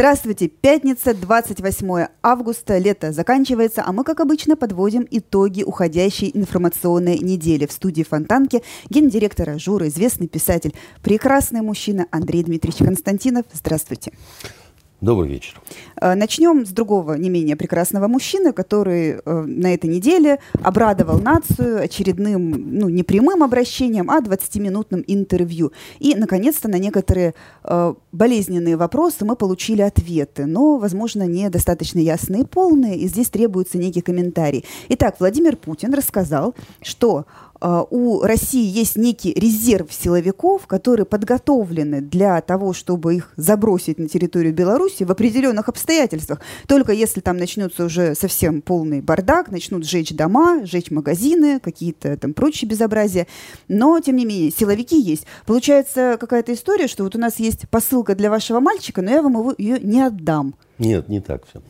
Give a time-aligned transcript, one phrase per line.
[0.00, 0.48] Здравствуйте!
[0.48, 7.66] Пятница, 28 августа, лето заканчивается, а мы, как обычно, подводим итоги уходящей информационной недели.
[7.66, 13.44] В студии Фонтанки гендиректора Журы, известный писатель, прекрасный мужчина Андрей Дмитриевич Константинов.
[13.52, 14.12] Здравствуйте!
[15.00, 15.58] Добрый вечер.
[15.98, 21.82] Э, начнем с другого не менее прекрасного мужчины, который э, на этой неделе обрадовал нацию
[21.82, 25.72] очередным, ну, не прямым обращением, а 20-минутным интервью.
[26.00, 32.46] И, наконец-то, на некоторые э, болезненные вопросы мы получили ответы, но, возможно, недостаточно ясные и
[32.46, 34.66] полные, и здесь требуется некий комментарий.
[34.90, 37.24] Итак, Владимир Путин рассказал, что
[37.60, 44.54] у России есть некий резерв силовиков, которые подготовлены для того, чтобы их забросить на территорию
[44.54, 46.40] Беларуси в определенных обстоятельствах.
[46.66, 52.34] Только если там начнется уже совсем полный бардак, начнут сжечь дома, сжечь магазины, какие-то там
[52.34, 53.26] прочие безобразия.
[53.68, 55.26] Но, тем не менее, силовики есть.
[55.46, 59.54] Получается какая-то история, что вот у нас есть посылка для вашего мальчика, но я вам
[59.58, 60.54] ее не отдам.
[60.80, 61.60] Нет, не так все.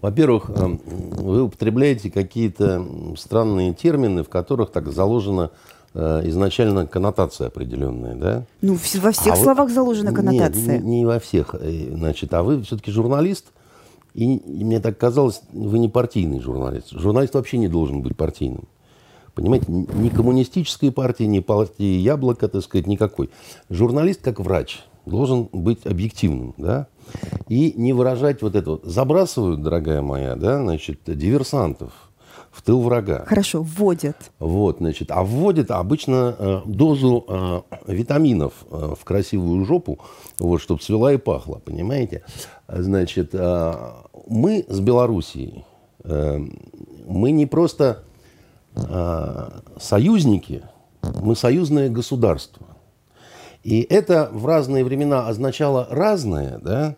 [0.00, 2.86] Во-первых, эм, вы употребляете какие-то
[3.18, 5.50] странные термины, в которых так заложена
[5.92, 8.44] э, изначально коннотация определенная, да?
[8.62, 9.74] Ну, во всех а словах вы...
[9.74, 10.76] заложена коннотация.
[10.76, 11.54] Нет, не, не во всех.
[11.58, 13.46] Э, значит, а вы все-таки журналист,
[14.14, 16.90] и, и мне так казалось, вы не партийный журналист.
[16.92, 18.68] Журналист вообще не должен быть партийным.
[19.34, 23.30] Понимаете, ни коммунистической партии, ни партии Яблоко, так сказать, никакой.
[23.68, 26.86] Журналист, как врач, должен быть объективным, да?
[27.48, 28.84] И не выражать вот это вот.
[28.84, 31.92] Забрасывают, дорогая моя, да, значит, диверсантов
[32.50, 33.24] в тыл врага.
[33.26, 34.16] Хорошо, вводят.
[34.38, 40.00] Вот, значит, а вводят обычно э, дозу э, витаминов э, в красивую жопу,
[40.38, 42.24] вот, чтобы свела и пахла, понимаете?
[42.68, 43.74] Значит, э,
[44.26, 45.64] мы с Белоруссией,
[46.04, 46.38] э,
[47.06, 48.02] мы не просто
[48.74, 50.62] э, союзники,
[51.02, 52.66] мы союзное государство.
[53.62, 56.96] И это в разные времена означало разное, да?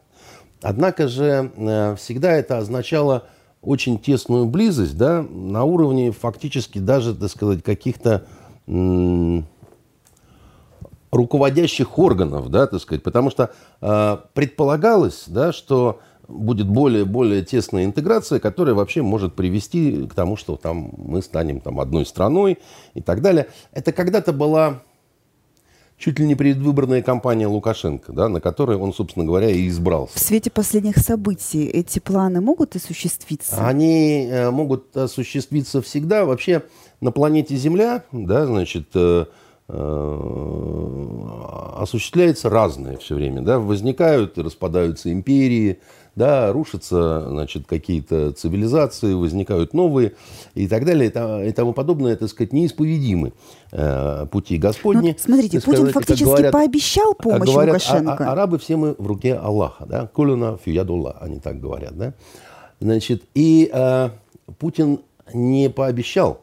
[0.60, 3.24] Однако же э, всегда это означало
[3.62, 8.26] очень тесную близость, да, на уровне фактически даже, так сказать, каких-то
[11.10, 18.40] руководящих органов, да, так сказать, потому что э, предполагалось, да, что будет более-более тесная интеграция,
[18.40, 22.58] которая вообще может привести к тому, что там мы станем там одной страной
[22.94, 23.48] и так далее.
[23.72, 24.82] Это когда-то была
[26.02, 30.18] чуть ли не предвыборная кампания Лукашенко, да, на которой он, собственно говоря, и избрался.
[30.18, 33.64] В свете последних событий эти планы могут осуществиться?
[33.64, 36.24] Они э, могут осуществиться всегда.
[36.24, 36.64] Вообще
[37.00, 39.26] на планете Земля, да, значит, э,
[39.68, 41.28] э,
[41.76, 43.42] осуществляется разное все время.
[43.42, 43.60] Да?
[43.60, 45.78] Возникают и распадаются империи,
[46.14, 50.12] да, рушатся значит, какие-то цивилизации, возникают новые
[50.54, 51.08] и так далее
[51.48, 53.32] и тому подобное, так сказать, неисповедимы
[53.70, 55.12] э, пути Господни.
[55.12, 58.24] Ну, смотрите, Путин сказать, фактически говорят, пообещал помощь говорят, Лукашенко.
[58.24, 62.12] А, а, арабы все мы в руке Аллаха, да, кулюна фиядулла, они так говорят, да.
[62.80, 64.10] Значит, и э,
[64.58, 65.00] Путин
[65.32, 66.42] не пообещал,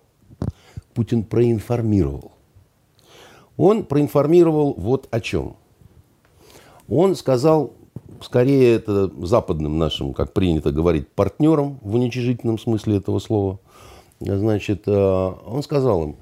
[0.96, 2.32] Путин проинформировал.
[3.56, 5.58] Он проинформировал вот о чем.
[6.88, 7.74] Он сказал
[8.22, 13.60] скорее это западным нашим, как принято говорить, партнерам в уничижительном смысле этого слова.
[14.20, 16.16] Значит, э, он сказал им,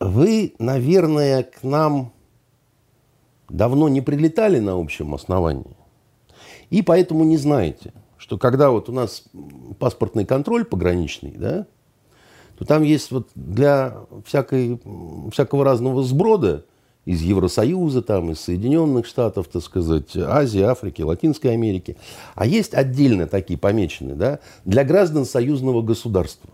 [0.00, 2.12] вы, наверное, к нам
[3.48, 5.76] давно не прилетали на общем основании,
[6.70, 9.24] и поэтому не знаете, что когда вот у нас
[9.78, 11.66] паспортный контроль пограничный, да,
[12.58, 14.80] то там есть вот для всякой,
[15.32, 16.64] всякого разного сброда–
[17.08, 21.96] из Евросоюза, там, из Соединенных Штатов, так сказать, Азии, Африки, Латинской Америки.
[22.34, 26.50] А есть отдельно такие помеченные, да, для граждан союзного государства.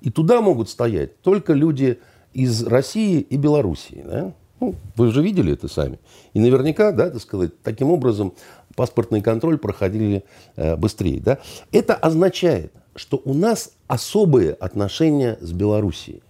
[0.00, 1.98] И туда могут стоять только люди
[2.32, 4.02] из России и Белоруссии.
[4.02, 4.32] Да?
[4.60, 5.98] Ну, вы же видели это сами.
[6.32, 8.32] И наверняка, да, так сказать, таким образом
[8.76, 10.24] паспортный контроль проходили
[10.56, 11.20] э, быстрее.
[11.20, 11.36] Да?
[11.70, 16.22] Это означает, что у нас особые отношения с Белоруссией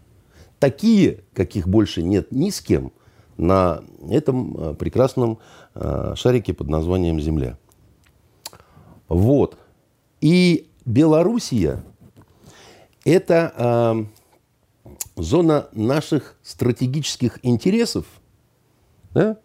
[0.59, 2.93] такие, каких больше нет ни с кем
[3.37, 5.39] на этом э, прекрасном
[5.75, 7.59] э, шарике под названием Земля.
[9.09, 9.59] Вот.
[10.21, 11.85] И Белоруссия–
[13.05, 18.07] это э, зона наших стратегических интересов.
[19.13, 19.39] Да?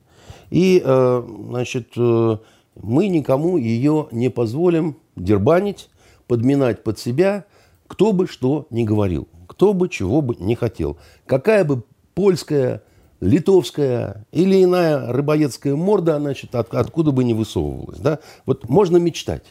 [0.50, 5.90] И, значит, мы никому ее не позволим дербанить,
[6.28, 7.46] подминать под себя,
[7.88, 9.30] кто бы что ни говорил
[9.62, 10.98] кто бы чего бы не хотел.
[11.28, 11.84] Какая бы
[12.16, 12.82] польская,
[13.20, 18.00] литовская или иная рыбоедская морда, значит, от, откуда бы не высовывалась.
[18.00, 18.18] Да?
[18.48, 19.46] Вот можно мечтать.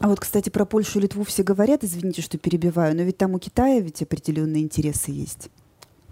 [0.00, 3.32] А вот, кстати, про Польшу и Литву все говорят, извините, что перебиваю, но ведь там
[3.32, 5.48] у Китая ведь определенные интересы есть.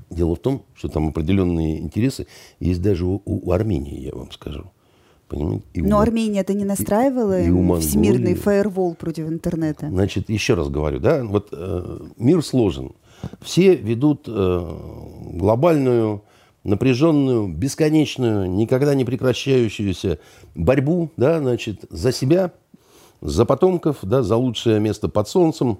[0.08, 2.26] Дело в том, что там определенные интересы
[2.58, 4.70] есть даже у, у Армении, я вам скажу.
[5.28, 5.64] Понимаете?
[5.74, 9.88] И Но у, Армения это не настраивала и, и всемирный фаервол против интернета.
[9.90, 12.92] Значит, еще раз говорю, да, вот э, мир сложен.
[13.40, 14.78] Все ведут э,
[15.32, 16.22] глобальную,
[16.64, 20.18] напряженную, бесконечную, никогда не прекращающуюся
[20.54, 22.52] борьбу, да, значит, за себя,
[23.20, 25.78] за потомков, да, за лучшее место под солнцем,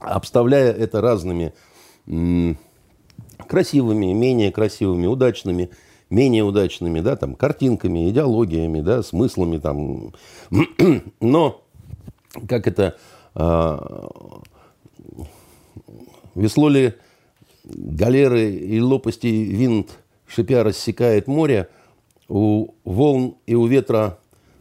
[0.00, 1.52] обставляя это разными
[3.48, 5.70] красивыми, менее красивыми, удачными,
[6.10, 10.12] менее удачными, да, там, картинками, идеологиями, да, смыслами, там.
[11.20, 11.62] Но,
[12.48, 12.96] как это,
[13.34, 13.78] э,
[16.36, 16.94] весло ли
[17.64, 21.68] галеры и лопасти винт шипя рассекает море,
[22.28, 24.18] у волн и у ветра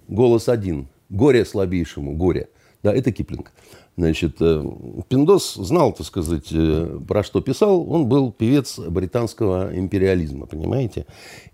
[0.08, 0.88] голос один.
[1.10, 2.50] Горе слабейшему, горе.
[2.84, 3.52] Да, это Киплинг.
[3.98, 4.64] Значит, э,
[5.08, 7.90] Пиндос знал, так сказать, э, про что писал.
[7.90, 11.06] Он был певец британского империализма, понимаете?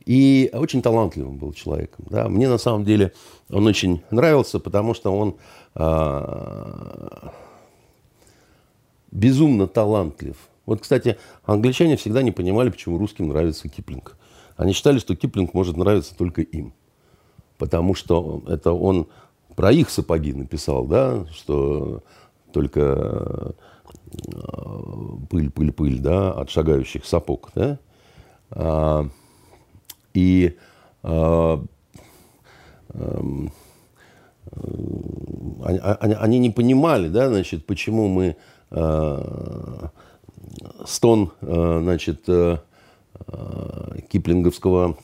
[0.06, 2.06] И очень талантливым был человеком.
[2.10, 2.28] Да?
[2.28, 3.14] Мне на самом деле
[3.50, 5.36] он очень нравился, потому что он
[5.76, 7.32] а,
[9.12, 10.38] безумно талантлив.
[10.66, 14.18] Вот, кстати, англичане всегда не понимали, почему русским нравится Киплинг.
[14.56, 16.74] Они считали, что Киплинг может нравиться только им.
[17.58, 19.08] Потому что это он
[19.56, 22.04] про их сапоги написал, да, что
[22.54, 23.54] только
[25.30, 27.80] пыль, пыль, пыль, да, от шагающих сапог, да.
[28.52, 29.08] А,
[30.14, 30.58] и
[31.04, 31.64] а,
[32.94, 33.52] эм,
[35.64, 38.36] они, они не понимали, да, значит, почему мы а,
[40.86, 42.58] стон, значит, э,
[44.10, 44.98] киплинговского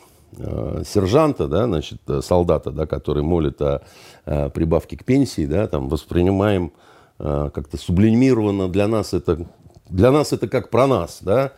[0.85, 3.81] сержанта, да, значит, солдата, да, который молит о,
[4.23, 6.71] прибавке к пенсии, да, там воспринимаем
[7.19, 9.47] Э, как-то сублимировано для нас это
[9.89, 11.53] для нас это как про нас, да.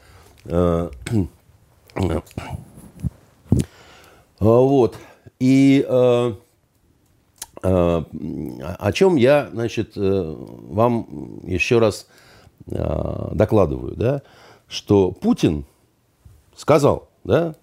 [0.46, 0.90] Э,
[4.40, 4.98] вот.
[5.40, 6.34] И э,
[7.62, 12.08] о чем я, значит, вам еще раз
[12.66, 14.22] докладываю, да,
[14.68, 15.66] что Путин
[16.56, 17.56] сказал, да,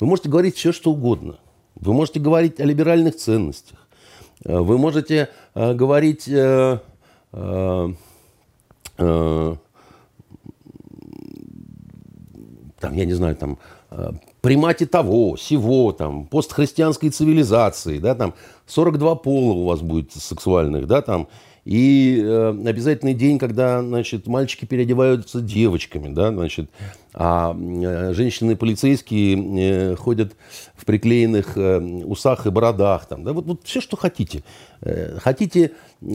[0.00, 1.38] вы можете говорить все, что угодно.
[1.74, 3.78] Вы можете говорить о либеральных ценностях.
[4.44, 6.28] Вы можете говорить
[7.38, 7.92] Э,
[8.96, 9.56] э,
[12.80, 13.58] там, я не знаю, там,
[13.90, 14.12] э,
[14.46, 18.34] примате того, всего, там, постхристианской цивилизации, да, там,
[18.66, 21.26] 42 пола у вас будет сексуальных, да, там,
[21.64, 26.70] и э, обязательный день, когда, значит, мальчики переодеваются девочками, да, значит,
[27.12, 30.36] а э, женщины-полицейские э, ходят
[30.76, 34.44] в приклеенных э, усах и бородах, там, да, вот, вот все, что хотите.
[34.80, 35.72] Э, хотите,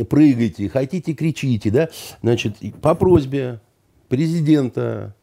[0.10, 1.90] прыгайте, хотите, кричите, да,
[2.22, 3.60] значит, по просьбе
[4.08, 5.16] президента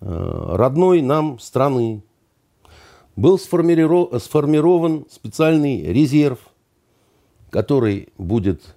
[0.00, 2.02] родной нам страны
[3.16, 6.38] был сформирован специальный резерв,
[7.50, 8.76] который будет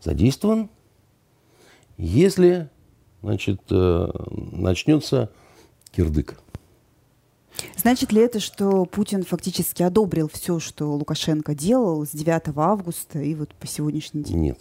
[0.00, 0.70] задействован,
[1.96, 2.68] если
[3.22, 4.08] значит, э,
[4.52, 5.30] начнется
[5.90, 6.38] кирдык.
[7.76, 13.34] Значит ли это, что Путин фактически одобрил все, что Лукашенко делал с 9 августа и
[13.34, 14.38] вот по сегодняшний день?
[14.38, 14.60] Нет.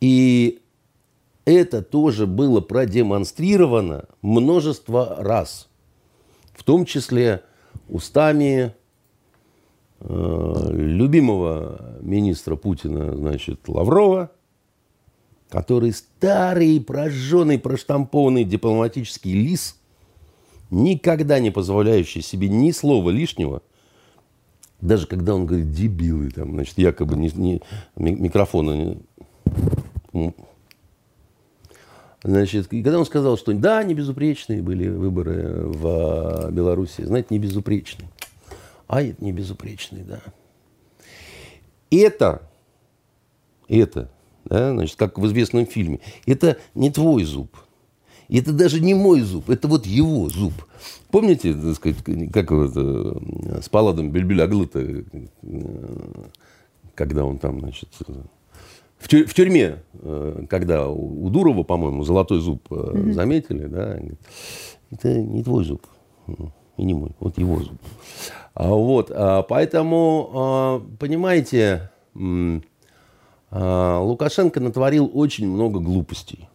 [0.00, 0.62] И
[1.52, 5.68] это тоже было продемонстрировано множество раз,
[6.54, 7.42] в том числе
[7.88, 8.74] устами
[10.02, 14.30] Э, любимого министра Путина, значит, Лаврова,
[15.50, 19.78] который старый, прожженный, проштампованный дипломатический лис,
[20.70, 23.60] никогда не позволяющий себе ни слова лишнего,
[24.80, 27.60] даже когда он говорит дебилы, там, значит, якобы не, не,
[27.96, 28.96] микрофона
[30.14, 30.34] не,
[32.22, 37.38] Значит, и когда он сказал, что да, не безупречные были выборы в Беларуси, знаете, не
[37.38, 38.08] безупречные
[38.90, 40.20] а это не безупречный, да.
[41.92, 42.42] Это,
[43.68, 44.10] это,
[44.44, 47.56] да, значит, как в известном фильме, это не твой зуб,
[48.28, 50.54] это даже не мой зуб, это вот его зуб.
[51.12, 51.98] Помните, так сказать,
[52.32, 52.74] как вот,
[53.62, 55.04] с Паладом Бельбюляглыта, э,
[56.96, 57.90] когда он там, значит,
[59.00, 63.12] в, тюрьме, э, когда у Дурова, по-моему, золотой зуб mm-hmm.
[63.12, 63.98] заметили, да,
[64.90, 65.86] это не твой зуб
[66.76, 67.80] и не мой, вот его зуб.
[68.54, 71.90] А, вот, а, поэтому, а, понимаете,
[73.50, 76.48] Лукашенко натворил очень много глупостей.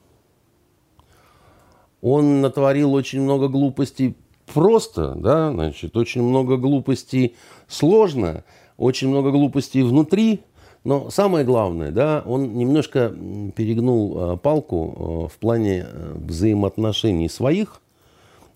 [2.01, 4.15] Он натворил очень много глупостей
[4.53, 7.35] просто, да, значит, очень много глупостей
[7.67, 8.43] сложно,
[8.77, 10.41] очень много глупостей внутри,
[10.85, 13.09] Но самое главное, да, он немножко
[13.55, 17.81] перегнул э, палку э, в плане э, взаимоотношений своих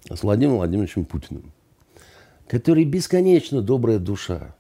[0.08, 1.52] с Владимиром Владимировичем Путиным,
[2.48, 4.56] который бесконечно добрая душа.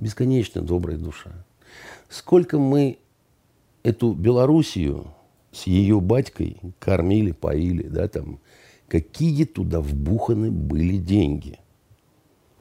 [0.00, 1.30] Бесконечно добрая душа.
[2.08, 2.98] Сколько мы
[3.84, 5.06] эту Белоруссию
[5.52, 8.40] с ее батькой кормили, поили, да, там,
[8.88, 11.60] какие туда вбуханы были деньги.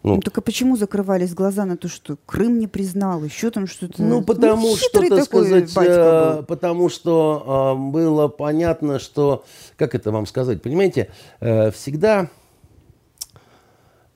[0.03, 3.67] Ну, ну, так а почему закрывались глаза на то, что Крым не признал, еще там
[3.67, 4.01] что-то?
[4.01, 9.45] Ну, потому ну, что, так сказать, э, потому что э, было понятно, что,
[9.77, 12.31] как это вам сказать, понимаете, э, всегда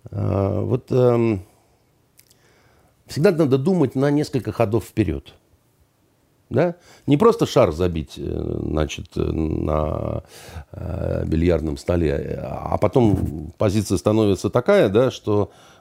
[0.10, 1.38] э, вот э,
[3.06, 5.36] всегда надо думать на несколько ходов вперед.
[6.50, 6.75] Да?
[7.06, 10.24] Не просто шар забить э, значит, на
[10.72, 15.75] э, бильярдном столе, а потом позиция становится такая, да, что Э,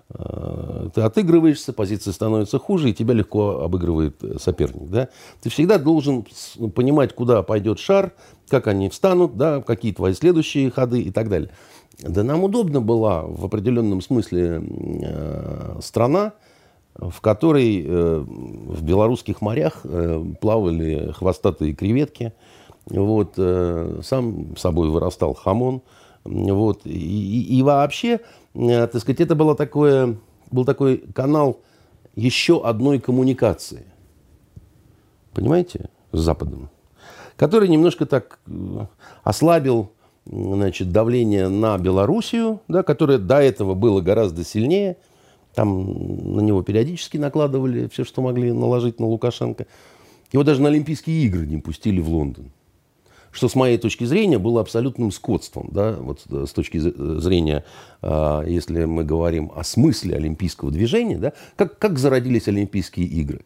[0.94, 4.88] ты отыгрываешься, позиция становится хуже, и тебя легко обыгрывает соперник.
[4.88, 5.08] Да?
[5.42, 6.24] Ты всегда должен
[6.74, 8.12] понимать, куда пойдет шар,
[8.48, 11.50] как они встанут, да, какие твои следующие ходы и так далее.
[12.00, 14.62] Да нам удобно была в определенном смысле
[15.02, 16.32] э, страна,
[16.94, 22.32] в которой э, в белорусских морях э, плавали хвостатые креветки.
[22.86, 25.82] Вот, э, сам собой вырастал хамон.
[26.24, 28.20] Вот, и, и, и вообще Э,
[28.54, 30.16] так сказать, это было такое,
[30.50, 31.60] был такой канал
[32.14, 33.84] еще одной коммуникации.
[35.32, 35.90] Понимаете?
[36.12, 36.70] С Западом.
[37.36, 38.86] Который немножко так э,
[39.24, 39.90] ослабил
[40.24, 44.96] значит, давление на Белоруссию, да, которое до этого было гораздо сильнее.
[45.56, 49.66] Там на него периодически накладывали все, что могли наложить на Лукашенко.
[50.32, 52.52] Его даже на Олимпийские игры не пустили в Лондон
[53.34, 55.68] что с моей точки зрения было абсолютным скотством.
[55.72, 55.96] Да?
[55.98, 57.64] Вот с точки зрения,
[58.00, 61.32] а, если мы говорим о смысле олимпийского движения, да?
[61.56, 63.40] как, как зародились Олимпийские игры?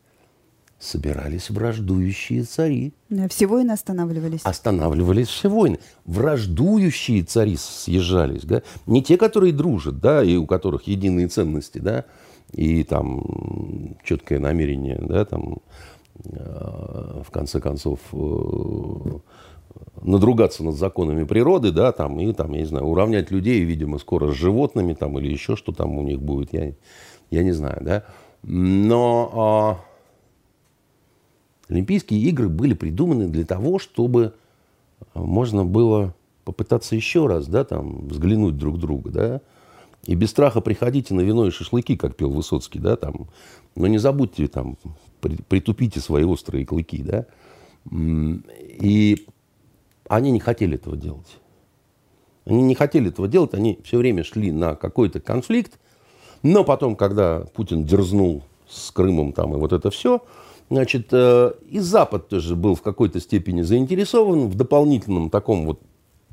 [0.78, 2.92] Собирались враждующие цари.
[3.30, 4.42] Все войны останавливались.
[4.44, 5.80] Останавливались все войны.
[6.04, 8.44] Враждующие цари съезжались.
[8.44, 8.62] Да?
[8.86, 12.04] Не те, которые дружат, да, и у которых единые ценности, да,
[12.52, 15.58] и там четкое намерение, да, там,
[16.24, 19.18] в конце концов, э,
[20.02, 24.32] надругаться над законами природы, да, там, и там, я не знаю, уравнять людей, видимо, скоро
[24.32, 26.72] с животными, там, или еще что там у них будет, я,
[27.30, 28.04] я не знаю, да.
[28.42, 29.88] Но а,
[31.68, 34.34] Олимпийские игры были придуманы для того, чтобы
[35.14, 39.40] можно было попытаться еще раз, да, там, взглянуть друг друга, да,
[40.06, 43.28] и без страха приходите на вино и шашлыки, как пел Высоцкий, да, там,
[43.74, 44.76] но не забудьте, там,
[45.20, 47.26] притупите свои острые клыки, да,
[47.90, 49.26] и
[50.08, 51.38] они не хотели этого делать.
[52.44, 55.78] Они не хотели этого делать, они все время шли на какой-то конфликт.
[56.42, 60.22] Но потом, когда Путин дерзнул с Крымом там и вот это все,
[60.70, 65.80] значит, э, и Запад тоже был в какой-то степени заинтересован в дополнительном таком вот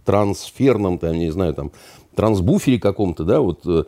[0.06, 1.72] трансферном, там, не знаю, там,
[2.16, 3.84] трансбуфере каком-то, да, вот э,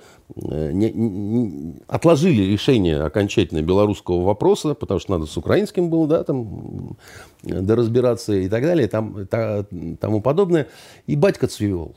[0.71, 6.97] не, не, отложили решение окончательно белорусского вопроса, потому что надо с украинским было, да, там,
[7.41, 9.65] доразбираться и так далее, там, та,
[9.99, 10.67] тому подобное.
[11.07, 11.95] И батька цвел.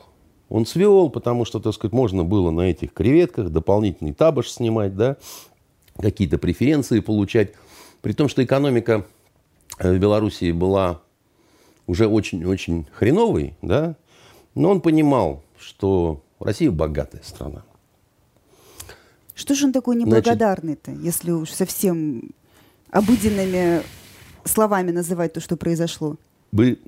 [0.49, 5.17] Он цвел, потому что, так сказать, можно было на этих креветках дополнительный табаш снимать, да,
[5.97, 7.53] какие-то преференции получать.
[8.01, 9.05] При том, что экономика
[9.79, 11.01] в Белоруссии была
[11.87, 13.95] уже очень-очень хреновой, да,
[14.55, 17.63] но он понимал, что Россия богатая страна.
[19.33, 22.31] Что же он такой неблагодарный-то, если уж совсем
[22.89, 23.81] обыденными
[24.43, 26.17] словами называть то, что произошло?
[26.51, 26.79] Вы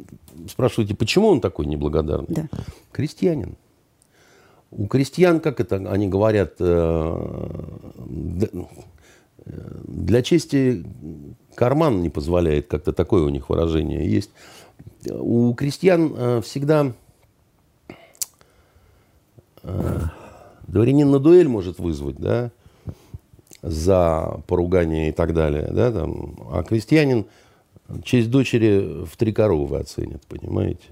[0.49, 2.27] спрашиваете, почему он такой неблагодарный?
[2.29, 2.49] Да.
[2.91, 3.55] Крестьянин.
[4.71, 7.63] У крестьян, как это они говорят, э,
[9.45, 10.83] для чести
[11.55, 14.31] карман не позволяет, как-то такое у них выражение есть.
[15.09, 16.93] У крестьян э, всегда
[20.67, 22.51] дворянин на дуэль может вызвать, да,
[23.61, 27.25] за поругание и так далее, да, там, а крестьянин
[28.03, 30.87] честь дочери в три коровы оценит, понимаете?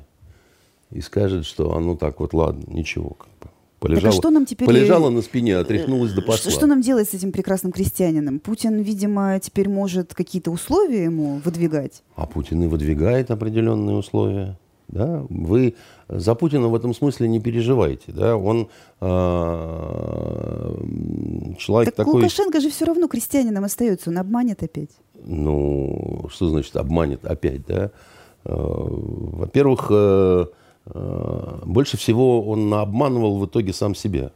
[0.91, 3.49] И скажет, что, а ну так вот, ладно, ничего, как бы.
[3.79, 4.67] Полежала, так а что нам теперь...
[4.67, 6.37] полежала на спине, отряхнулась до пошла.
[6.37, 8.39] Что, что нам делать с этим прекрасным крестьянином?
[8.39, 12.03] Путин, видимо, теперь может какие-то условия ему выдвигать.
[12.15, 14.59] А Путин и выдвигает определенные условия.
[14.87, 15.25] Да?
[15.29, 15.73] Вы
[16.11, 18.11] за Путина в этом смысле не переживайте.
[18.11, 18.35] Да?
[18.35, 18.67] Он
[18.99, 19.05] э,
[21.57, 22.21] человек так такой...
[22.21, 24.91] Лукашенко же все равно крестьянином остается, он обманет опять.
[25.23, 27.65] Ну, что значит обманет опять?
[27.65, 27.91] Да?
[28.43, 30.45] Э, во-первых, э,
[30.87, 34.31] э, больше всего он обманывал в итоге сам себя.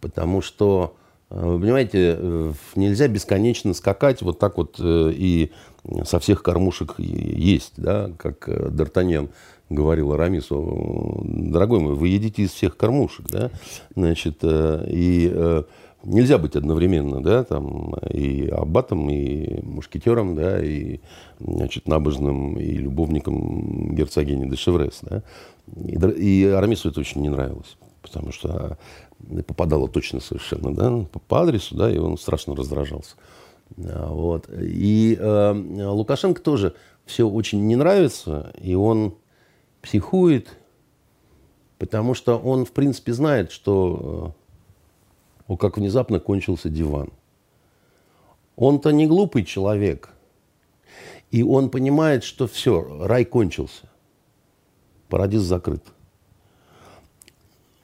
[0.00, 0.94] Потому что
[1.28, 5.50] Вы понимаете, нельзя бесконечно скакать вот так вот и
[6.04, 9.30] со всех кормушек есть, да, как Д'Артаньян
[9.68, 13.50] говорил Арамису, дорогой мой, вы едите из всех кормушек, да,
[13.94, 15.64] значит, и
[16.06, 21.00] нельзя быть одновременно, да, там, и аббатом, и мушкетером, да, и,
[21.40, 25.22] значит, набожным, и любовником герцогини де Шеврес, да.
[25.76, 28.78] И, Арамису это очень не нравилось, потому что
[29.46, 33.16] попадало точно совершенно, да, по, по адресу, да, и он страшно раздражался.
[33.78, 34.48] А, вот.
[34.56, 35.52] И э,
[35.88, 39.14] Лукашенко тоже все очень не нравится, и он
[39.86, 40.48] психует,
[41.78, 44.34] потому что он, в принципе, знает, что
[45.48, 47.10] э, о, как внезапно кончился диван.
[48.56, 50.10] Он-то не глупый человек.
[51.30, 53.88] И он понимает, что все, рай кончился.
[55.08, 55.84] Парадиз закрыт.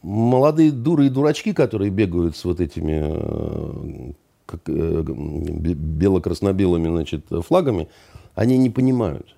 [0.03, 4.13] Молодые дуры и дурачки, которые бегают с вот этими э,
[4.47, 7.89] как, э, бело-красно-белыми значит, флагами,
[8.35, 9.37] они не понимают.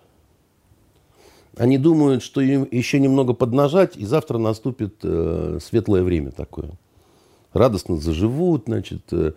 [1.57, 6.73] Они думают, что им еще немного поднажать, и завтра наступит э, светлое время такое
[7.55, 9.33] радостно заживут, значит, э,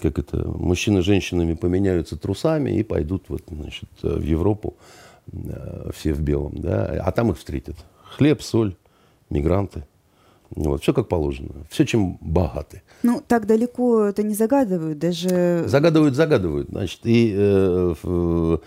[0.00, 4.76] как это, мужчины с женщинами поменяются трусами и пойдут вот, значит, в Европу
[5.32, 7.76] э, все в белом, да, а там их встретят.
[8.04, 8.76] Хлеб, соль,
[9.30, 9.84] мигранты–
[10.54, 11.50] вот, все как положено.
[11.68, 12.82] Все, чем богаты.
[13.02, 15.64] Ну, так далеко это не загадывают, даже...
[15.66, 16.68] Загадывают, загадывают.
[16.70, 18.58] Значит, и э, э,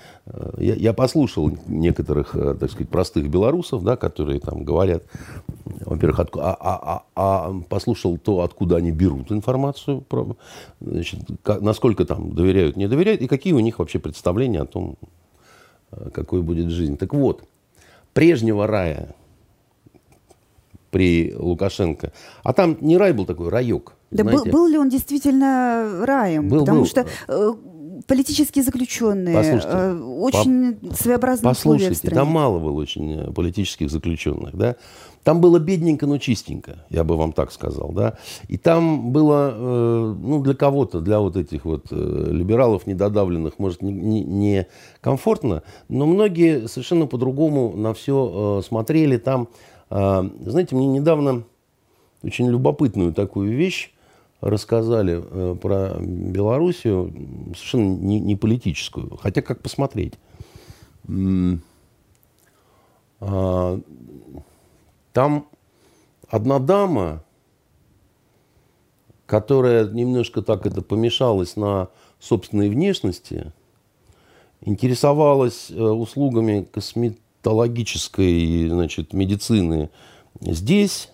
[0.57, 5.03] я, я послушал некоторых, э, так сказать, простых белорусов, да, которые там говорят,
[5.65, 6.39] во-первых, отку...
[6.39, 10.37] а, а, а, а послушал то, откуда они берут информацию, про,
[10.79, 14.97] значит, как, насколько там доверяют, не доверяют, и какие у них вообще представления о том,
[15.91, 16.95] э, какой будет жизнь.
[16.95, 17.43] Так вот,
[18.13, 19.15] прежнего рая
[20.91, 22.11] при Лукашенко.
[22.43, 23.95] А там не рай был такой, райок.
[24.11, 26.49] Да был, был ли он действительно раем?
[26.49, 26.85] Был, Потому был.
[26.85, 27.53] что э,
[28.07, 33.89] политические заключенные, Послушайте, э, очень по, своеобразные послушайте, условия там мало было очень э, политических
[33.89, 34.75] заключенных, да.
[35.23, 38.17] Там было бедненько, но чистенько, я бы вам так сказал, да.
[38.47, 43.81] И там было, э, ну, для кого-то, для вот этих вот э, либералов недодавленных, может,
[43.81, 44.67] не, не, не
[44.99, 49.17] комфортно, но многие совершенно по-другому на все э, смотрели.
[49.17, 49.47] Там
[49.91, 51.43] знаете, мне недавно
[52.23, 53.91] очень любопытную такую вещь
[54.39, 57.13] рассказали э, про Белоруссию,
[57.55, 60.13] совершенно не, не политическую, хотя как посмотреть.
[63.19, 63.79] А,
[65.13, 65.47] там
[66.27, 67.23] одна дама,
[69.27, 73.53] которая немножко так это помешалась на собственной внешности,
[74.61, 79.89] интересовалась э, услугами косметологии, стоматологической значит, медицины
[80.41, 81.09] здесь,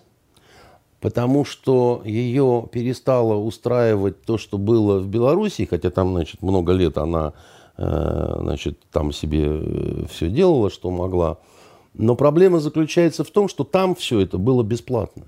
[1.00, 6.98] потому что ее перестало устраивать то, что было в Беларуси, хотя там значит, много лет
[6.98, 7.32] она
[7.78, 11.38] э, значит, там себе э, все делала, что могла.
[11.94, 15.24] Но проблема заключается в том, что там все это было бесплатно.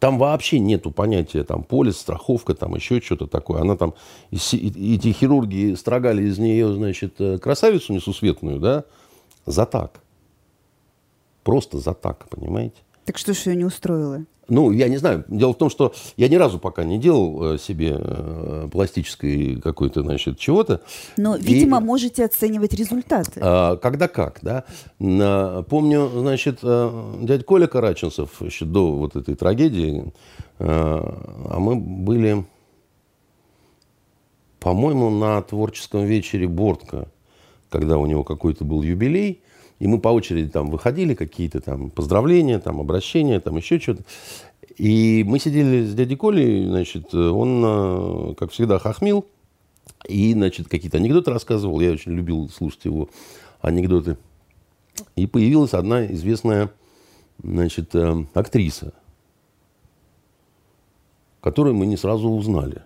[0.00, 3.62] Там вообще нету понятия там полис, страховка, там еще что-то такое.
[3.62, 3.94] Она там,
[4.30, 8.84] эти хирурги строгали из нее, значит, э, красавицу несусветную, да,
[9.46, 10.00] за так.
[11.42, 12.76] Просто за так, понимаете?
[13.04, 14.24] Так что же ее не устроило?
[14.48, 15.24] Ну, я не знаю.
[15.28, 20.02] Дело в том, что я ни разу пока не делал э, себе э, пластической какой-то,
[20.02, 20.82] значит, чего-то.
[21.16, 23.40] Но, видимо, и, можете оценивать результаты.
[23.42, 24.64] А, когда как, да.
[25.68, 30.12] Помню, значит, э, дядя Коля Караченцев еще до вот этой трагедии,
[30.58, 32.44] а мы были,
[34.60, 37.08] по-моему, на творческом вечере Бортка
[37.70, 39.40] когда у него какой-то был юбилей,
[39.78, 44.04] и мы по очереди там выходили, какие-то там поздравления, там обращения, там еще что-то.
[44.76, 49.26] И мы сидели с дядей Колей, значит, он, э, как всегда, хохмил,
[50.06, 51.80] и, значит, какие-то анекдоты рассказывал.
[51.80, 53.08] Я очень любил слушать его
[53.60, 54.18] анекдоты.
[55.14, 56.70] И появилась одна известная,
[57.42, 58.92] значит, э, актриса,
[61.40, 62.82] которую мы не сразу узнали.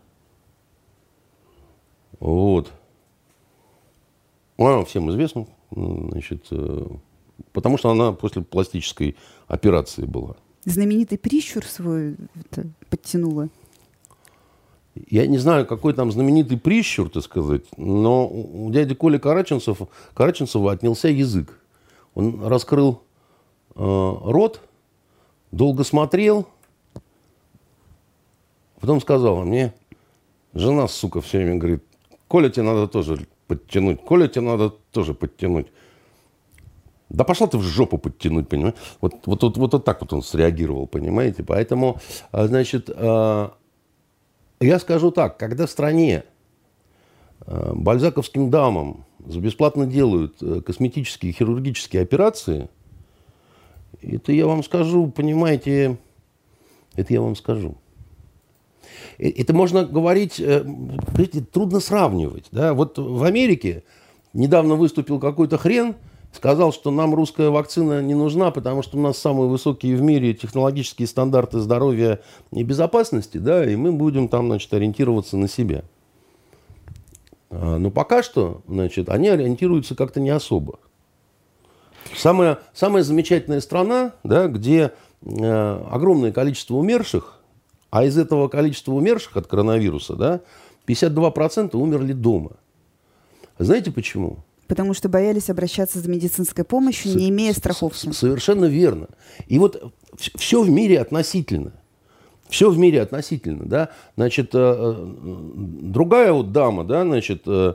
[2.19, 2.73] Вот.
[4.61, 6.87] Она всем известна, значит, э,
[7.53, 9.17] потому что она после пластической
[9.49, 10.37] операции была.
[10.67, 12.17] Знаменитый прищур свой
[12.91, 13.49] подтянула.
[15.09, 19.79] Я не знаю, какой там знаменитый прищур, так сказать, но у дяди Коли Караченцев,
[20.13, 21.59] Караченцева отнялся язык.
[22.15, 23.01] Он раскрыл
[23.77, 24.61] э, рот,
[25.53, 26.47] долго смотрел,
[28.79, 29.73] потом сказал мне,
[30.53, 31.83] жена, сука, все время говорит,
[32.29, 34.01] Коля, тебе надо тоже подтянуть.
[34.01, 35.67] Коля, тебе надо тоже подтянуть.
[37.09, 38.77] Да пошла ты в жопу подтянуть, понимаешь?
[39.01, 41.43] Вот, вот, вот, вот, вот так вот он среагировал, понимаете?
[41.43, 41.99] Поэтому,
[42.31, 43.53] а, значит, а,
[44.63, 46.23] Я скажу так, когда в стране
[47.47, 52.69] э, бальзаковским дамам бесплатно делают э, косметические хирургические операции,
[54.03, 55.97] это я вам скажу, понимаете,
[56.95, 57.80] это я вам скажу.
[59.19, 62.47] Э, это можно говорить, видите, трудно сравнивать.
[62.53, 62.75] Да?
[62.75, 63.85] Вот в Америке
[64.33, 65.95] недавно выступил какой-то хрен–
[66.33, 70.35] сказал, что нам русская вакцина не нужна, потому что у нас самые высокие в мире
[70.35, 72.21] технологические стандарты здоровья
[72.53, 75.83] и безопасности, да, и мы будем там, значит, ориентироваться на себя.
[77.51, 80.79] А, но пока что, значит, они ориентируются как-то не особо.
[82.17, 87.40] Самая, самая замечательная страна, да, где э, огромное количество умерших,
[87.91, 90.41] а из этого количества умерших от коронавируса, да,
[90.87, 92.53] 52% умерли дома.
[93.59, 94.39] Знаете почему?
[94.67, 98.11] Потому что боялись обращаться за медицинской помощью, не имея страховки.
[98.13, 99.09] Совершенно верно.
[99.49, 101.73] И вот все в мире относительно.
[102.49, 103.91] Все в мире относительно, да.
[104.17, 107.75] Значит, э, э, другая вот дама, да, значит, э,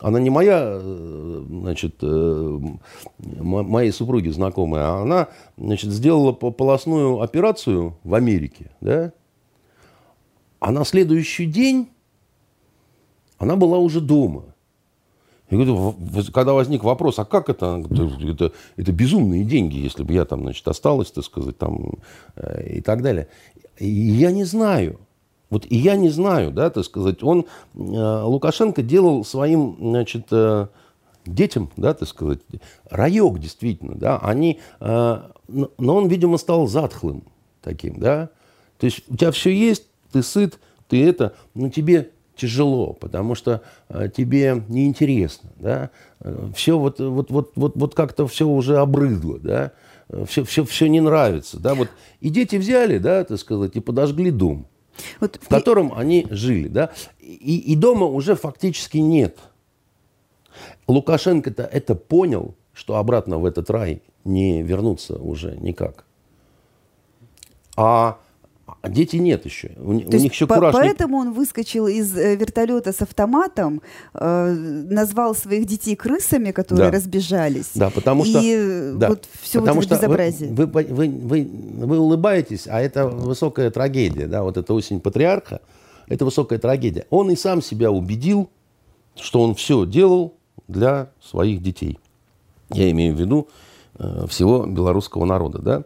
[0.00, 8.70] она не моя, значит, моей супруги знакомая, а она, значит, сделала полостную операцию в Америке,
[8.80, 9.12] да,
[10.58, 11.88] а на следующий день
[13.38, 14.44] она была уже дома.
[15.50, 15.96] Говорю,
[16.32, 17.82] когда возник вопрос, а как это?
[18.20, 21.94] Это, это безумные деньги, если бы я там, значит, осталась, так сказать, там
[22.36, 23.26] э, и так далее.
[23.78, 25.00] И я не знаю.
[25.50, 30.68] Вот и я не знаю, да, так сказать, он, э, Лукашенко делал своим, значит, э,
[31.26, 32.38] детям, да, так сказать,
[32.88, 35.28] райок действительно, да, они, но
[35.78, 37.24] он, видимо, стал затхлым
[37.60, 38.30] таким, да,
[38.78, 40.58] то есть у тебя все есть, ты сыт,
[40.88, 43.60] ты это, но тебе тяжело, потому что
[43.90, 45.90] э, тебе неинтересно, да,
[46.54, 49.72] все вот, вот, вот, вот, вот как-то все уже обрыдло, да,
[50.26, 51.88] все, все, все не нравится, да, вот,
[52.20, 54.66] и дети взяли, да, так сказать, и подожгли дом,
[55.20, 59.38] вот, в котором они жили, да, и, и дома уже фактически нет.
[60.88, 66.04] Лукашенко-то это понял, что обратно в этот рай не вернуться уже никак.
[67.76, 68.18] А
[68.82, 69.72] а дети нет еще.
[69.76, 70.74] У, у них еще по- кураж.
[70.74, 71.28] Поэтому не...
[71.28, 73.82] он выскочил из э, вертолета с автоматом,
[74.14, 76.96] э, назвал своих детей крысами, которые да.
[76.96, 77.72] разбежались.
[77.74, 78.40] Да, потому что...
[78.42, 80.50] И да, вот все потому вот это безобразие.
[80.50, 81.50] Вы, вы, вы, вы,
[81.86, 84.26] вы улыбаетесь, а это высокая трагедия.
[84.26, 85.60] Да, вот эта осень патриарха,
[86.08, 87.06] это высокая трагедия.
[87.10, 88.48] Он и сам себя убедил,
[89.14, 90.34] что он все делал
[90.68, 91.98] для своих детей.
[92.72, 93.48] Я имею в виду
[93.98, 95.58] э, всего белорусского народа.
[95.58, 95.84] Да?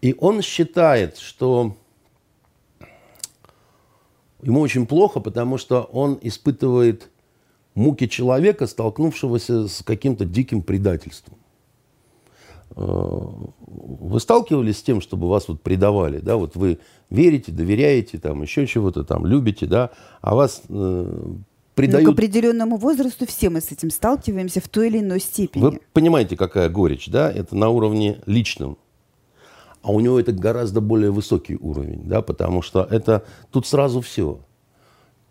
[0.00, 1.76] И он считает, что
[4.42, 7.10] ему очень плохо, потому что он испытывает
[7.74, 11.38] муки человека, столкнувшегося с каким-то диким предательством.
[12.76, 13.28] Э,
[13.66, 16.78] вы сталкивались с тем, чтобы вас вот предавали, да, вот вы
[17.10, 21.34] верите, доверяете, там еще чего-то там любите, да, а вас э,
[21.74, 22.06] предают...
[22.06, 25.62] Ну, к определенному возрасту все мы с этим сталкиваемся в той или иной степени.
[25.62, 27.30] Вы понимаете, какая горечь, да?
[27.30, 28.78] Это на уровне личном
[29.82, 34.38] а у него это гораздо более высокий уровень, да, потому что это тут сразу все.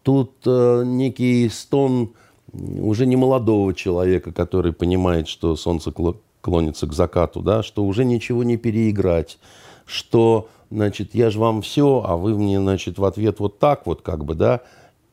[0.03, 2.13] Тут э, некий стон
[2.53, 5.93] уже не молодого человека, который понимает, что солнце
[6.41, 9.39] клонится к закату, да, что уже ничего не переиграть,
[9.85, 14.01] что, значит, я же вам все, а вы мне, значит, в ответ вот так вот,
[14.01, 14.61] как бы, да,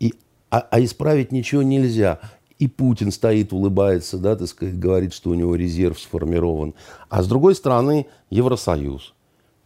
[0.00, 0.14] и,
[0.50, 2.18] а, а исправить ничего нельзя.
[2.58, 6.74] И Путин стоит, улыбается, да, так сказать, говорит, что у него резерв сформирован.
[7.08, 9.14] А с другой стороны, Евросоюз–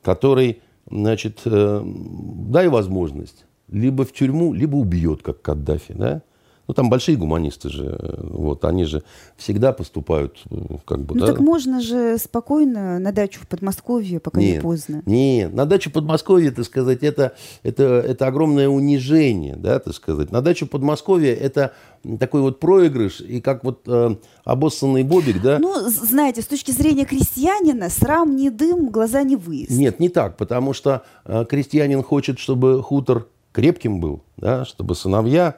[0.02, 0.60] который,
[0.90, 6.22] значит, э, дай возможность, либо в тюрьму, либо убьет, как Каддафи, да?
[6.68, 9.02] Ну, там большие гуманисты же, вот, они же
[9.36, 11.26] всегда поступают э, как бы, Ну, да?
[11.28, 15.02] так можно же спокойно на дачу в Подмосковье, пока нет, не поздно.
[15.04, 20.30] Нет, на дачу в Подмосковье, так сказать, это, это, это огромное унижение, да, так сказать.
[20.30, 21.72] На дачу в Подмосковье это
[22.20, 25.58] такой вот проигрыш, и как вот э, обоссанный бобик, да?
[25.58, 29.70] Ну, знаете, с точки зрения крестьянина, срам не дым, глаза не выезд.
[29.70, 35.56] Нет, не так, потому что э, крестьянин хочет, чтобы хутор крепким был, да, чтобы сыновья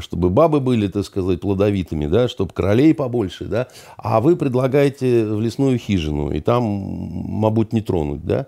[0.00, 5.40] чтобы бабы были, так сказать, плодовитыми, да, чтобы королей побольше, да, а вы предлагаете в
[5.40, 8.46] лесную хижину, и там, мабуть, не тронуть, да.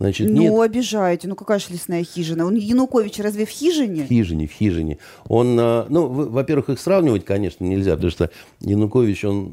[0.00, 0.60] Значит, ну, нет.
[0.60, 1.28] обижаете.
[1.28, 2.46] Ну, какая же лесная хижина?
[2.46, 4.04] Он Янукович разве в хижине?
[4.04, 4.96] В хижине, в хижине.
[5.28, 9.52] Он, а, ну, во-первых, их сравнивать, конечно, нельзя, потому что Янукович, он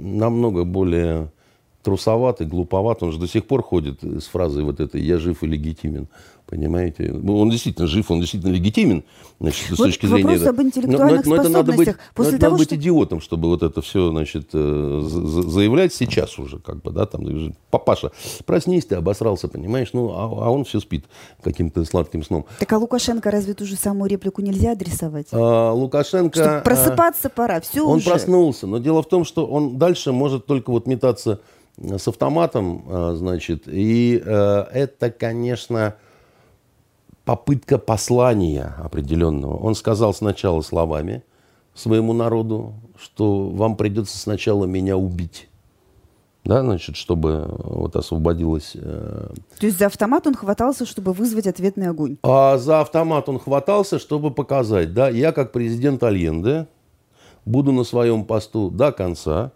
[0.00, 1.30] намного более
[1.82, 3.02] трусоватый, глуповат.
[3.02, 6.08] Он же до сих пор ходит с фразой вот этой «я жив и легитимен».
[6.52, 7.10] Понимаете?
[7.10, 9.04] Ну, он действительно жив, он действительно легитимен
[9.40, 10.36] значит, вот с точки зрения...
[10.36, 12.74] Вопрос об интеллектуальных но, но, но это надо быть, После но того, надо что...
[12.74, 16.58] быть идиотом, чтобы вот это все значит, э, заявлять сейчас уже.
[16.58, 17.24] Как бы, да, там,
[17.70, 18.12] папаша,
[18.44, 19.94] проснись ты, обосрался, понимаешь?
[19.94, 21.06] Ну, а, а он все спит
[21.42, 22.44] каким-то сладким сном.
[22.58, 25.28] Так а Лукашенко разве ту же самую реплику нельзя адресовать?
[25.32, 26.38] А, Лукашенко...
[26.38, 28.10] Что, просыпаться а, пора, все Он уже.
[28.10, 31.40] проснулся, но дело в том, что он дальше может только вот метаться
[31.78, 35.94] с автоматом, а, значит, и э, это, конечно
[37.24, 39.56] попытка послания определенного.
[39.56, 41.22] Он сказал сначала словами
[41.74, 45.48] своему народу, что вам придется сначала меня убить.
[46.44, 48.72] Да, значит, чтобы вот освободилась...
[48.74, 49.28] Э...
[49.60, 52.18] То есть за автомат он хватался, чтобы вызвать ответный огонь?
[52.24, 56.66] А за автомат он хватался, чтобы показать, да, я как президент Альенде
[57.44, 59.52] буду на своем посту до конца,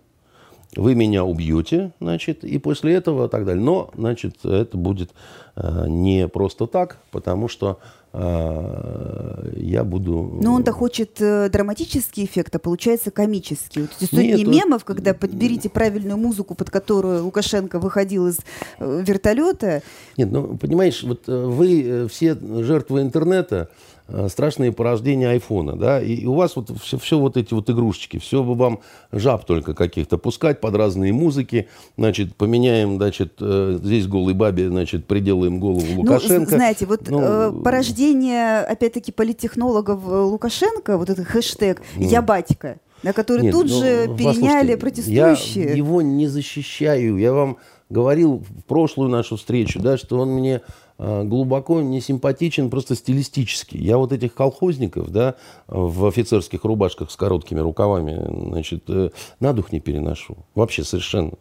[0.74, 3.62] вы меня убьете, значит, и после этого так далее.
[3.62, 5.10] Но, значит, это будет
[5.56, 7.78] э, не просто так, потому что
[8.12, 10.38] э, я буду...
[10.42, 13.82] Но он-то хочет э, драматический эффект, а получается комический.
[13.82, 18.40] Вот эти сотни Нет, мемов, когда подберите правильную музыку, под которую Лукашенко выходил из
[18.78, 19.82] э, вертолета.
[20.16, 23.95] Нет, ну, понимаешь, вот э, вы э, все жертвы интернета, Э,
[24.28, 28.42] страшные порождения айфона, да, и, у вас вот все, все вот эти вот игрушечки, все
[28.42, 34.34] бы вам жаб только каких-то пускать под разные музыки, значит, поменяем, значит, э, здесь голой
[34.34, 36.50] бабе, значит, приделаем голову ну, Лукашенко.
[36.50, 43.12] Ну, знаете, вот ну, э, порождение, опять-таки, политтехнологов Лукашенко, вот этот хэштег «Я батька», на
[43.12, 45.64] который Нет, тут ну, же переняли протестующие.
[45.64, 50.62] Я его не защищаю, я вам говорил в прошлую нашу встречу, да, что он мне
[50.64, 53.76] Э, глубоко не симпатичен просто стилистически.
[53.76, 55.34] Я вот этих колхозников, да,
[55.66, 60.38] в офицерских рубашках с короткими рукавами, значит, э, на дух не переношу.
[60.54, 61.32] Вообще совершенно.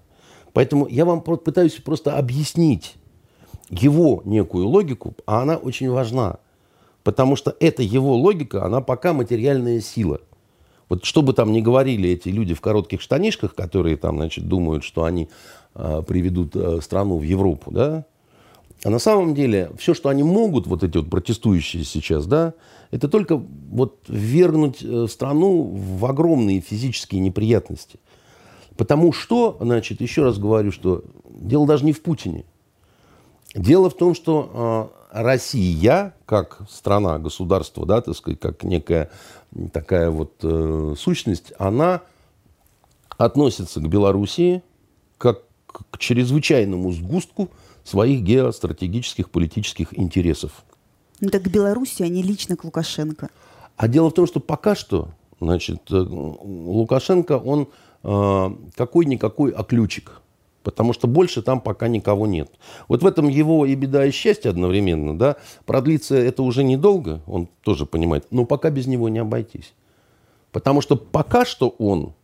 [0.54, 2.96] Поэтому я вам пытаюсь просто объяснить
[3.70, 6.38] его некую логику, а она очень важна.
[7.04, 10.20] Потому что эта его логика, она пока материальная сила.
[10.90, 14.84] Вот что бы там ни говорили эти люди в коротких штанишках, которые там, значит, думают,
[14.84, 15.30] что они
[15.74, 18.06] э, приведут э, страну в Европу, да,
[18.86, 22.54] а на самом деле все, что они могут, вот эти вот протестующие сейчас, да,
[22.92, 28.00] это только вот вернуть э, страну в огромные физические неприятности.
[28.78, 32.46] Потому что, значит, еще раз говорю, что дело даже не в Путине.
[33.56, 39.10] Дело в том, что э, Россия, как страна, государство, да, так сказать, как некая
[39.74, 42.04] такая вот э, сущность, она
[43.18, 44.62] относится к Белоруссии
[45.18, 47.50] как к чрезвычайному сгустку
[47.86, 50.66] своих геостратегических политических интересов.
[51.22, 53.30] Ну так к Беларуси, а не лично к Лукашенко.
[53.78, 57.68] А дело в том, что пока что, значит, э, Лукашенко, он
[58.04, 60.22] э, какой-никакой оключик.
[60.64, 62.50] Потому что больше там пока никого нет.
[62.88, 65.18] Вот в этом его и беда, и счастье одновременно.
[65.18, 65.36] Да?
[65.66, 68.26] Продлится это уже недолго, он тоже понимает.
[68.32, 69.74] Но пока без него не обойтись.
[70.52, 72.16] Потому что пока что он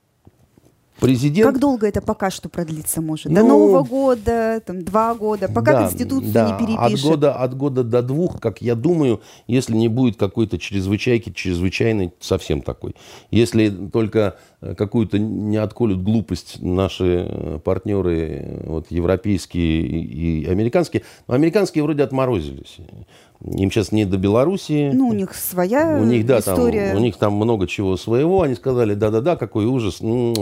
[0.99, 1.51] Президент...
[1.51, 3.33] Как долго это пока что продлиться может?
[3.33, 7.05] До ну, Нового года, там, два года, пока да, Конституцию да, не перепишет?
[7.05, 12.13] От года, от года до двух, как я думаю, если не будет какой-то чрезвычайки, чрезвычайной,
[12.19, 12.95] совсем такой.
[13.31, 21.03] Если только какую-то не отколют глупость наши э, партнеры, э, вот, европейские и, и американские.
[21.27, 22.77] Но американские вроде отморозились.
[23.43, 24.91] Им сейчас не до Белоруссии.
[24.93, 26.89] Ну, у них своя у них, да, история.
[26.89, 28.43] Там, у них там много чего своего.
[28.43, 29.99] Они сказали, да-да-да, какой ужас.
[29.99, 30.35] Ну,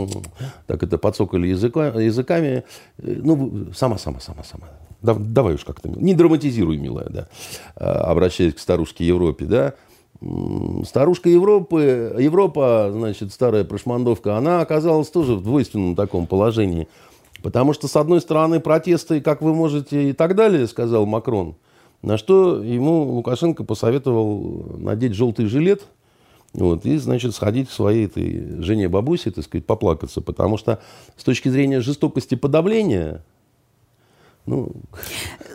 [0.66, 2.64] так это подсокали языка, языками.
[2.98, 4.66] Ну, сама-сама-сама-сама.
[5.00, 5.88] Да, давай уж как-то.
[5.88, 7.28] Не драматизируй, милая, да.
[7.74, 9.74] А, обращаясь к старушке Европе, да.
[10.84, 16.88] Старушка Европы, Европа, значит, старая прошмандовка, она оказалась тоже в двойственном таком положении.
[17.42, 21.54] Потому что, с одной стороны, протесты, как вы можете, и так далее, сказал Макрон–
[22.02, 25.82] на что ему Лукашенко посоветовал надеть желтый жилет
[26.54, 30.20] вот, и, значит, сходить к своей этой жене бабусе, так сказать, поплакаться.
[30.20, 30.80] Потому что
[31.16, 33.22] с точки зрения жестокости подавления,
[34.50, 34.72] ну,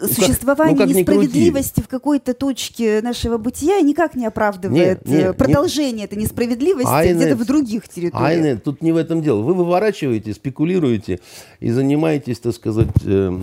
[0.07, 5.07] Существование ну, как, ну, как несправедливости в какой-то точке нашего бытия никак не оправдывает нет,
[5.07, 6.11] нет, продолжение нет.
[6.11, 8.29] этой несправедливости Айнет, где-то в других территориях.
[8.29, 9.41] Айнет, тут не в этом дело.
[9.41, 11.19] Вы выворачиваете, спекулируете
[11.59, 13.39] и занимаетесь, так сказать, э,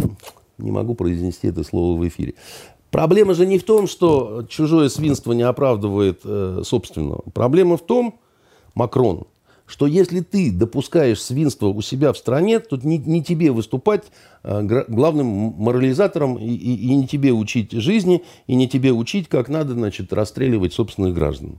[0.59, 2.35] не могу произнести это слово в эфире,
[2.91, 7.23] Проблема же не в том, что чужое свинство не оправдывает э, собственного.
[7.33, 8.21] Проблема в том,
[8.75, 9.27] Макрон,
[9.67, 14.05] что если ты допускаешь свинство у себя в стране, то не, не тебе выступать
[14.43, 19.49] э, главным морализатором и, и, и не тебе учить жизни, и не тебе учить, как
[19.49, 21.59] надо значит, расстреливать собственных граждан.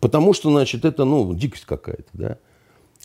[0.00, 2.38] Потому что, значит, это, ну, дикость какая-то, да.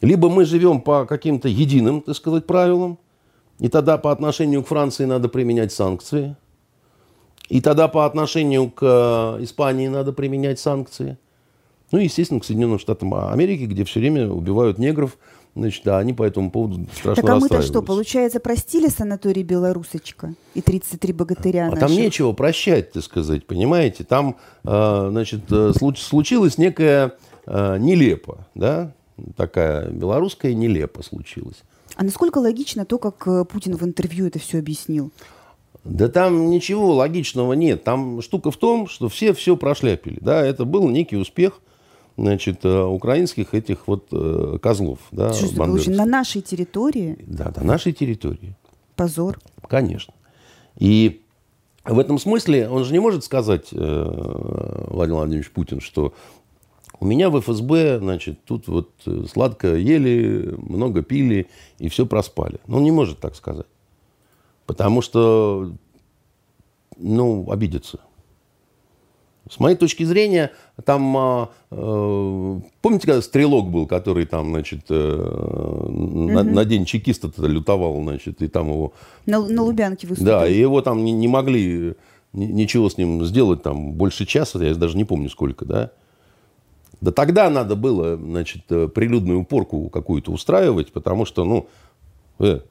[0.01, 2.99] Либо мы живем по каким-то единым, так сказать, правилам,
[3.59, 6.35] и тогда по отношению к Франции надо применять санкции–
[7.49, 11.17] И тогда по отношению к э, Испании надо применять санкции.
[11.91, 15.17] Ну, естественно, к Соединенным Штатам Америки, где все время убивают негров,
[15.55, 20.33] значит, да, они по этому поводу страшно Так а мы-то что, получается, простили санаторий Белорусочка
[20.53, 21.79] и 33 богатыря А наших?
[21.79, 24.03] там нечего прощать, так сказать, понимаете?
[24.03, 27.13] Там, э, значит, э, случ- случилось некая
[27.45, 28.93] э, нелепо, да?
[29.37, 31.63] Такая белорусская нелепо случилась.
[31.95, 35.11] А насколько логично то, как Путин в интервью это все объяснил?
[35.85, 37.83] Да там ничего логичного нет.
[37.85, 40.17] Там штука в том, что все все прошляпили.
[40.19, 41.61] Да, это был некий успех
[42.17, 44.99] значит, э, украинских этих вот э, козлов.
[45.11, 48.55] Да, Что очень на нашей территории Да, до нашей территории.
[48.95, 49.39] позор.
[49.67, 50.13] Конечно.
[50.77, 51.21] И
[51.83, 56.13] в этом смысле он же не может сказать, э, Владимир Владимирович Путин, что
[56.99, 58.91] у меня в ФСБ, значит, тут вот
[59.31, 61.47] сладко ели, много пили
[61.77, 62.59] и все проспали.
[62.67, 63.67] Но он не может так сказать.
[64.65, 65.73] Потому что,
[66.97, 67.99] ну, обидится.
[69.49, 70.51] С моей точки зрения,
[70.85, 77.31] там, а, э, помните, когда стрелок был, который там, значит, э, на, на день чекиста
[77.45, 78.93] лютовал, значит, и там его
[79.27, 80.31] На, на Лубянке выступил.
[80.31, 81.93] да, и его там не, не могли
[82.33, 85.91] ни- ничего с ним сделать там больше часа, я даже не помню сколько, да.
[87.01, 91.67] Да тогда надо было, значит, э, прилюдную порку какую-то устраивать, потому что, ну,
[92.39, 92.61] э,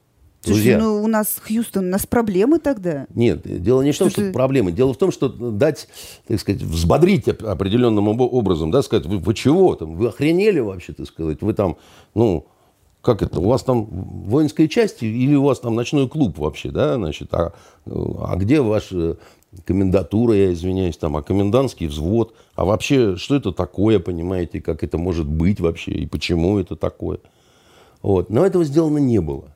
[0.45, 3.07] Слушайте, друзья, ну у нас, Хьюстон, у нас проблемы тогда.
[3.15, 4.73] нет, дело не в том, Что что проблемы.
[4.73, 5.89] Дело в том, что дать,
[6.27, 10.93] так сказать, взбодрить оп- определенным образом, да, сказать, вы, вы чего там, вы охренели вообще,
[10.93, 11.77] так сказать, вы там,
[12.15, 12.47] ну,
[13.01, 16.97] как это, у вас там воинская часть или у вас там ночной клуб вообще, да,
[16.97, 17.53] значит, а,
[17.87, 19.19] а где ваша
[19.67, 24.99] комендатура, я извиняюсь, там, а комендантский взвод, а вообще, что это такое, понимаете, как это
[24.99, 27.19] может быть вообще и почему это такое.
[28.03, 28.31] Вот.
[28.31, 29.54] Но этого сделано не было.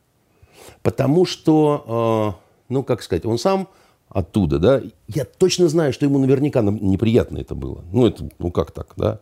[0.88, 2.34] Потому что,
[2.70, 3.68] э, ну, как сказать, он сам
[4.08, 7.84] оттуда, да, я точно знаю, что ему наверняка неприятно это было.
[7.92, 9.20] Ну, это, ну, как так, да?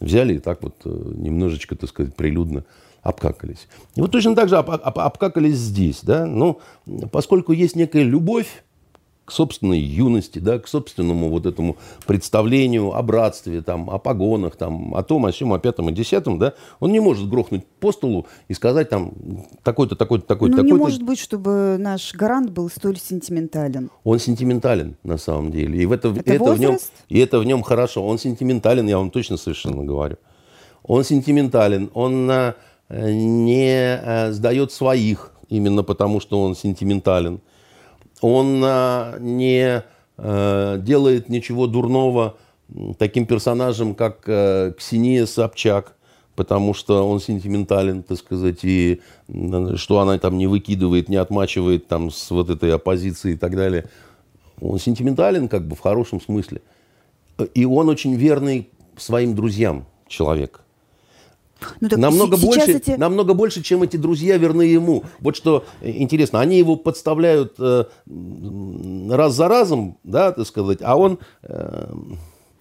[0.00, 2.64] Взяли и так вот э, немножечко, так сказать, прилюдно
[3.02, 3.68] обкакались.
[3.94, 6.58] И вот точно так же об- об- обкакались здесь, да, ну,
[7.12, 8.64] поскольку есть некая любовь
[9.26, 14.94] к собственной юности, да, к собственному вот этому представлению о братстве, там, о погонах, там,
[14.94, 18.26] о том, о сем, о пятом, о десятом, да, он не может грохнуть по столу
[18.46, 19.12] и сказать там
[19.64, 20.84] такой-то, такой-то, такой-то, ну, не такой-то.
[20.84, 23.90] может быть, чтобы наш гарант был столь сентиментален.
[24.04, 25.82] Он сентиментален на самом деле.
[25.82, 28.06] И, в это, Это и это в нем, и это в нем хорошо.
[28.06, 30.18] Он сентиментален, я вам точно совершенно говорю.
[30.84, 32.54] Он сентиментален, он э,
[32.88, 37.40] не а, сдает своих, именно потому что он сентиментален.
[38.20, 39.82] Он а, не
[40.16, 42.36] а, делает ничего дурного
[42.98, 45.94] таким персонажем, как а, Ксения Собчак,
[46.34, 49.00] потому что он сентиментален, так сказать, и
[49.76, 53.86] что она там не выкидывает, не отмачивает там с вот этой оппозиции и так далее.
[54.60, 56.60] Он сентиментален как бы в хорошем смысле.
[57.54, 60.62] И он очень верный своим друзьям человек.
[61.80, 65.04] Ну, так намного, больше, эти- намного больше, чем эти друзья верны ему.
[65.20, 67.84] Вот что э, интересно, они его подставляют э,
[69.10, 71.18] раз за разом, да, так сказать, а он...
[71.42, 71.92] э,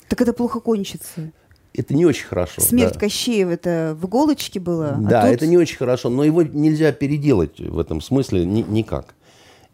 [0.10, 1.31] Так это плохо кончится.
[1.73, 2.62] это не очень хорошо.
[2.62, 2.99] Смерть да.
[3.01, 4.91] Кощеева это в иголочке была.
[4.91, 8.62] а Да, тут- это не очень хорошо, но его нельзя переделать в этом смысле ни-
[8.67, 9.13] никак.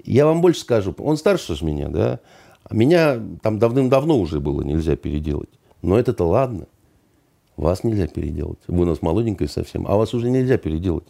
[0.04, 2.20] Я вам больше скажу, он старше же меня, да,
[2.64, 5.50] а меня там давным-давно уже было нельзя переделать.
[5.84, 6.66] Но это-то ладно.
[7.58, 8.60] Вас нельзя переделать.
[8.68, 11.08] Вы у нас молоденькая совсем, а вас уже нельзя переделать.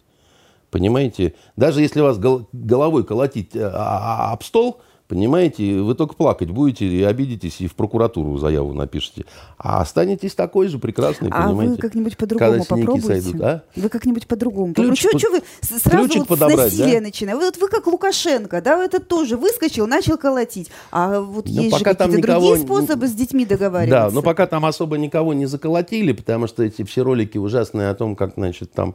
[0.70, 1.34] Понимаете?
[1.56, 6.50] Даже если вас гол- головой колотить э, а- а- об стол, понимаете, вы только плакать
[6.50, 9.24] будете и обидитесь, и в прокуратуру заяву напишите.
[9.58, 11.72] А останетесь такой же прекрасный, А понимаете?
[11.72, 13.06] вы как-нибудь по-другому попробуйте.
[13.06, 13.62] сойдут, а?
[13.76, 15.18] Вы как-нибудь по-другому Ключик попробуйте.
[15.26, 17.06] Что под- вы с- сразу ключик вот подобрать, с насилия да?
[17.06, 17.38] начинаете?
[17.40, 20.70] Вы, вот вы как Лукашенко, да, это тоже выскочил, начал колотить.
[20.90, 24.14] А вот Ну, есть же пока там какие-то никого другие способы с детьми Да, договариваться.
[24.14, 28.16] но пока там особо никого не заколотили, потому что эти все ролики ужасные о том,
[28.16, 28.94] как, значит, там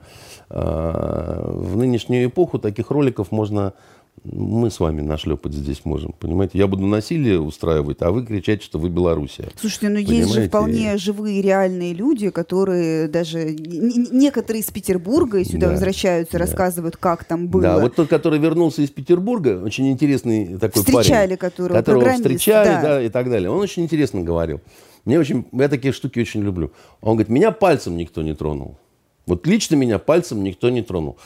[0.50, 3.74] э, в нынешнюю эпоху таких роликов можно
[4.24, 6.58] мы с вами нашлепать здесь можем, понимаете?
[6.58, 9.48] Я буду насилие устраивать, а вы кричать, что вы Белоруссия.
[9.60, 10.50] Слушайте, ну есть же Понимаете?
[10.50, 16.40] вполне живые реальные люди, которые даже некоторые из Петербурга сюда Да, возвращаются, да.
[16.40, 17.62] рассказывают, как там было.
[17.64, 21.38] Да, вот тот, который вернулся из Петербурга, очень интересный такой Встречали парень.
[21.38, 22.82] которого, которого встречали, да.
[22.82, 23.02] да.
[23.04, 23.50] и так далее.
[23.50, 24.62] Он очень интересно говорил.
[25.06, 26.72] Мне очень, я такие штуки очень люблю.
[27.02, 28.78] Он говорит, меня пальцем никто не тронул.
[29.26, 31.18] Вот лично меня пальцем никто не тронул.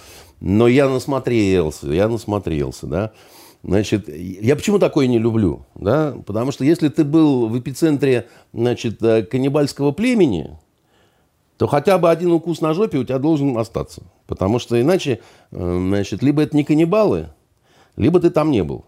[0.42, 3.12] Но я насмотрелся, я насмотрелся, да.
[3.64, 5.68] Значит, я почему такое не люблю?
[5.76, 6.16] Да?
[6.26, 10.58] Потому что если ты был в эпицентре значит, э, каннибальского племени,
[11.58, 14.02] то хотя бы один укус на жопе у тебя должен остаться.
[14.26, 15.20] Потому что иначе,
[15.52, 17.30] э, значит, либо это не каннибалы,
[17.96, 18.86] либо ты там не был.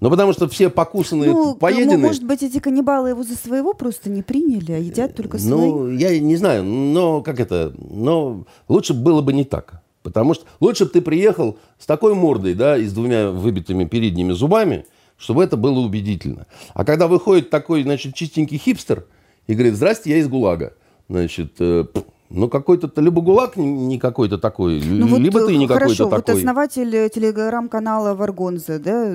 [0.00, 1.98] Ну, потому что все покусанные, Ну, поеденные.
[1.98, 5.50] может быть, эти каннибалы его за своего просто не приняли, а едят только свои.
[5.52, 9.81] Ну, я не знаю, но как это, но лучше было бы не так.
[10.02, 14.32] Потому что лучше бы ты приехал с такой мордой, да, и с двумя выбитыми передними
[14.32, 14.84] зубами,
[15.16, 16.46] чтобы это было убедительно.
[16.74, 19.06] А когда выходит такой, значит, чистенький хипстер
[19.46, 20.74] и говорит, здрасте, я из ГУЛАГа.
[21.08, 22.04] Значит, э, пф,
[22.34, 26.08] ну, какой-то, либо ГУЛАГ не- какой-то такой, Ну, вот, либо ты э, не какой-то Хорошо,
[26.08, 26.40] вот такой.
[26.40, 29.14] основатель э, телеграм-канала Варгонза, да?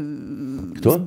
[0.80, 1.01] Кто?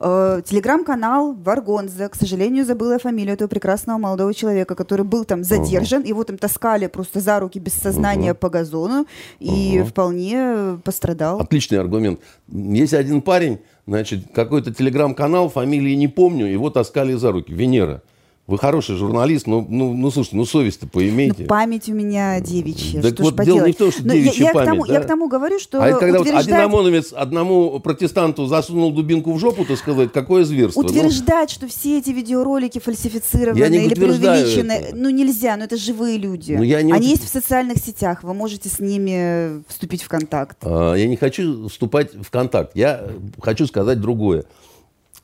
[0.00, 6.04] Э, телеграм-канал Варгонза, к сожалению, забыла фамилию этого прекрасного молодого человека, который был там задержан,
[6.04, 9.06] его там таскали просто за руки без сознания по газону
[9.38, 11.40] и вполне пострадал.
[11.40, 12.20] Отличный аргумент.
[12.48, 17.52] Есть один парень, значит, какой-то телеграм-канал, фамилии не помню, его таскали за руки.
[17.52, 18.02] Венера.
[18.50, 21.44] Вы хороший журналист, но, ну, ну слушайте, ну совесть-то Ну, поимейте.
[21.44, 23.00] память у меня девичья.
[23.00, 23.74] Так что вот, ж дело не поделать.
[23.76, 25.04] в том, что Но я- девичья я, к тому, память, я да.
[25.04, 29.32] к тому говорю, что А это когда вот один утверждать, ОМОНовец одному протестанту засунул дубинку
[29.34, 30.82] в жопу, то сказать, какое зверство.
[30.82, 34.96] Ну, утверждать, что все эти видеоролики фальсифицированы Я не или преувеличены, это.
[34.96, 36.54] ну нельзя, ну это живые люди.
[36.54, 40.58] Ну, я не Они есть в социальных сетях, вы можете с ними вступить в контакт.
[40.62, 42.72] А, Я не хочу вступать в контакт.
[42.74, 44.42] Я хочу сказать другое.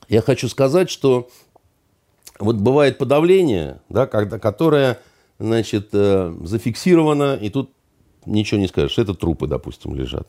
[0.07, 1.27] Я хочу сказать, что
[2.39, 4.99] вот бывает подавление, да, когда, которое,
[5.39, 7.71] значит, э, зафиксировано, и тут
[8.25, 8.97] ничего не скажешь.
[8.97, 10.27] Это трупы, допустим, лежат.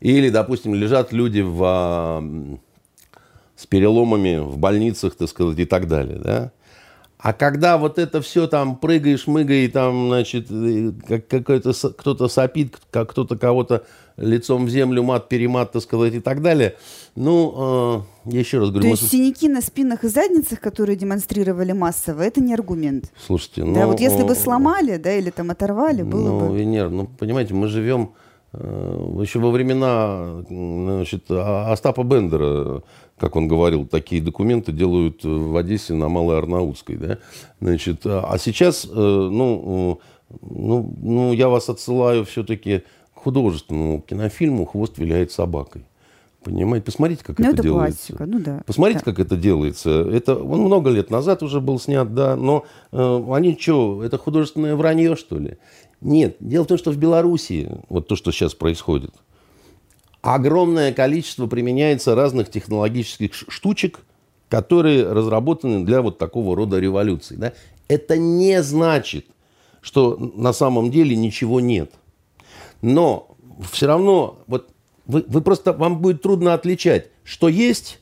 [0.00, 2.22] Или, допустим, лежат люди в, а,
[3.56, 6.52] с переломами в больницах, так сказать, и так далее, да.
[7.18, 10.48] А когда вот это все там прыгаешь, мыгай, там, значит,
[11.08, 13.84] как какой-то кто-то сопит, как кто-то кого-то
[14.18, 16.74] лицом в землю, мат, перемат, так сказать, и так далее.
[17.16, 20.96] Ну, э, я еще раз То говорю, есть мы- синяки на спинах и задницах, которые
[20.96, 23.12] демонстрировали массово, это не аргумент.
[23.26, 23.74] слушайте, ну...
[23.74, 26.56] да, вот если бы э, сломали, да, или там оторвали, было Ну, бы.
[26.58, 28.10] Венера, ну, понимаете, мы живем
[28.52, 32.82] э, еще во времена значит, А- Остапа Бендера,
[33.18, 36.96] как он говорил, такие документы делают в Одессе на Малой Арнаутской.
[36.96, 37.18] Да?
[37.60, 40.00] Значит, а а сейчас, э, ну,
[40.30, 42.82] э, ну, ну, я вас отсылаю все-таки
[43.18, 45.84] художественному кинофильму «Хвост виляет собакой».
[46.42, 46.84] Понимаете?
[46.86, 48.12] Посмотрите, как Ну, это, это делается.
[48.12, 48.62] классика, ну да.
[48.64, 49.10] Посмотрите, Да.
[49.10, 49.90] как это делается.
[49.90, 54.76] Это он много лет назад уже был снят, да, но э, они что, это художественное
[54.76, 55.58] вранье, что ли?
[56.00, 56.36] Нет.
[56.38, 59.10] Дело в том, что в Беларуси, вот то, что сейчас происходит,
[60.22, 64.00] огромное количество применяется разных технологических штучек,
[64.48, 67.36] которые разработаны для вот такого рода революций.
[67.36, 67.52] Да?
[67.88, 69.26] Это не значит,
[69.80, 71.92] что на самом деле ничего нет.
[72.82, 73.36] Но
[73.70, 74.70] все равно, вот
[75.06, 77.98] вы, вы просто, вам будет трудно отличать, что есть,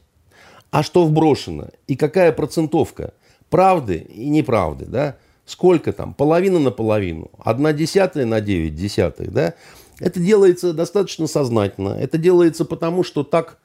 [0.71, 3.15] а что вброшено, и какая процентовка
[3.49, 5.17] правды и неправды, да?
[5.47, 6.13] Сколько там?
[6.13, 9.55] Половина на половину, одна десятая на девять десятых, да?
[10.01, 11.91] Это делается достаточно сознательно.
[11.91, 13.59] Это делается потому, что так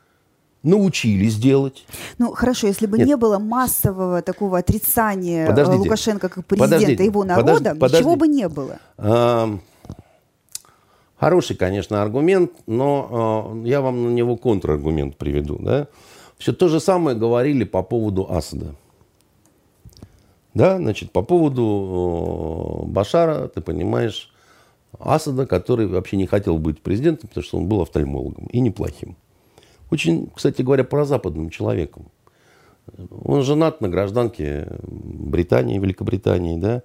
[0.64, 1.86] научились делать.
[2.20, 3.07] Ну хорошо, если бы Нет.
[3.07, 5.80] не было массового такого отрицания э, Подождите.
[5.80, 7.03] Лукашенко как президента Подождите.
[7.03, 8.16] его Подожди- народа, ничего подожди.
[8.16, 8.78] бы не было.
[8.97, 9.57] А,
[11.22, 15.59] Хороший, конечно, аргумент, но а, я вам на него контраргумент приведу.
[15.59, 15.88] Да?
[16.39, 18.74] Все то же самое говорили по поводу Асада.
[20.55, 24.34] Да, значит, по поводу э, Башара, ты понимаешь,
[24.97, 29.15] Асада, который вообще не хотел быть президентом, потому что он был офтальмологом и неплохим.
[29.91, 32.07] Очень, кстати говоря, прозападным человеком.
[33.24, 36.82] Он женат на гражданке Британии, Великобритании, да.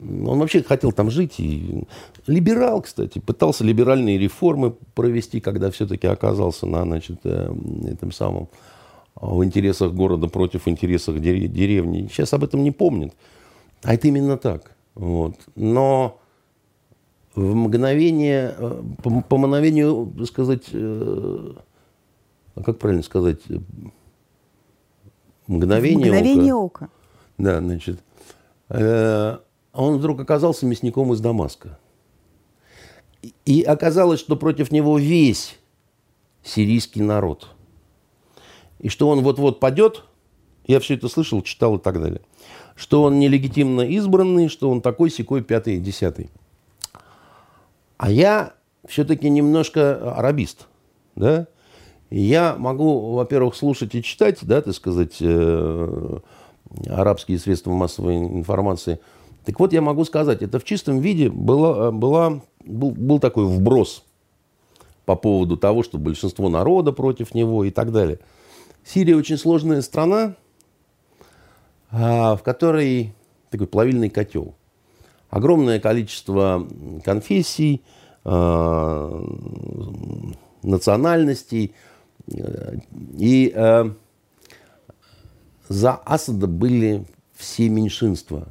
[0.00, 1.40] Он вообще хотел там жить.
[1.40, 1.84] И...
[2.26, 7.52] Либерал, кстати, пытался либеральные реформы провести, когда все-таки оказался на, значит, э,
[7.86, 8.44] этом самом,
[9.16, 12.08] э, в интересах города против интересов дере- деревни.
[12.10, 13.14] Сейчас об этом не помнят.
[13.82, 14.72] А это именно так.
[14.94, 15.34] Вот.
[15.56, 16.18] Но
[17.34, 21.52] в мгновение, э, по, по мгновению, сказать, э,
[22.54, 23.40] а как правильно сказать,
[25.46, 26.84] мгновение, Мгновение ока.
[26.84, 26.88] ока.
[27.38, 28.00] Да, значит,
[28.68, 29.38] э,
[29.82, 31.78] он вдруг оказался мясником из Дамаска.
[33.22, 35.58] И- И оказалось, что против него весь
[36.42, 37.48] сирийский народ.
[38.78, 40.04] И что он вот-вот падет,
[40.66, 42.22] я все это слышал, читал и так далее,
[42.76, 46.30] что он нелегитимно избранный, что он такой, секой, пятый, десятый.
[47.98, 48.54] А я
[48.88, 50.66] все-таки немножко арабист,
[51.14, 51.46] да?
[52.08, 56.18] И я могу, во-первых, слушать и читать, да, так сказать, э,
[56.88, 58.98] арабские средства массовой информации.
[59.44, 64.04] Так вот, я могу сказать, это в чистом виде была, была, был, был такой вброс
[65.06, 68.18] по поводу того, что большинство народа против него и так далее.
[68.84, 70.36] Сирия очень сложная страна,
[71.90, 73.14] а, в которой
[73.50, 74.54] такой плавильный котел.
[75.30, 76.66] Огромное количество
[77.04, 77.82] конфессий,
[78.24, 79.24] а,
[80.62, 81.74] национальностей.
[83.18, 83.90] И э,
[85.68, 88.48] за Асада были все меньшинства.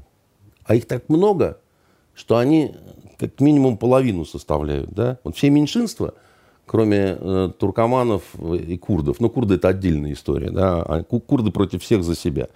[0.70, 1.57] А их так много,
[2.13, 2.76] что они
[3.17, 4.91] как минимум половину составляют.
[4.91, 5.17] Да?
[5.24, 6.13] Вот все меньшинства,
[6.67, 9.20] кроме э, туркоманов и курдов.
[9.20, 10.51] Ну, курды это отдельная история.
[10.51, 10.84] Да?
[10.84, 12.49] А курды против всех за себя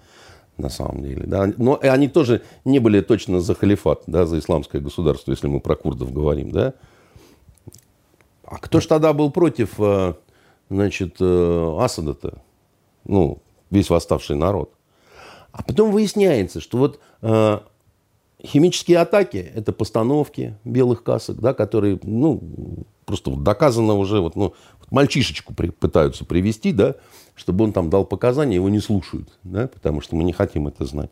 [0.58, 1.24] на самом деле.
[1.26, 1.52] Да?
[1.58, 5.76] Но они тоже не были точно за халифат, да, за исламское государство, если мы про
[5.76, 6.52] курдов говорим.
[6.52, 6.76] Да?
[8.46, 10.14] А кто ж тогда был против э,
[10.70, 12.44] значит, э, Асада-то?
[13.06, 13.40] Ну,
[13.72, 14.72] весь восставший народ.
[15.52, 17.60] А потом выясняется, что вот э,
[18.46, 22.42] химические атаки– это постановки белых касок, да, которые, ну,
[23.06, 24.54] просто вот доказано уже, вот, ну,
[24.92, 26.96] мальчишечку при, пытаются привести, да,
[27.36, 30.86] чтобы он там дал показания, его не слушают, да, потому что мы не хотим это
[30.86, 31.10] знать.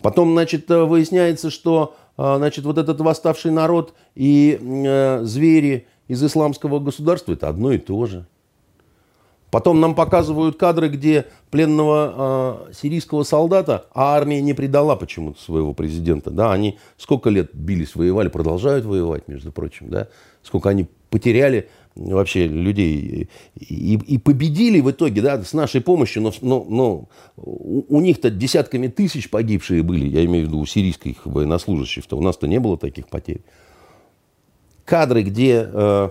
[0.00, 6.22] Потом, значит, э, выясняется, что, э, значит, вот этот восставший народ и э, звери из
[6.24, 8.26] исламского государства– это одно и то же.
[9.52, 15.74] Потом нам показывают кадры, где пленного э, сирийского солдата, а армия не предала почему-то своего
[15.74, 16.30] президента.
[16.30, 19.90] Да, они сколько лет бились, воевали, продолжают воевать, между прочим.
[19.90, 20.08] Да,
[20.42, 26.32] сколько они потеряли вообще людей и, и победили в итоге, да, с нашей помощью, но,
[26.40, 31.26] но, но у, у них-то десятками тысяч погибшие были, я имею в виду у сирийских
[31.26, 33.42] военнослужащих, то у нас-то не было таких потерь.
[34.86, 36.10] Кадры, где э,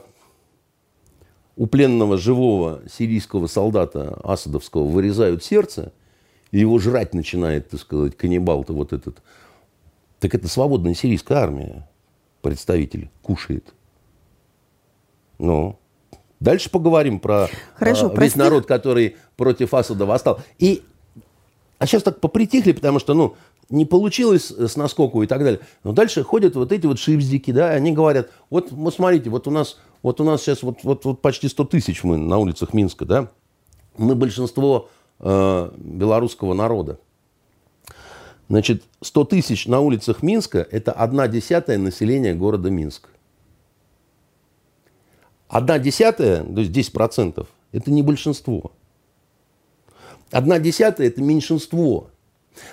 [1.62, 5.94] у пленного живого сирийского солдата Асадовского вырезают сердце,
[6.50, 9.22] и его жрать начинает, так сказать, каннибал-то вот этот,
[10.20, 11.88] так это свободная сирийская армия,
[12.42, 13.76] представитель, кушает.
[15.38, 15.78] Ну,
[16.40, 20.40] дальше поговорим про Хорошо, весь народ, который против Асада восстал.
[20.58, 20.82] И,
[21.78, 23.36] а сейчас так попритихли, потому что, ну,
[23.70, 25.60] не получилось с наскоку и так далее.
[25.84, 29.52] Но дальше ходят вот эти вот шипздики, да, они говорят, вот, вот смотрите, вот у
[29.52, 33.06] нас, вот у нас сейчас вот, вот, вот почти 100 тысяч мы на улицах Минска,
[33.06, 33.32] да,
[33.98, 34.90] мы большинство
[35.20, 37.00] э, белорусского народа.
[38.50, 43.10] Значит, 100 тысяч на улицах Минска– это одна десятая населения города Минск.
[45.48, 48.72] Одна десятая, то есть 10 процентов, это не большинство.
[50.32, 52.10] Одна десятая– это меньшинство.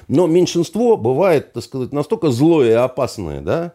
[0.07, 3.75] Но меньшинство бывает, так сказать, настолько злое и опасное, да?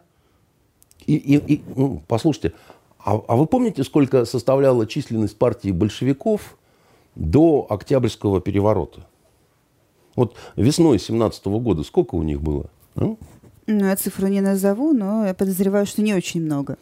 [1.06, 2.54] И, и, и ну, послушайте,
[3.04, 6.56] а, а вы помните, сколько составляла численность партии большевиков
[7.14, 9.06] до Октябрьского переворота?
[10.16, 12.70] Вот весной 17 года сколько у них было?
[12.96, 13.16] А?
[13.66, 16.78] Ну, я цифру не назову, но я подозреваю, что не очень много.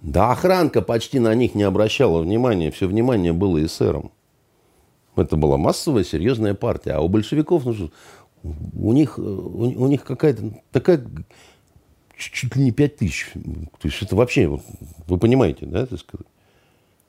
[0.00, 2.70] Да охранка почти на них не обращала внимания.
[2.70, 4.12] Все внимание было эсером.
[5.16, 6.92] Это была массовая, серьезная партия.
[6.92, 7.90] А у большевиков, ну,
[8.42, 11.04] у них, у, у них какая-то такая
[12.16, 13.30] чуть ли не пять тысяч.
[13.32, 14.60] То есть это вообще,
[15.06, 16.26] вы понимаете, да, так сказать.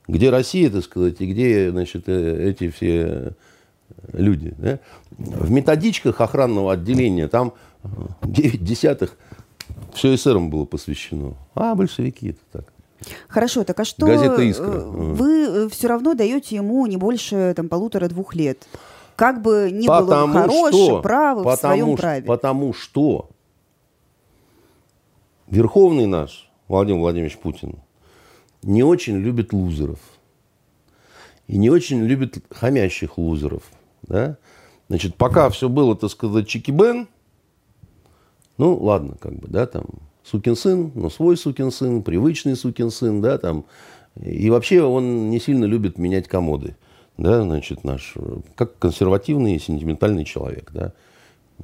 [0.08, 3.34] Где Россия, так сказать, и где, значит, э, эти все
[4.14, 4.54] люди.
[4.58, 4.80] Да?
[5.12, 7.54] В методичках охранного отделения там
[8.24, 9.18] 9 десятых
[9.94, 11.34] все эсерам было посвящено.
[11.56, 12.66] А большевики это так.
[13.28, 14.66] Хорошо, так а что Газета «Искра».
[14.66, 18.68] Э, вы э, все равно даете ему не больше там, полутора-двух лет?
[19.16, 22.26] Как бы ни потому было хорошим, правым, потому, в своем праве.
[22.26, 23.30] Потому что
[25.48, 27.80] Верховный наш, Владимир Владимирович Путин,
[28.64, 30.00] не очень любит лузеров.
[31.48, 33.64] И не очень любит хамящих лузеров.
[34.04, 34.38] Да?
[34.88, 37.08] Значит, пока все было, так сказать, чики-бен,
[38.58, 39.86] ну, ладно, как бы, да, там,
[40.24, 43.66] сукин сын, но свой сукин сын, привычный сукин сын, да, там.
[44.22, 46.76] И вообще он не сильно любит менять комоды,
[47.18, 48.14] да, значит, наш,
[48.56, 50.94] как консервативный и сентиментальный человек, да.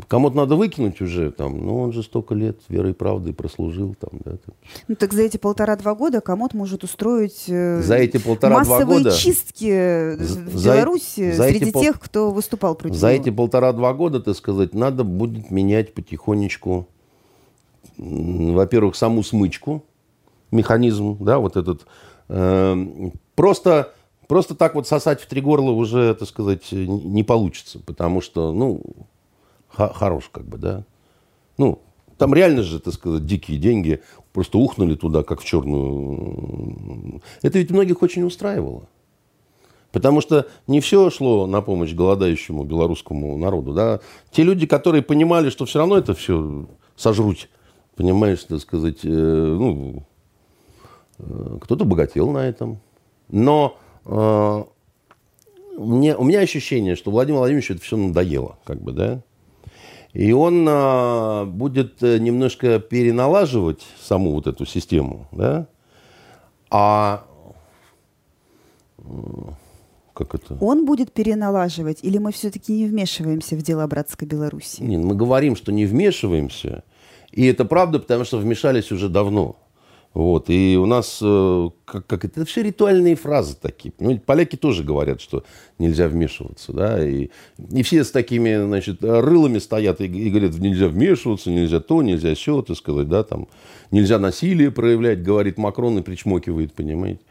[0.08, 3.96] Кому-то надо выкинуть уже, там, ну, он же столько лет верой и правдой прослужил.
[4.00, 4.56] Там, да, там.
[4.88, 10.16] Ну, так за эти полтора-два года комод может устроить э, за эти полтора-два года, чистки
[10.16, 13.22] в за, Беларуси за среди пол, тех, кто выступал против За него.
[13.22, 16.88] эти полтора-два года, так сказать, надо будет менять потихонечку
[17.98, 19.84] во-первых, саму смычку,
[20.52, 21.86] механизм, да, вот этот.
[22.30, 22.76] Э,
[23.36, 23.94] просто,
[24.28, 28.82] просто так вот сосать в три горла уже, так сказать, не получится, потому что, ну,
[29.74, 30.84] хорош как бы, да.
[31.57, 31.82] Ну,
[32.17, 34.01] там реально же, так сказать, дикие деньги
[34.34, 37.22] просто ухнули туда, как в черную.
[37.41, 38.84] Это ведь многих очень устраивало.
[39.91, 43.74] Потому что не все шло на помощь голодающему белорусскому народу.
[43.74, 43.99] Да?
[44.32, 46.65] Те люди, которые понимали, что все равно это все
[46.95, 47.49] сожруть
[48.01, 50.03] понимаешь, так сказать, э, ну,
[51.19, 52.80] э, кто-то богател на этом.
[53.30, 54.63] Но э,
[55.78, 59.22] мне, у меня ощущение, что Владимир Владимирович это все надоело, как бы, да.
[60.14, 65.68] И он э, будет немножко переналаживать саму вот эту систему, да.
[66.70, 67.26] А
[70.14, 70.57] Как это?
[70.62, 74.82] Он будет переналаживать, или мы все-таки не вмешиваемся в дела братской Беларуси?
[74.82, 76.84] Не, мы говорим, что не вмешиваемся.
[77.32, 79.55] И это правда, потому что вмешались уже давно.
[80.14, 80.49] Вот.
[80.49, 83.91] И у нас, э, как, как это, все ритуальные фразы такие.
[83.93, 84.24] Понимаете?
[84.26, 85.43] Поляки тоже говорят, что
[85.80, 86.74] нельзя вмешиваться.
[86.74, 87.05] Да?
[87.05, 87.30] И,
[87.72, 92.36] и все с такими значит, рылами стоят и, и говорят, нельзя вмешиваться, нельзя то, нельзя
[92.36, 93.07] все, так сказать.
[93.07, 93.24] Да?
[93.24, 93.47] Там,
[93.89, 97.22] нельзя насилие проявлять, говорит Макрон и причмокивает, понимаете.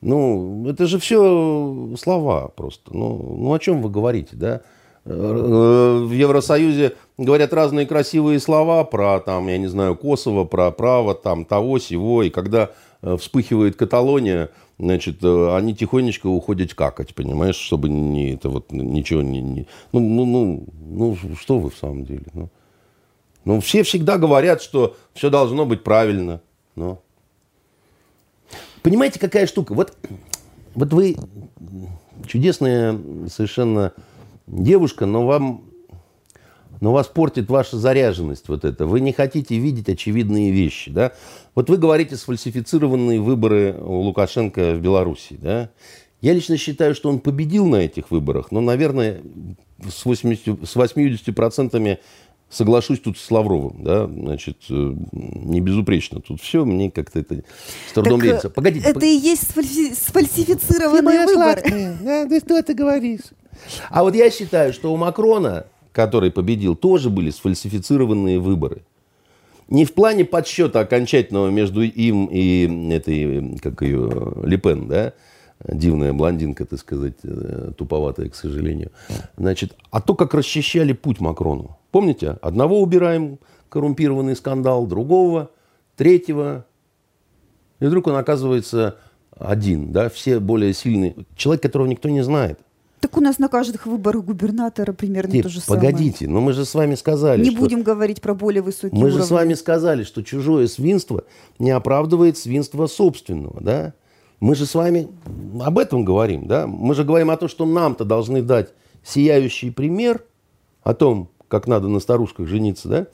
[0.00, 2.94] Ну, это же все слова просто.
[2.94, 4.62] Ну, ну о чем вы говорите, да?
[5.08, 11.14] Э, в Евросоюзе говорят разные красивые слова про, там, я не знаю, Косово, про право
[11.14, 12.24] там, того, сего.
[12.24, 18.48] И когда э, вспыхивает Каталония, значит, э, они тихонечко уходят какать, понимаешь, чтобы не, это
[18.48, 19.40] вот ничего не...
[19.40, 22.24] не ну, ну, ну, ну, что вы в самом деле?
[22.34, 22.48] Ну,
[23.44, 26.40] ну, все всегда говорят, что все должно быть правильно.
[26.74, 27.00] Но...
[28.82, 29.72] Понимаете, какая штука?
[29.72, 29.96] Вот,
[30.74, 31.16] вот вы
[32.26, 32.98] чудесная
[33.28, 33.92] совершенно
[34.46, 35.62] девушка, но вам
[36.80, 38.86] но вас портит ваша заряженность вот это.
[38.86, 41.12] Вы не хотите видеть очевидные вещи, да?
[41.54, 45.70] Вот вы говорите сфальсифицированные выборы у Лукашенко в Беларуси, да?
[46.20, 49.22] Я лично считаю, что он победил на этих выборах, но, наверное,
[49.88, 51.98] с, 80, с 80%
[52.50, 57.42] соглашусь тут с Лавровым, да, значит, э, не безупречно тут все, мне как-то это
[57.88, 58.50] с трудом Так, верится.
[58.50, 61.96] Погодите, Это и есть сфальси- сфальсифицированные выборы.
[62.02, 63.20] да, ты что ты говоришь?
[63.90, 68.82] А вот я считаю, что у Макрона, который победил, тоже были сфальсифицированные выборы.
[69.68, 75.12] Не в плане подсчета окончательного между им и этой, как ее, Лепен, да,
[75.64, 78.92] дивная блондинка, так сказать, э, туповатая, к сожалению.
[79.36, 81.78] Значит, а то, как расчищали путь Макрону.
[81.90, 82.36] Помните?
[82.42, 83.38] Одного убираем,
[83.68, 85.50] коррумпированный скандал, другого,
[85.96, 86.66] третьего.
[87.80, 88.96] И вдруг он оказывается
[89.36, 91.14] один, да, все более сильные.
[91.36, 92.60] Человек, которого никто не знает.
[93.06, 95.80] Так у нас на каждых выборах губернатора примерно Нет, то же самое.
[95.92, 97.60] погодите, но мы же с вами сказали, Не что...
[97.60, 99.28] будем говорить про более высокие Мы же уровни.
[99.28, 101.22] с вами сказали, что чужое свинство
[101.60, 103.92] не оправдывает свинство собственного, да?
[104.40, 105.06] Мы же с вами
[105.62, 106.66] об этом говорим, да?
[106.66, 110.24] Мы же говорим о том, что нам-то должны дать сияющий пример
[110.82, 113.06] о том, как надо на старушках жениться, да?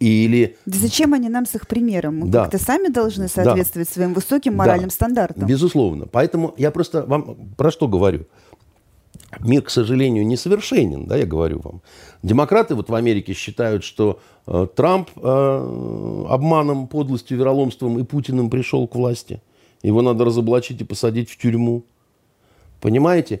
[0.00, 2.18] Или Да зачем они нам с их примером?
[2.18, 2.42] Мы Да.
[2.46, 5.46] как-то сами должны соответствовать своим высоким моральным Да, стандартам.
[5.46, 6.06] Безусловно.
[6.10, 8.26] Поэтому я просто вам про что говорю.
[9.40, 11.82] Мир, к сожалению, несовершенен, да, я говорю вам.
[12.22, 18.86] Демократы вот в Америке считают, что э, Трамп э, обманом, подлостью, вероломством и Путиным пришел
[18.86, 19.42] к власти.
[19.82, 21.84] Его надо разоблачить и посадить в тюрьму.
[22.80, 23.40] Понимаете?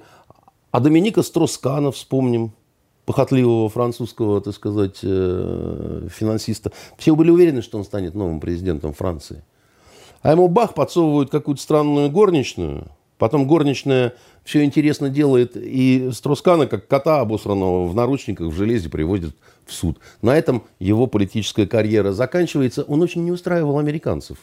[0.70, 2.52] А Доминика Строскана вспомним,
[3.04, 6.72] похотливого французского, так сказать, э, финансиста.
[6.96, 9.44] Все были уверены, что он станет новым президентом Франции.
[10.22, 12.86] А ему бах, подсовывают какую-то странную горничную.
[13.22, 19.36] Потом горничная все интересно делает, и Строскана, как кота обосранного в наручниках, в железе, приводит
[19.64, 20.00] в суд.
[20.22, 22.82] На этом его политическая карьера заканчивается.
[22.82, 24.38] Он очень не устраивал американцев.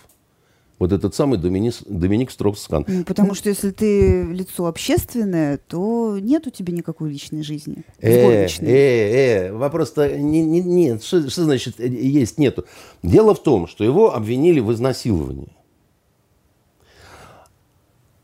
[0.78, 2.86] Вот этот самый Доминик, Доминик Строскан.
[2.88, 7.84] Ну, Потому что если ты лицо общественное, то нет у тебя никакой личной жизни.
[8.00, 11.04] с Э, э, э, вопрос-то не, не- нет.
[11.04, 12.64] Что, что значит э, есть, нету?
[13.04, 15.52] Дело в том, что его обвинили в изнасиловании.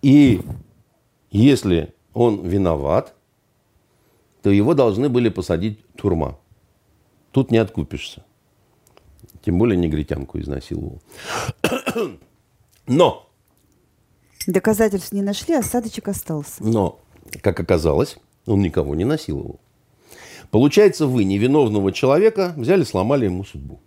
[0.01, 0.41] И
[1.31, 3.13] если он виноват,
[4.41, 6.37] то его должны были посадить в тюрьма.
[7.31, 8.23] Тут не откупишься.
[9.43, 11.01] Тем более негритянку изнасиловал.
[12.87, 13.25] Но
[14.47, 16.63] Доказательств не нашли, осадочек остался.
[16.63, 16.99] Но,
[17.41, 19.59] как оказалось, он никого не насиловал.
[20.51, 23.79] Получается, вы невиновного человека взяли, сломали ему судьбу.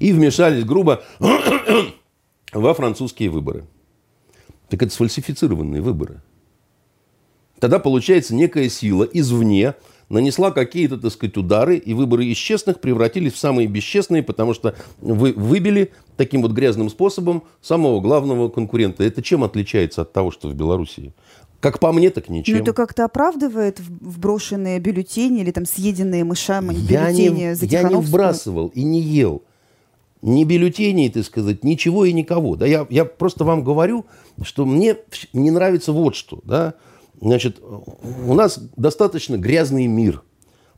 [0.00, 1.04] И вмешались грубо
[2.52, 3.64] во французские выборы.
[4.68, 6.20] Так это сфальсифицированные выборы.
[7.58, 9.74] Тогда, получается, некая сила извне
[10.08, 14.74] нанесла какие-то, так сказать, удары, и выборы из честных превратились в самые бесчестные, потому что
[15.00, 19.04] вы выбили таким вот грязным способом самого главного конкурента.
[19.04, 21.12] Это чем отличается от того, что в Белоруссии?
[21.60, 22.56] Как по мне, так ничем.
[22.56, 27.82] Ну, это как-то оправдывает вброшенные бюллетени или там съеденные мышами я бюллетени не, за я
[27.82, 29.42] не вбрасывал и не ел.
[30.22, 32.56] Ни бюллетеней, так сказать, ничего и никого.
[32.56, 34.06] Да, я, я просто вам говорю,
[34.42, 34.96] что мне
[35.32, 36.40] не нравится вот что.
[36.44, 36.74] Да?
[37.20, 40.22] Значит, у нас достаточно грязный мир.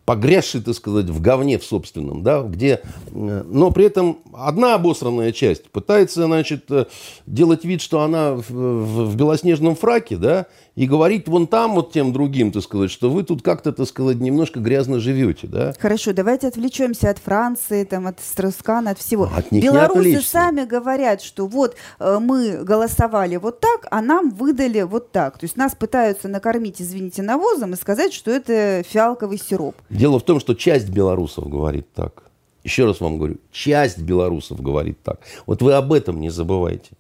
[0.05, 2.81] погрязший, так сказать, в говне в собственном, да, где,
[3.13, 6.87] э, но при этом одна обосранная часть пытается, значит, э,
[7.27, 10.47] делать вид, что она в, в белоснежном фраке, да,
[10.81, 14.17] и говорить вон там вот тем другим, так сказать, что вы тут как-то, так сказать,
[14.17, 15.75] немножко грязно живете, да.
[15.79, 19.29] Хорошо, давайте отвлечемся от Франции, там, от Страускана, от всего.
[19.37, 24.81] От них Белорусы сами говорят, что вот э, мы голосовали вот так, а нам выдали
[24.81, 25.37] вот так.
[25.37, 29.75] То есть нас пытаются накормить, извините, навозом и сказать, что это фиалковый сироп.
[29.91, 32.23] Дело в том, что часть белорусов говорит так.
[32.65, 35.21] Еще раз вам говорю, часть белорусов говорит так.
[35.45, 36.93] Вот вы об этом не забывайте.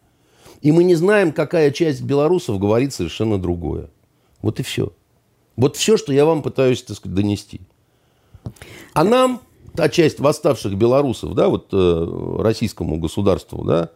[0.63, 3.89] И мы не знаем, какая часть белорусов говорит совершенно другое.
[4.43, 4.93] Вот и все.
[5.57, 7.61] Вот все, что я вам пытаюсь так сказать, донести.
[8.93, 9.41] А нам,
[9.75, 13.91] та часть восставших белорусов, да, вот э, российскому государству, да,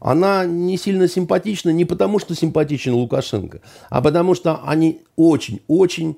[0.00, 6.16] она не сильно симпатична не потому, что симпатичен Лукашенко, а потому что они очень-очень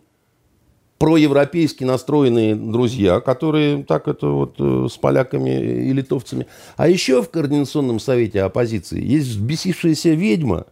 [1.01, 6.47] проевропейски настроенные друзья, которые так это вот э, с поляками и литовцами.
[6.77, 10.67] А еще в Координационном совете оппозиции есть взбесившаяся ведьма,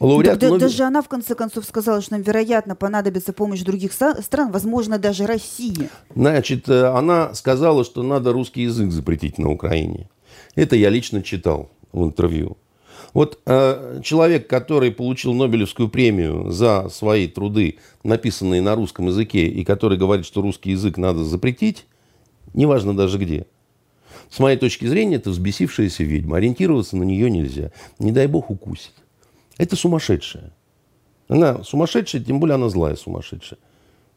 [0.00, 0.60] Лауреат да, Нобель...
[0.60, 5.24] Даже она, в конце концов, сказала, что нам, вероятно, понадобится помощь других стран, возможно, даже
[5.24, 5.88] России.
[6.14, 10.10] Значит, э, она сказала, что надо русский язык запретить на Украине.
[10.56, 12.56] Это я лично читал в интервью.
[13.16, 19.64] Вот э, человек, который получил Нобелевскую премию за свои труды, написанные на русском языке, и
[19.64, 21.86] который говорит, что русский язык надо запретить,
[22.52, 23.46] неважно даже где.
[24.28, 26.36] С моей точки зрения, это взбесившаяся ведьма.
[26.36, 27.72] Ориентироваться на нее нельзя.
[27.98, 28.92] Не дай бог укусит.
[29.56, 30.52] Это сумасшедшая.
[31.26, 33.58] Она сумасшедшая, тем более она злая сумасшедшая.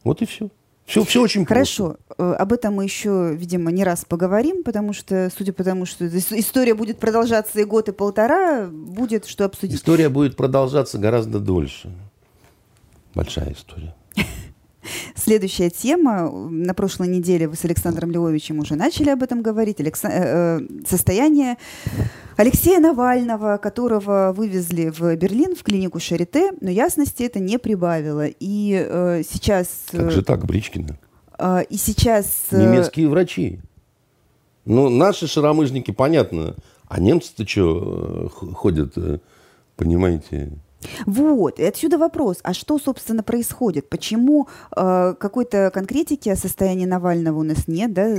[0.04, 0.50] Вот и все.
[0.90, 1.96] Все, все очень Хорошо.
[2.06, 2.14] просто.
[2.18, 6.06] Э, об этом мы еще, видимо, не раз поговорим, потому что, судя по тому, что
[6.08, 9.76] история будет продолжаться и год, и полтора, будет что обсудить.
[9.76, 11.92] История будет продолжаться гораздо дольше.
[13.14, 13.94] Большая история.
[15.14, 16.30] Следующая тема.
[16.50, 19.80] На прошлой неделе вы с Александром Львовичем уже начали об этом говорить.
[19.80, 20.04] Алекс...
[20.04, 21.56] Э, э, состояние
[22.36, 28.26] Алексея Навального, которого вывезли в Берлин, в клинику Шарите, но ясности это не прибавило.
[28.26, 29.68] И э, сейчас...
[29.90, 30.98] Как же так, Бричкина?
[31.38, 32.46] Э, и сейчас...
[32.50, 33.60] Э, Немецкие врачи.
[34.64, 36.54] Ну, наши шаромыжники, понятно.
[36.88, 38.94] А немцы-то что э, ходят,
[39.76, 40.52] понимаете...
[41.06, 43.88] Вот, и отсюда вопрос, а что, собственно, происходит?
[43.88, 48.16] Почему э, какой-то конкретики о состоянии Навального у нас нет, да?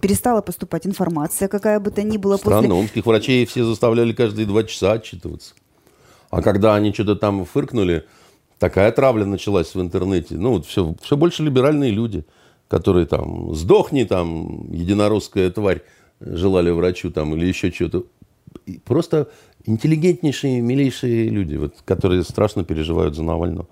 [0.00, 2.38] Перестала поступать информация, какая бы то ни была.
[2.38, 2.74] Странно, после...
[2.74, 5.54] омских врачей все заставляли каждые два часа отчитываться.
[6.30, 8.06] А когда они что-то там фыркнули,
[8.58, 10.36] такая травля началась в интернете.
[10.36, 12.24] Ну, вот все, все больше либеральные люди,
[12.68, 15.82] которые там «сдохни, там, единоросская тварь»,
[16.20, 18.04] желали врачу там или еще что-то.
[18.84, 19.28] Просто
[19.66, 23.66] интеллигентнейшие, милейшие люди, вот, которые страшно переживают за Навального.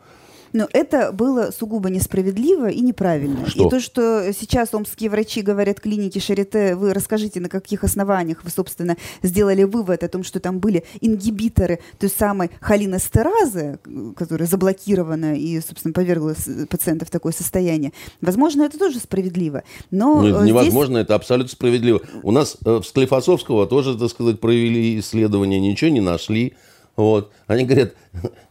[0.52, 3.48] Но это было сугубо несправедливо и неправильно.
[3.48, 3.66] Что?
[3.66, 8.50] И то, что сейчас омские врачи говорят клинике Шарите, вы расскажите, на каких основаниях вы,
[8.50, 13.78] собственно, сделали вывод о том, что там были ингибиторы той самой холинестеразы,
[14.16, 16.34] которая заблокирована и, собственно, повергла
[16.68, 17.92] пациента в такое состояние.
[18.20, 19.62] Возможно, это тоже справедливо.
[19.90, 20.48] Но Нет, здесь...
[20.48, 22.00] невозможно, это абсолютно справедливо.
[22.22, 26.54] У нас э, в Склифосовского тоже, так сказать, провели исследования, ничего не нашли.
[26.96, 27.32] Вот.
[27.46, 27.94] Они говорят,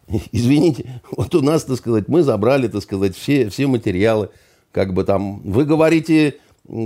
[0.32, 4.30] извините, вот у нас, так сказать, мы забрали, так сказать, все, все материалы,
[4.72, 6.36] как бы там, вы говорите,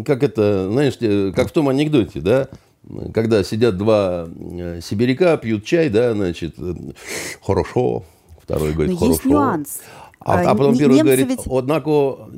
[0.05, 0.97] как это, знаешь,
[1.33, 2.47] как в том анекдоте, да,
[3.13, 6.73] когда сидят два э, сибиряка, пьют чай, да, значит, э,
[7.43, 8.03] хорошо,
[8.41, 9.13] второй говорит, Но хорошо.
[9.13, 9.81] Есть нюанс.
[10.19, 11.39] А, а потом первый говорит, ведь...
[11.45, 12.29] однако,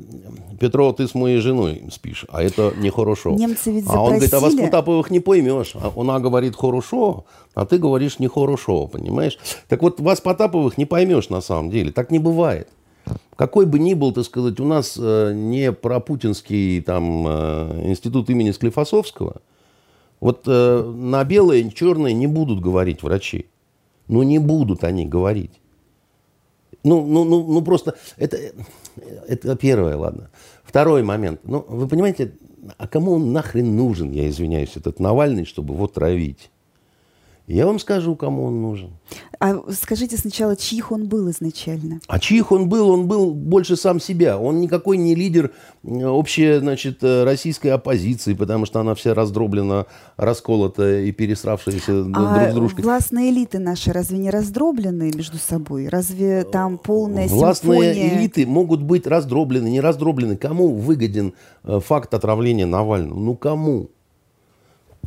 [0.64, 3.32] Петро, ты с моей женой спишь, а это нехорошо.
[3.32, 3.98] Немцы ведь запросили...
[3.98, 5.72] А он говорит, а вас Потаповых не поймешь.
[5.74, 9.38] А она говорит хорошо, а ты говоришь нехорошо, понимаешь?
[9.68, 11.92] Так вот, вас Потаповых не поймешь на самом деле.
[11.92, 12.70] Так не бывает.
[13.36, 18.50] Какой бы ни был, так сказать, у нас э, не пропутинский там э, институт имени
[18.50, 19.42] Склифосовского,
[20.20, 23.48] вот э, на белое и черное не будут говорить врачи.
[24.08, 25.60] Ну, не будут они говорить.
[26.84, 28.38] Ну, ну, ну, ну просто это,
[29.26, 30.30] это первое, ладно.
[30.64, 31.40] Второй момент.
[31.44, 32.32] Ну, вы понимаете,
[32.78, 36.50] а кому он нахрен нужен, я извиняюсь, этот Навальный, чтобы его травить?
[37.46, 38.90] Я вам скажу, кому он нужен.
[39.38, 42.00] А скажите сначала, чьих он был изначально?
[42.08, 42.88] А чьих он был?
[42.88, 44.38] Он был больше сам себя.
[44.38, 45.50] Он никакой не лидер
[45.82, 49.84] общей, значит, э, российской оппозиции, потому что она вся раздроблена,
[50.16, 52.84] расколота и пересравшаяся а друг с дружкой.
[52.84, 55.88] властные элиты наши разве не раздроблены между собой?
[55.88, 58.18] Разве там полная Властные симфония?
[58.18, 60.38] элиты могут быть раздроблены, не раздроблены.
[60.38, 61.34] Кому выгоден
[61.64, 63.18] э, факт отравления Навального?
[63.18, 63.90] Ну, кому?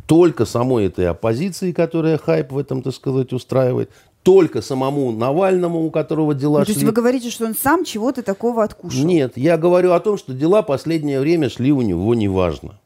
[0.08, 3.90] Только самой этой оппозиции, которая хайп в этом, так сказать, устраивает,
[4.22, 6.74] только самому Навальному, у которого дела Ну, шли.
[6.74, 9.04] то есть вы говорите, что он сам чего-то такого откушал?
[9.04, 12.80] Нет, я говорю о том, что дела последнее время шли у него неважно.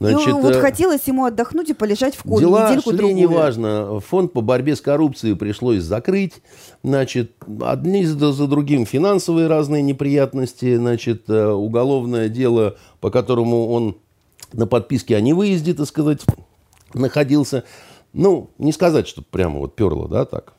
[0.00, 3.16] Значит, ну, вот э, хотелось ему отдохнуть и полежать в коме Дела недельку шли другую.
[3.16, 4.00] неважно.
[4.00, 6.42] Фонд по борьбе с коррупцией пришлось закрыть.
[6.82, 10.74] Значит, одни за, другим финансовые разные неприятности.
[10.76, 13.98] Значит, э, уголовное дело, по которому он
[14.52, 16.20] на подписке о невыезде, так сказать,
[16.94, 17.64] находился.
[18.12, 20.54] Ну, не сказать, что прямо вот перло, да, так.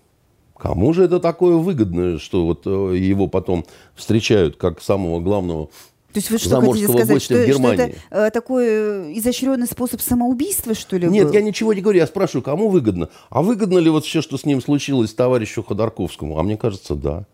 [0.58, 3.66] Кому же это такое выгодно, что вот э, его потом
[3.96, 5.72] встречают как самого главного То
[6.18, 10.98] есть вы что хотите сказать, что, что это э, такой э, изощренный способ самоубийства, что
[10.98, 11.34] ли, Нет, был?
[11.34, 13.10] я ничего не говорю, я спрашиваю, кому выгодно?
[13.32, 16.38] А выгодно ли вот все, что с ним случилось, товарищу Ходорковскому?
[16.38, 17.26] А мне кажется, да.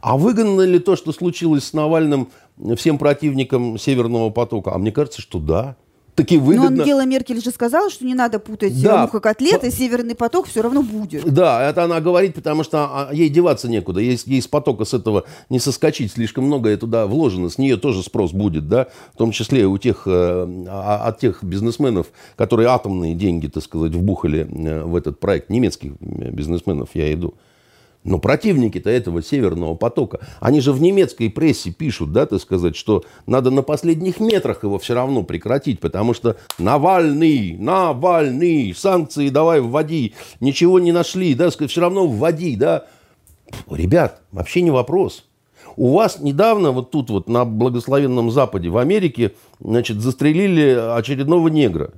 [0.00, 2.28] А выгодно ли то, что случилось с Навальным
[2.76, 4.72] всем противникам Северного потока?
[4.74, 5.76] А мне кажется, что да.
[6.14, 6.82] Таки Но выгодно.
[6.82, 9.02] Ангела Меркель же сказала, что не надо путать Да.
[9.02, 11.24] мухокотлет и Северный поток все равно будет.
[11.24, 13.98] Да, это она говорит, потому что а, ей деваться некуда.
[13.98, 16.12] Ей, ей с потока с этого не соскочить.
[16.12, 17.48] Слишком многое туда вложено.
[17.50, 18.86] С нее тоже спрос будет, да.
[19.12, 22.06] В том числе у тех, э, а- от тех бизнесменов,
[22.36, 25.50] которые атомные деньги, так сказать, вбухали э, в этот проект.
[25.50, 27.34] Немецких э, бизнесменов я иду.
[28.04, 33.02] Но противники-то этого Северного потока, они же в немецкой прессе пишут, да, так сказать, что
[33.26, 40.14] надо на последних метрах его все равно прекратить, потому что Навальный, Навальный, санкции давай вводи,
[40.40, 42.84] ничего не нашли, да, все равно вводи, да.
[43.70, 45.24] Ребят, вообще не вопрос.
[45.76, 51.90] У вас недавно вот тут вот на благословенном Западе в Америке, значит, застрелили очередного негра.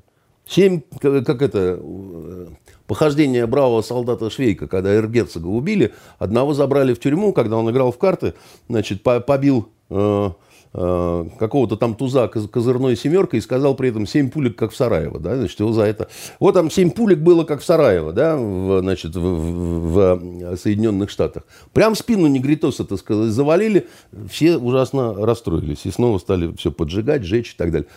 [0.47, 1.81] Семь, как это,
[2.87, 7.99] похождение бравого солдата Швейка, когда эргерцога убили, одного забрали в тюрьму, когда он играл в
[7.99, 8.35] карты,
[8.69, 10.31] значит, по- побил э,
[10.75, 14.77] э, какого-то там туза коз- козырной семеркой и сказал при этом семь пулек, как в
[14.77, 16.09] Сараево, да, значит, его за это...
[16.41, 21.11] Вот там семь пулек было, как в Сараево, да, в, значит, в, в- в Соединенных
[21.11, 21.45] Штатах.
[21.73, 23.89] Прям в спину негритоса, так сказать, завалили,
[24.31, 27.89] все ужасно расстроились и снова стали все поджигать, жечь и так далее.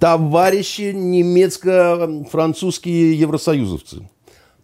[0.00, 4.08] Товарищи немецко-французские евросоюзовцы,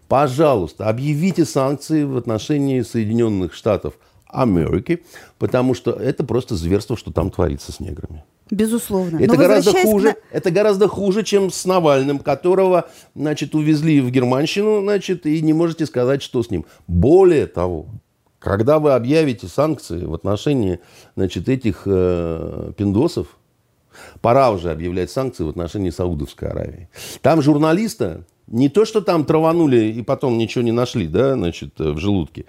[0.09, 5.05] пожалуйста, объявите санкции в отношении Соединенных Штатов Америки,
[5.39, 8.25] потому что это просто зверство, что там творится с неграми.
[8.51, 9.19] Безусловно.
[9.19, 14.01] Это Но гораздо к хуже, на- это гораздо хуже, чем с Навальным, которого, значит, увезли
[14.01, 16.65] в Германщину, значит, и не можете сказать, что с ним.
[16.87, 17.89] Более того,
[18.39, 20.81] когда вы объявите санкции в отношении,
[21.15, 23.37] значит, этих э, пиндосов,
[24.21, 26.89] пора уже объявлять санкции в отношении Саудовской Аравии.
[27.23, 31.91] Там журналиста не то, что там траванули и потом ничего не нашли, да, значит, э,
[31.93, 32.45] в желудке.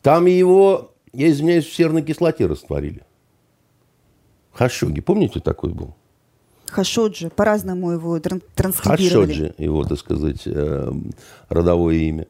[0.00, 3.02] Там его, я извиняюсь, в серной кислоте растворили.
[4.52, 5.94] Хашоги, помните, такой был?
[6.66, 9.26] Хашоджи, по-разному его тран- транскрибировали.
[9.32, 10.92] Хашоджи, его, так сказать, э,
[11.48, 12.26] родовое имя.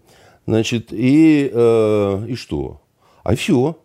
[0.47, 2.81] Значит, и, э, и что?
[3.23, 3.79] А все.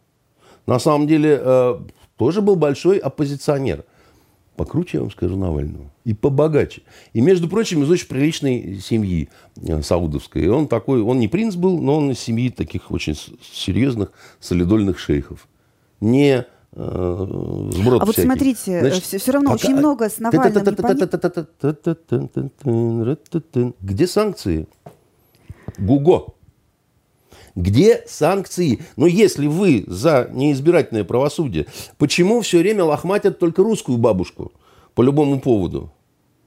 [0.65, 1.79] На самом деле, э,
[2.17, 3.85] тоже был большой оппозиционер.
[4.57, 5.91] Покруче, я вам скажу, Навального.
[6.03, 6.81] И побогаче.
[7.13, 10.43] И, между прочим, из очень приличной семьи э, саудовской.
[10.45, 13.15] И он такой, он не принц был, но он из семьи таких очень
[13.53, 15.47] серьезных солидольных шейхов.
[16.01, 16.43] Не
[16.73, 18.27] э, сброд А вот всякий.
[18.27, 20.63] смотрите, Значит, все, все равно пока- очень много с Навальным
[23.79, 24.67] где санкции?
[25.77, 26.33] Гуго.
[27.57, 28.81] Где санкции?
[28.97, 31.65] Но если вы за неизбирательное правосудие,
[31.97, 34.51] почему все время лохматят только русскую бабушку
[34.93, 35.91] по любому поводу?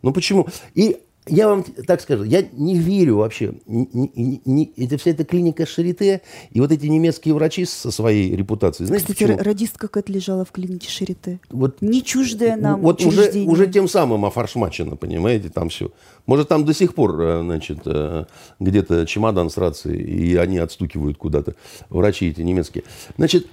[0.02, 0.46] Ну почему?
[0.76, 3.54] И я вам так скажу, я не верю вообще.
[3.66, 8.34] Ни- ни- ни- это вся эта клиника Шарите и вот эти немецкие врачи со своей
[8.34, 8.86] репутацией.
[8.86, 9.38] Знаете, Кстати, почему?
[9.44, 11.38] радистка Кэт лежала в клинике Шарите.
[11.50, 15.90] Вот Не чуждая нам вот уже, уже тем самым офаршмачено, понимаете, там все.
[16.26, 18.24] Может, там до сих пор, э, значит, э,
[18.58, 21.54] где-то чемодан с рацией, и они отстукивают куда-то,
[21.90, 22.84] врачи эти немецкие.
[23.16, 23.46] Значит,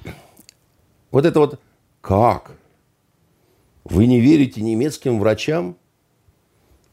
[1.12, 1.60] вот это вот
[2.02, 2.52] как?
[3.84, 5.76] Вы не верите немецким врачам?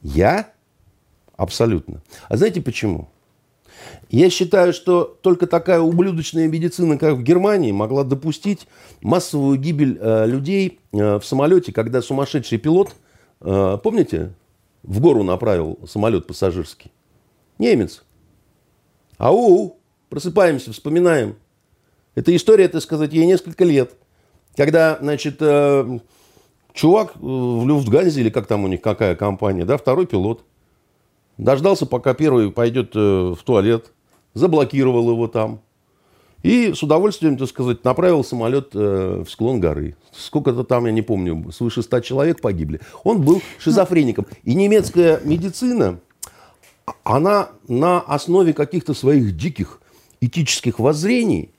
[0.02, 0.50] Я?
[1.37, 2.03] Абсолютно.
[2.28, 3.09] А знаете почему?
[4.09, 8.66] Я считаю, что только такая ублюдочная медицина, как в Германии, могла допустить
[9.03, 12.95] массовую гибель э, людей э, в самолете, когда сумасшедший пилот,
[13.41, 14.35] э, помните,
[14.82, 16.93] в гору направил самолет пассажирский.
[17.59, 18.05] Немец.
[19.18, 19.78] Ау,
[20.09, 21.37] просыпаемся, вспоминаем.
[22.14, 23.95] Эта история, так сказать, ей несколько лет.
[24.57, 25.99] Когда, значит, э,
[26.72, 30.45] чувак э, в Люфтганзе, или как там у них, какая компания, да, второй пилот,
[31.39, 33.93] Дождался, пока первый пойдет э, в туалет,
[34.35, 35.61] заблокировал его там.
[36.43, 39.97] И с удовольствием, так сказать, направил самолет э, в склон горы.
[40.12, 42.80] Сколько-то там, я не помню, свыше ста человек погибли.
[43.03, 44.26] Он был шизофреником.
[44.45, 46.01] И немецкая медицина,
[47.03, 49.80] она на основе каких-то своих диких
[50.20, 51.51] этических воззрений,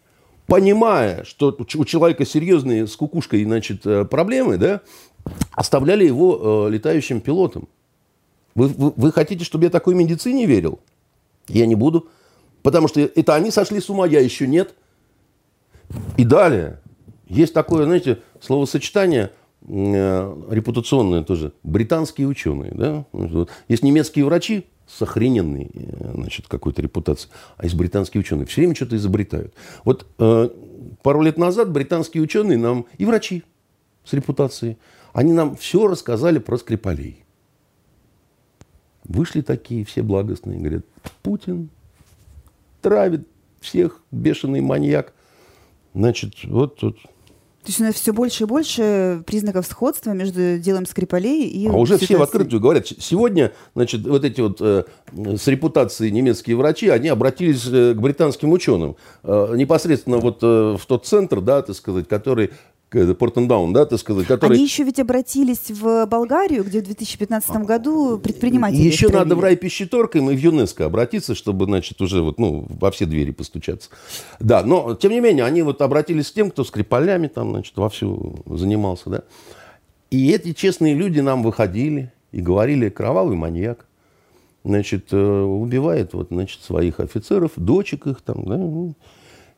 [0.45, 4.81] понимая, что у человека серьезные с кукушкой значит, э, проблемы, да,
[5.53, 7.67] оставляли его летающим пилотом.
[8.55, 10.79] Вы, вы, вы хотите, чтобы я такой медицине верил?
[11.47, 12.07] Я не буду.
[12.63, 14.73] Потому что это они сошли с ума, я еще нет.
[16.17, 16.79] И далее.
[17.27, 19.31] Есть такое, знаете, словосочетание
[19.67, 21.53] э, репутационное тоже.
[21.63, 22.71] Британские ученые.
[22.73, 23.05] Да?
[23.67, 28.45] Есть немецкие врачи с охрененной э, значит, какой-то репутацией, а есть британские ученые.
[28.45, 29.53] Все время что-то изобретают.
[29.83, 30.49] Вот э,
[31.01, 33.43] пару лет назад британские ученые нам, и врачи
[34.03, 34.77] с репутацией,
[35.13, 37.24] они нам все рассказали про Скрипалей.
[39.05, 40.85] Вышли такие все благостные, говорят,
[41.21, 41.69] Путин
[42.81, 43.27] травит
[43.61, 45.13] всех, бешеный маньяк.
[45.93, 46.97] Значит, вот тут
[47.65, 51.67] то есть у нас все больше и больше признаков сходства между делом Скрипалей и...
[51.67, 52.85] А уже все в открытую говорят.
[52.85, 58.51] Сегодня, значит, вот эти вот э, с репутацией немецкие врачи, они обратились э, к британским
[58.51, 58.97] ученым.
[59.23, 62.51] Э, непосредственно вот э, в тот центр, да, так сказать, который
[62.89, 64.53] Портендаун, да, так сказать, который...
[64.53, 69.17] Они еще ведь обратились в Болгарию, где в 2015 году предприниматели Еще травили.
[69.17, 73.05] надо в рай пищеторкам и в ЮНЕСКО обратиться, чтобы, значит, уже вот, ну, во все
[73.05, 73.89] двери постучаться.
[74.39, 78.43] Да, но, тем не менее, они вот обратились к тем, кто скрипалями там, значит, вовсю
[78.45, 79.23] занимался, да.
[80.11, 83.85] И эти честные люди нам выходили и говорили, кровавый маньяк,
[84.63, 88.95] значит, э, убивает вот, значит, своих офицеров, дочек их там, да, ну.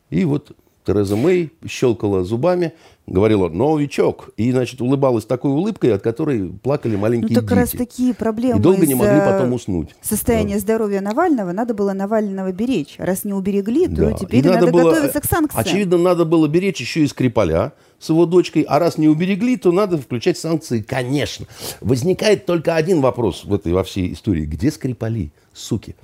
[0.10, 0.56] и вот
[0.88, 2.72] Тереза Мэй щелкала зубами,
[3.08, 7.60] говорила «новичок», и, значит, улыбалась такой улыбкой, от которой плакали маленькие ну, так дети.
[7.60, 9.90] раз такие проблемы И долго не могли потом уснуть.
[10.02, 10.62] Состояние да.
[10.62, 12.96] здоровья Навального, надо было Навального беречь.
[13.00, 14.14] Раз не уберегли, то да.
[14.14, 15.60] теперь надо, надо было, готовиться к санкциям.
[15.60, 19.74] Очевидно, надо было беречь еще и Скрипаля с его дочкой, а раз не уберегли, то
[19.74, 21.48] надо включать санкции, конечно.
[21.82, 24.46] Возникает только один вопрос в этой во всей истории.
[24.46, 25.98] Где Скрипали, суки?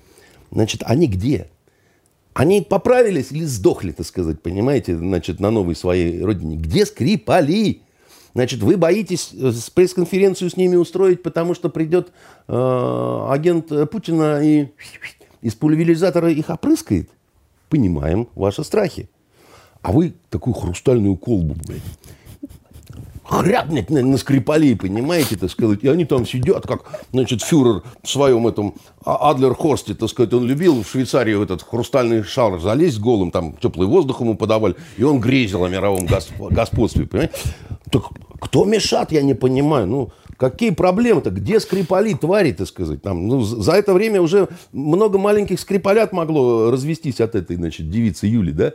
[0.51, 1.47] Значит, они где?
[2.34, 6.57] Они поправились или сдохли, так сказать, понимаете, значит, на новой своей родине.
[6.57, 7.81] Где Скрипали?
[8.34, 12.11] Значит, вы боитесь э, пресс-конференцию с ними устроить, потому что придет
[12.47, 14.69] э, агент Путина и
[15.41, 17.09] из пульверизатора их опрыскает?
[17.69, 19.09] Понимаем ваши страхи.
[19.84, 21.81] А вы такую хрустальную колбу, блядь,
[23.24, 25.84] хряпнет на, на Скрипалей, понимаете, так сказать.
[25.84, 30.45] И они там сидят, как, значит, фюрер в своем этом а, Адлер-Хорсте, так сказать, он
[30.45, 35.19] любил в Швейцарии этот хрустальный шар залезть голым, там теплый воздух ему подавали, и он
[35.19, 36.07] грезил о мировом
[36.49, 37.34] господстве, понимаете.
[37.91, 38.05] Так
[38.43, 39.87] кто мешат, я не понимаю.
[39.87, 41.29] Ну, Какие проблемы-то?
[41.29, 43.01] Где скрипали, твари, так сказать?
[43.01, 48.27] Там, ну, за это время уже много маленьких скрипалят могло развестись от этой, значит, девицы
[48.27, 48.73] Юли, да?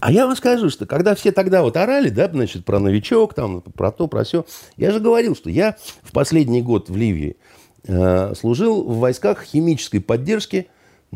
[0.00, 3.62] А я вам скажу, что когда все тогда вот орали, да, значит, про новичок, там,
[3.62, 4.44] про то, про все,
[4.76, 7.38] я же говорил, что я в последний год в Ливии
[7.88, 10.68] э, служил в войсках химической поддержки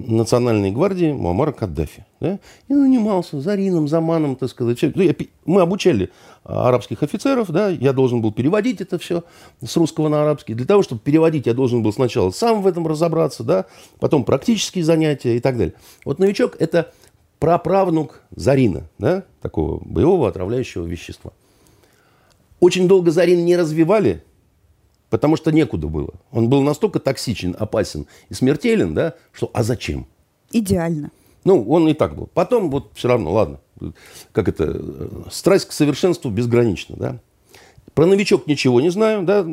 [0.07, 2.05] Национальной гвардии Муаммара Каддафи.
[2.21, 2.39] Да?
[2.69, 4.81] И занимался Зарином, Заманом, так сказать.
[4.83, 5.05] Ну,
[5.45, 6.11] мы обучали
[6.45, 9.25] а, арабских офицеров, да, я должен был переводить это все
[9.65, 10.55] с русского на арабский.
[10.55, 13.67] Для того, чтобы переводить, я должен был сначала сам в этом разобраться, да,
[14.01, 15.75] потом практические занятия и так далее.
[16.05, 16.93] Вот новичок– это
[17.39, 21.33] праправнук Зарина, да, такого боевого отравляющего вещества.
[22.61, 24.25] Очень долго Зарин не развивали,
[25.11, 26.15] Потому что некуда было.
[26.31, 30.07] Он был настолько токсичен, опасен и смертелен, да, что а зачем?
[30.51, 31.11] Идеально.
[31.45, 32.29] Ну, он и так был.
[32.35, 33.61] Потом вот все равно, ладно.
[34.33, 37.21] Как это, страсть к совершенству безгранична, да.
[37.95, 39.45] Про новичок ничего не знаю, да,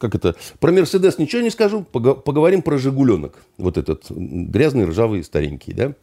[0.00, 5.74] как это, про Мерседес ничего не скажу, поговорим про Жигуленок, вот этот грязный, ржавый, старенький,
[5.74, 5.94] да.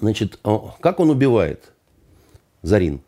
[0.00, 0.38] Значит,
[0.80, 1.72] как он убивает
[2.62, 3.00] Зарин?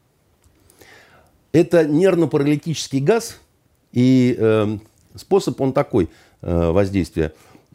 [1.52, 3.38] Это нервно-паралитический газ–
[3.92, 4.78] и э,
[5.14, 6.08] способ он такой
[6.42, 7.32] э, воздействия.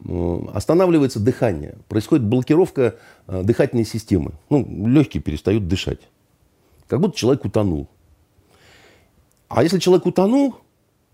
[0.07, 2.95] Э, останавливается дыхание, происходит блокировка
[3.27, 4.33] э, дыхательной системы.
[4.49, 5.99] Ну, легкие перестают дышать.
[6.87, 7.87] Как будто человек утонул.
[9.47, 10.55] А если человек утонул,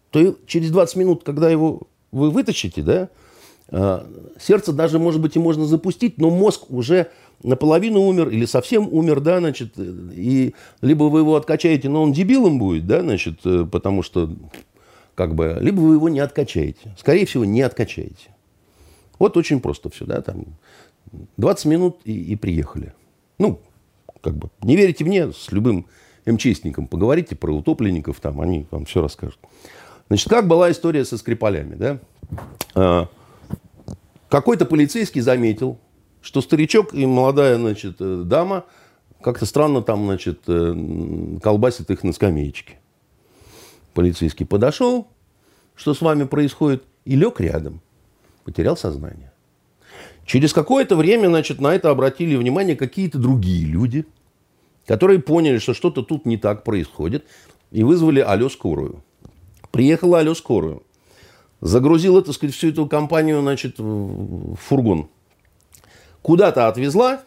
[0.10, 3.10] то через 20 минут, когда его вы вытащите, да,
[4.38, 7.10] сердце даже, может быть, и можно запустить, но мозг уже
[7.42, 12.60] наполовину умер или совсем умер, да, значит, и либо вы его откачаете, но он дебилом
[12.60, 13.40] будет, да, значит,
[13.72, 14.30] потому что
[15.16, 16.96] как бы, либо вы его не откачаете.
[16.98, 18.30] Скорее всего, не откачаете.
[19.20, 20.46] Вот очень просто все, да, там
[21.38, 22.94] 20 минут и, и приехали.
[23.38, 23.60] Ну,
[24.22, 25.88] как бы, не верите мне, с любым
[26.26, 29.40] МЧСником поговорите про утопленников, там, они вам все расскажут.
[30.08, 32.00] Значит, как была история со Скрипалями, да?
[32.76, 33.08] А,
[34.30, 35.80] какой-то полицейский заметил,
[36.22, 38.66] что старичок и молодая, значит, э, дама
[39.22, 42.81] как-то странно там, значит, э, колбасит их на скамеечке.
[43.94, 45.08] Полицейский подошел,
[45.76, 47.82] что с вами происходит, и лег рядом.
[48.44, 49.32] Потерял сознание.
[50.26, 54.06] Через какое-то время, значит, на это обратили внимание какие-то другие люди,
[54.86, 57.26] которые поняли, что что-то тут не так происходит,
[57.72, 59.04] и вызвали алло скорую.
[59.72, 60.84] Приехала алло скорую.
[61.62, 65.10] Загрузила, так сказать, всю эту компанию, значит, в фургон.
[66.22, 67.24] Куда-то отвезла,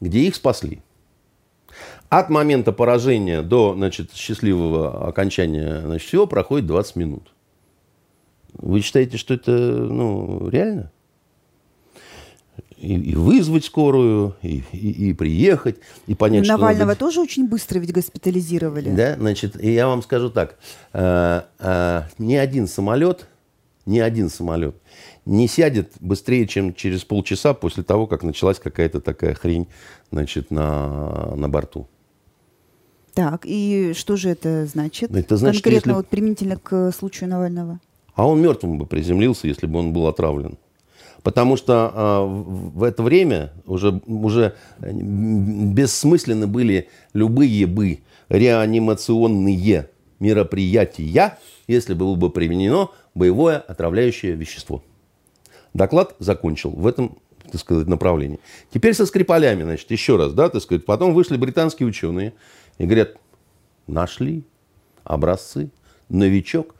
[0.00, 0.82] где их спасли.
[2.18, 7.32] От момента поражения до значит, счастливого окончания значит, всего проходит 20 минут.
[8.52, 10.92] Вы считаете, что это ну, реально?
[12.76, 17.00] И, и вызвать скорую, и, и, и приехать, и понять, Навального что...
[17.00, 18.90] тоже очень быстро ведь госпитализировали.
[18.90, 20.56] Да, значит, и я вам скажу так.
[20.92, 23.26] Э, э, ни один самолет,
[23.86, 24.76] ни один самолет
[25.26, 29.66] не сядет быстрее, чем через полчаса после того, как началась какая-то такая хрень
[30.12, 31.88] значит, на, на борту.
[33.14, 35.14] Так, и что же это значит?
[35.14, 35.96] Это значит, Конкретно если...
[35.96, 37.80] вот применительно к случаю Навального.
[38.14, 40.58] А он мертвым бы приземлился, если бы он был отравлен.
[41.22, 49.88] Потому что э, в это время уже, уже бессмысленны были любые бы реанимационные
[50.20, 54.82] мероприятия, если было бы применено боевое отравляющее вещество.
[55.72, 57.16] Доклад закончил в этом
[57.50, 58.40] так сказать, направлении.
[58.72, 60.84] Теперь со Скрипалями, значит, еще раз, да, так сказать.
[60.84, 62.32] Потом вышли британские ученые
[62.78, 63.16] и говорят,
[63.86, 64.44] нашли
[65.04, 65.70] образцы,
[66.08, 66.74] новичок,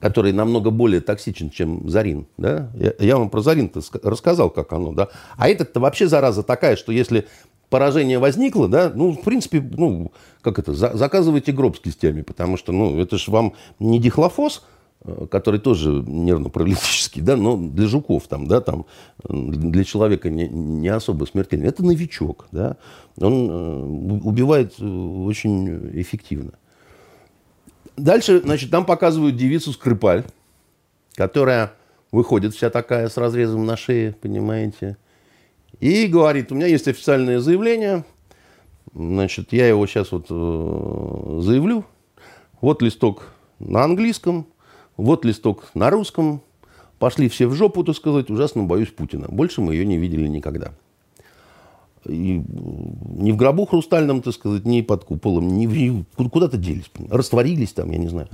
[0.00, 2.26] который намного более токсичен, чем Зарин.
[2.38, 2.70] Да?
[2.74, 3.70] Я, я вам про Зарин
[4.02, 4.92] рассказал, как оно.
[4.92, 5.08] Да?
[5.36, 7.26] А этот-то вообще зараза такая, что если
[7.68, 10.12] поражение возникло, да, ну, в принципе, ну,
[10.42, 14.64] как это, за, заказывайте гроб с кистями, потому что, ну, это же вам не дихлофос,
[15.30, 18.84] который тоже нервно-паралитический, да, но для жуков там, да, там,
[19.24, 21.68] для человека не, не особо смертельный.
[21.68, 22.76] Это новичок, да,
[23.18, 23.82] он э,
[24.24, 26.52] убивает э, очень эффективно.
[27.96, 30.24] Дальше, значит, нам показывают девицу Скрипаль,
[31.14, 31.72] которая
[32.12, 34.96] выходит вся такая с разрезом на шее, понимаете,
[35.80, 38.04] и говорит, у меня есть официальное заявление,
[38.92, 41.84] значит, я его сейчас вот э, заявлю.
[42.60, 44.46] Вот листок на английском,
[45.00, 46.42] вот листок на русском.
[46.98, 49.26] Пошли все в жопу, так сказать, ужасно боюсь Путина.
[49.28, 50.72] Больше мы ее не видели никогда.
[52.06, 56.04] И ни в гробу хрустальном, так сказать, ни под куполом, ни в...
[56.28, 58.28] куда-то делись, растворились там, я не знаю.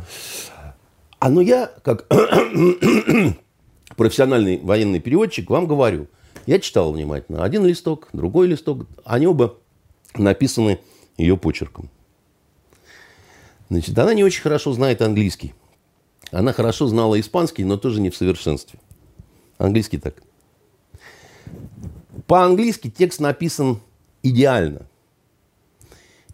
[1.19, 2.07] А но я, как
[3.97, 6.09] профессиональный военный переводчик, вам говорю,
[6.47, 7.45] я читал внимательно.
[7.45, 8.87] Один листок, другой листок.
[9.05, 9.55] Они оба
[10.17, 10.79] написаны
[11.17, 11.89] ее почерком.
[13.69, 15.55] Значит, она не очень хорошо знает английский.
[16.31, 18.79] Она хорошо знала испанский, но тоже не в совершенстве.
[19.59, 20.23] Английский так.
[22.27, 23.81] По-английски текст написан
[24.23, 24.87] идеально.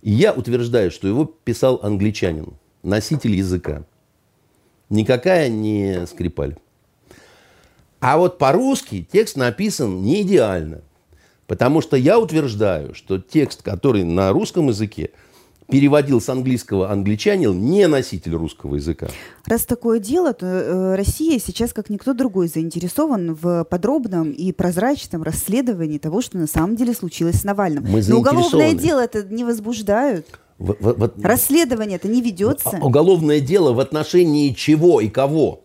[0.01, 3.84] И я утверждаю, что его писал англичанин, носитель языка.
[4.88, 6.57] Никакая не скрипаль.
[8.01, 10.82] А вот по-русски текст написан не идеально.
[11.47, 15.11] Потому что я утверждаю, что текст, который на русском языке
[15.72, 19.08] переводил с английского англичанин, не носитель русского языка.
[19.46, 25.22] Раз такое дело, то э, Россия сейчас, как никто другой, заинтересован в подробном и прозрачном
[25.22, 27.86] расследовании того, что на самом деле случилось с Навальным.
[27.88, 30.26] Мы Но уголовное дело это не возбуждают.
[30.58, 32.78] В, в, в, Расследование это не ведется.
[32.82, 35.64] Уголовное дело в отношении чего и кого?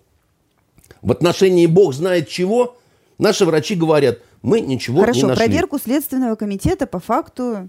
[1.02, 2.78] В отношении бог знает чего,
[3.18, 5.36] наши врачи говорят, мы ничего Хорошо, не нашли.
[5.36, 7.68] Хорошо, проверку Следственного комитета по факту...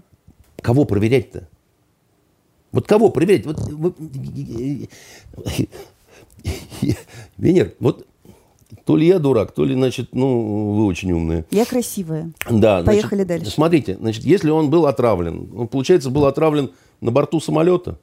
[0.61, 1.48] Кого проверять-то?
[2.71, 3.45] Вот кого проверять?
[3.45, 3.95] Вот, вот,
[7.37, 8.05] Венер, вот
[8.85, 11.45] то ли я дурак, то ли, значит, ну, вы очень умные.
[11.51, 12.31] Я красивая.
[12.49, 12.83] Да.
[12.83, 13.51] Поехали значит, дальше.
[13.51, 17.99] Смотрите, значит, если он был отравлен, он, получается, был отравлен на борту самолета,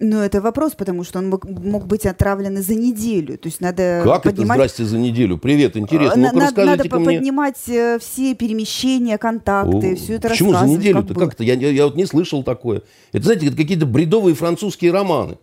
[0.00, 3.38] ну, это вопрос, потому что он мог, мог быть отравлен за неделю.
[3.38, 4.58] То есть надо Как поднимать...
[4.58, 5.38] это, здрасте, за неделю?
[5.38, 6.30] Привет, интересно.
[6.32, 7.04] Ну, надо, надо мне...
[7.04, 11.14] поднимать э, все перемещения, контакты, О, все это Почему за неделю-то?
[11.14, 11.44] Как, как это?
[11.44, 12.82] Я, я, я вот не слышал такое.
[13.12, 15.38] Это, знаете, это какие-то бредовые французские романы.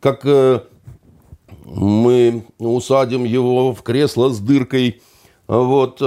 [0.00, 0.60] Как э,
[1.64, 5.00] мы усадим его в кресло с дыркой,
[5.46, 6.04] вот, э,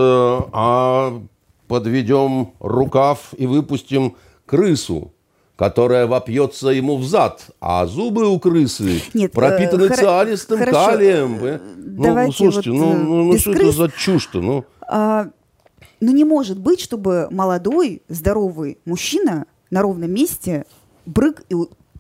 [0.52, 1.22] а
[1.70, 5.14] подведем рукав и выпустим крысу
[5.60, 11.44] которая вопьется ему в зад, а зубы у крысы Нет, пропитаны э, цианистым хорошо, калием.
[11.44, 14.40] Э, ну, слушайте, вот, ну, ну, ну что крыс, это за чушь-то?
[14.40, 14.64] Ну?
[14.88, 15.28] А,
[16.00, 20.64] ну, не может быть, чтобы молодой, здоровый мужчина на ровном месте
[21.06, 21.56] брык и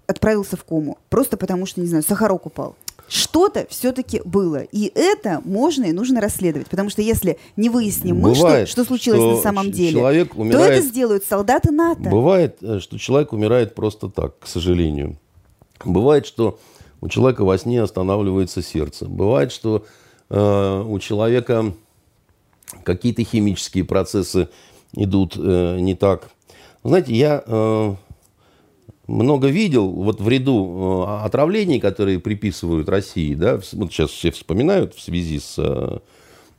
[0.07, 0.97] отправился в кому.
[1.09, 2.77] Просто потому что, не знаю, сахарок упал
[3.09, 4.61] что-то все-таки было.
[4.71, 6.67] И это можно и нужно расследовать.
[6.69, 10.67] Потому что если не выясним мы, что, что случилось что на самом деле, человек умирает,
[10.67, 12.09] то это сделают солдаты НАТО.
[12.09, 15.17] Бывает, э, что человек умирает просто так, к сожалению.
[15.83, 16.59] Бывает, что
[17.01, 19.05] у человека во сне останавливается сердце.
[19.05, 19.85] Бывает, что
[20.29, 21.73] э, у человека
[22.83, 24.49] какие-то химические процессы
[24.93, 26.29] идут э, не так.
[26.83, 27.95] Знаете, я э,
[29.09, 34.93] много видел вот в ряду э, отравлений, которые приписывают России, да, вот сейчас все вспоминают
[34.93, 35.99] в связи с э,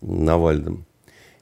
[0.00, 0.84] Навальным,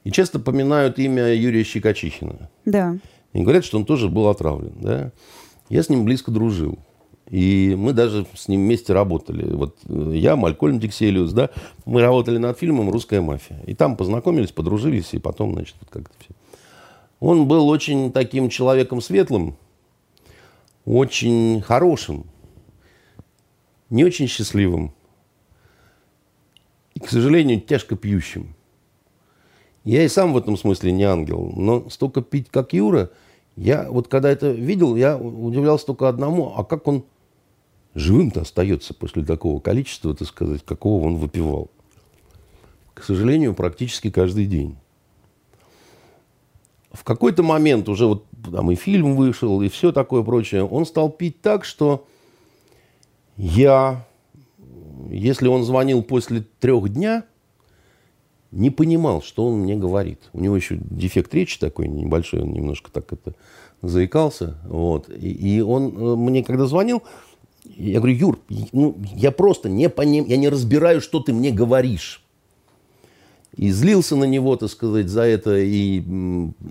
[0.04, 2.50] и часто поминают имя Юрия Щекочихина.
[2.64, 2.98] Да.
[3.32, 5.12] И говорят, что он тоже был отравлен, да.
[5.68, 6.78] Я с ним близко дружил.
[7.30, 9.52] И мы даже с ним вместе работали.
[9.52, 11.50] Вот э, я, Малькольм Дикселиус, да,
[11.84, 13.60] мы работали над фильмом «Русская мафия».
[13.66, 16.30] И там познакомились, подружились, и потом, значит, вот как-то все.
[17.20, 19.56] Он был очень таким человеком светлым,
[20.88, 22.24] очень хорошим,
[23.90, 24.94] не очень счастливым
[26.94, 28.54] и, к сожалению, тяжко пьющим.
[29.84, 33.10] Я и сам в этом смысле не ангел, но столько пить, как Юра,
[33.54, 37.04] я вот когда это видел, я удивлялся только одному, а как он
[37.94, 41.70] живым-то остается после такого количества, так сказать, какого он выпивал.
[42.94, 44.76] К сожалению, практически каждый день.
[46.98, 51.10] В какой-то момент уже вот там и фильм вышел, и все такое прочее, он стал
[51.10, 52.06] пить так, что
[53.36, 54.04] я,
[55.08, 57.22] если он звонил после трех дня,
[58.50, 60.18] не понимал, что он мне говорит.
[60.32, 63.34] У него еще дефект речи такой небольшой, он немножко так это
[63.80, 64.58] заикался.
[64.64, 65.08] Вот.
[65.08, 67.04] И, и он э, мне, когда звонил,
[67.64, 68.38] я говорю, Юр,
[68.72, 72.24] ну, я просто не поним, я не разбираю, что ты мне говоришь.
[73.58, 75.58] И злился на него, так сказать, за это.
[75.58, 76.02] И,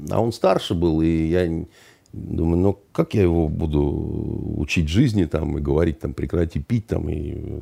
[0.10, 1.66] а он старше был, и я
[2.14, 7.10] думаю, ну как я его буду учить жизни там и говорить там прекрати пить там
[7.10, 7.62] и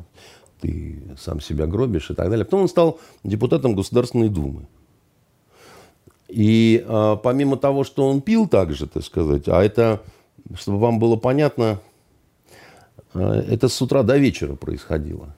[0.60, 2.44] ты сам себя гробишь и так далее.
[2.44, 4.66] Потом он стал депутатом Государственной Думы.
[6.28, 10.02] И а, помимо того, что он пил также, так сказать, а это,
[10.54, 11.80] чтобы вам было понятно,
[13.12, 15.34] а, это с утра до вечера происходило.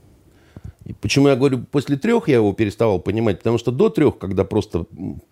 [0.88, 3.38] И почему я говорю, после трех я его переставал понимать?
[3.38, 4.86] Потому что до трех, когда просто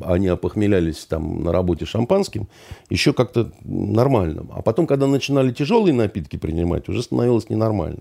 [0.04, 2.46] они опохмелялись там на работе шампанским,
[2.90, 4.46] еще как-то нормально.
[4.52, 8.00] А потом, когда начинали тяжелые напитки принимать, уже становилось ненормально.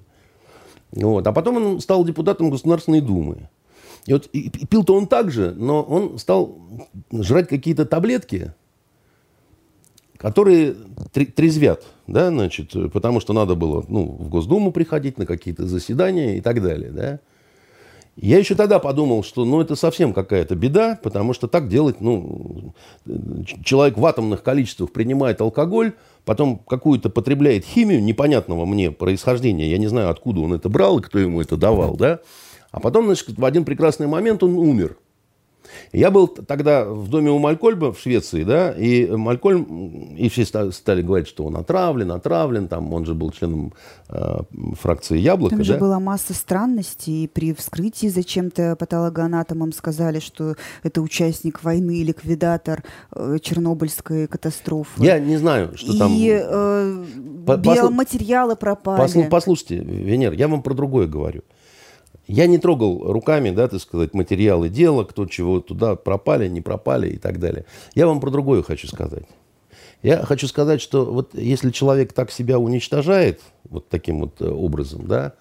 [0.92, 1.26] Вот.
[1.26, 3.48] А потом он стал депутатом Государственной Думы.
[4.06, 6.58] И вот и, и пил-то он так же, но он стал
[7.14, 8.54] жрать какие-то таблетки,
[10.18, 10.76] которые
[11.14, 16.42] трезвят, да, значит, потому что надо было ну, в Госдуму приходить на какие-то заседания и
[16.42, 17.20] так далее, да.
[18.16, 22.74] Я еще тогда подумал, что ну, это совсем какая-то беда, потому что так делать, ну,
[23.64, 25.94] человек в атомных количествах принимает алкоголь,
[26.24, 31.02] потом какую-то потребляет химию непонятного мне происхождения, я не знаю, откуда он это брал и
[31.02, 32.20] кто ему это давал, да,
[32.72, 34.98] а потом, значит, в один прекрасный момент он умер.
[35.92, 41.02] Я был тогда в доме у Малькольма в Швеции, да, и Малькольм, и все стали
[41.02, 43.74] говорить, что он отравлен, отравлен, там, он же был членом
[44.10, 44.40] э,
[44.80, 45.80] фракции Яблоко, Там же да?
[45.80, 53.38] была масса странностей, и при вскрытии зачем-то патологоанатомам сказали, что это участник войны, ликвидатор э,
[53.42, 55.04] Чернобыльской катастрофы.
[55.04, 56.14] Я не знаю, что и, там...
[56.18, 57.06] Э,
[57.58, 59.00] биоматериалы пропали.
[59.00, 61.42] Послу, послушайте, Венер, я вам про другое говорю.
[62.28, 67.10] Я не трогал руками, да, так сказать, материалы дела, кто чего туда пропали, не пропали
[67.10, 67.66] и так далее.
[67.94, 69.26] Я вам про другое хочу сказать.
[70.02, 75.08] Я хочу сказать, что вот если человек так себя уничтожает, вот таким вот э, образом,
[75.08, 75.34] да,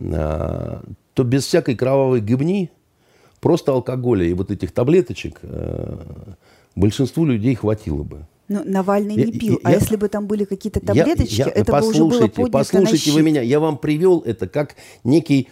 [0.00, 0.82] а,
[1.14, 2.70] то без всякой кровавой гибни,
[3.40, 5.96] просто алкоголя и вот этих таблеточек э,
[6.74, 8.26] большинству людей хватило бы.
[8.48, 9.54] Но Навальный не пил.
[9.54, 12.28] Я, а я, если бы там были какие-то таблеточки, я, я, это бы уже было
[12.28, 13.40] поднято Послушайте вы меня.
[13.40, 15.48] Я вам привел это как некий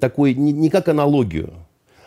[0.00, 1.52] такой, не, не как аналогию,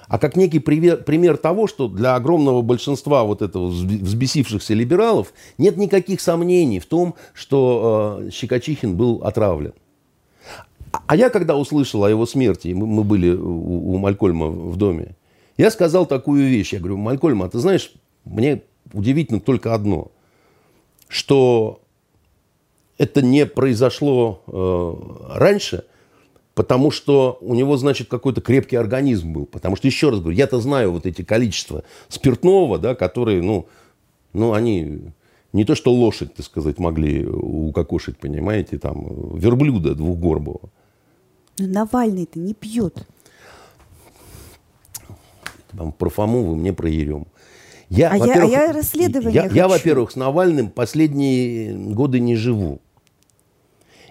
[0.08, 5.78] а как некий пример, пример того, что для огромного большинства вот этого взбесившихся либералов нет
[5.78, 9.74] никаких сомнений в том, что э, Щекочихин был отравлен.
[10.92, 14.76] А, а я, когда услышал о его смерти, мы, мы были у, у Малькольма в
[14.78, 15.16] доме,
[15.58, 16.74] я сказал такую вещь.
[16.74, 17.94] Я говорю, Малькольм, а ты знаешь,
[18.26, 18.62] мне
[18.92, 20.12] удивительно только одно–
[21.14, 21.84] что
[22.98, 25.86] это не произошло э, раньше,
[26.56, 29.46] потому что у него, значит, какой-то крепкий организм был.
[29.46, 33.68] Потому что, еще раз говорю, я-то знаю вот эти количества спиртного, да, которые, ну,
[34.34, 35.02] ну, они
[35.52, 40.70] не то, что лошадь, так сказать, могли укокошить, понимаете, там, верблюда двухгорбого.
[41.60, 43.06] Но Навальный-то не пьет.
[45.98, 47.28] Про Фому вы мне про Ерему.
[47.90, 52.80] Я, а, я, а я расследование я, я, во-первых, с Навальным последние годы не живу.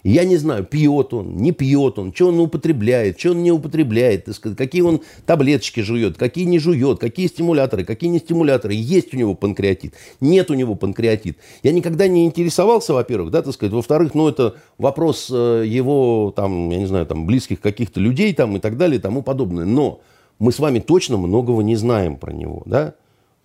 [0.04, 4.28] Я не знаю, пьет он, не пьет он, что он употребляет, что он не употребляет,
[4.56, 8.74] какие он таблеточки жует, какие не жует, какие стимуляторы, какие не стимуляторы.
[8.74, 11.38] Есть у него панкреатит, нет у него панкреатит.
[11.62, 13.72] Я никогда не интересовался, во-первых, да, так сказать.
[13.72, 18.56] Во-вторых, ну, это вопрос э, его, там, я не знаю, там, близких каких-то людей там
[18.56, 19.64] и так далее и тому подобное.
[19.64, 20.00] Но
[20.40, 22.94] мы с вами точно многого не знаем про него, да,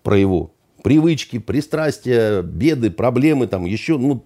[0.02, 0.52] про его
[0.84, 4.24] привычки, пристрастия, беды, проблемы, там еще, ну,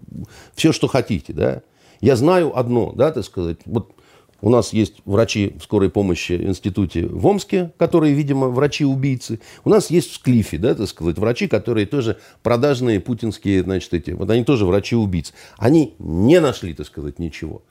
[0.55, 1.63] все, что хотите, да.
[2.01, 3.93] Я знаю одно, да, так сказать, вот
[4.41, 9.39] у нас есть врачи скорой помощи в институте в Омске, которые, видимо, врачи-убийцы.
[9.63, 14.11] У нас есть в Склифе, да, так сказать, врачи, которые тоже продажные путинские, значит, эти,
[14.11, 15.33] вот они тоже врачи-убийцы.
[15.57, 17.61] Они не нашли, так сказать, ничего.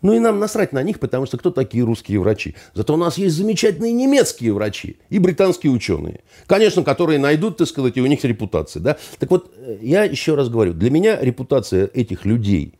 [0.00, 2.54] Ну и нам насрать на них, потому что кто такие русские врачи?
[2.72, 6.20] Зато у нас есть замечательные немецкие врачи и британские ученые.
[6.46, 8.80] Конечно, которые найдут, так сказать, и у них репутация.
[8.80, 8.96] Да?
[9.18, 12.77] Так вот, э, я еще раз говорю, для меня репутация этих людей,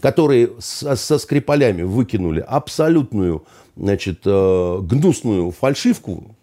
[0.00, 3.44] которые со, со скрипалями выкинули абсолютную,
[3.76, 6.36] значит, э, гнусную фальшивку,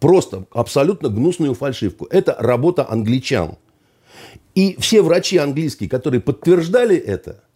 [0.00, 3.56] просто абсолютно гнусную фальшивку, это работа англичан.
[4.54, 7.42] И все врачи английские, которые подтверждали это–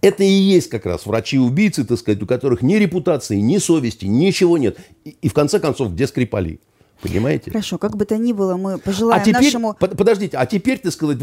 [0.00, 4.56] это и есть как раз врачи-убийцы, так сказать, у которых ни репутации, ни совести, ничего
[4.56, 4.78] нет.
[5.04, 6.60] И, и в конце концов, где Скрипали?
[7.02, 7.50] Понимаете?
[7.50, 9.74] Хорошо, как бы то ни было, мы пожелаем а теперь, нашему...
[9.74, 11.18] Подождите, а теперь, так сказать,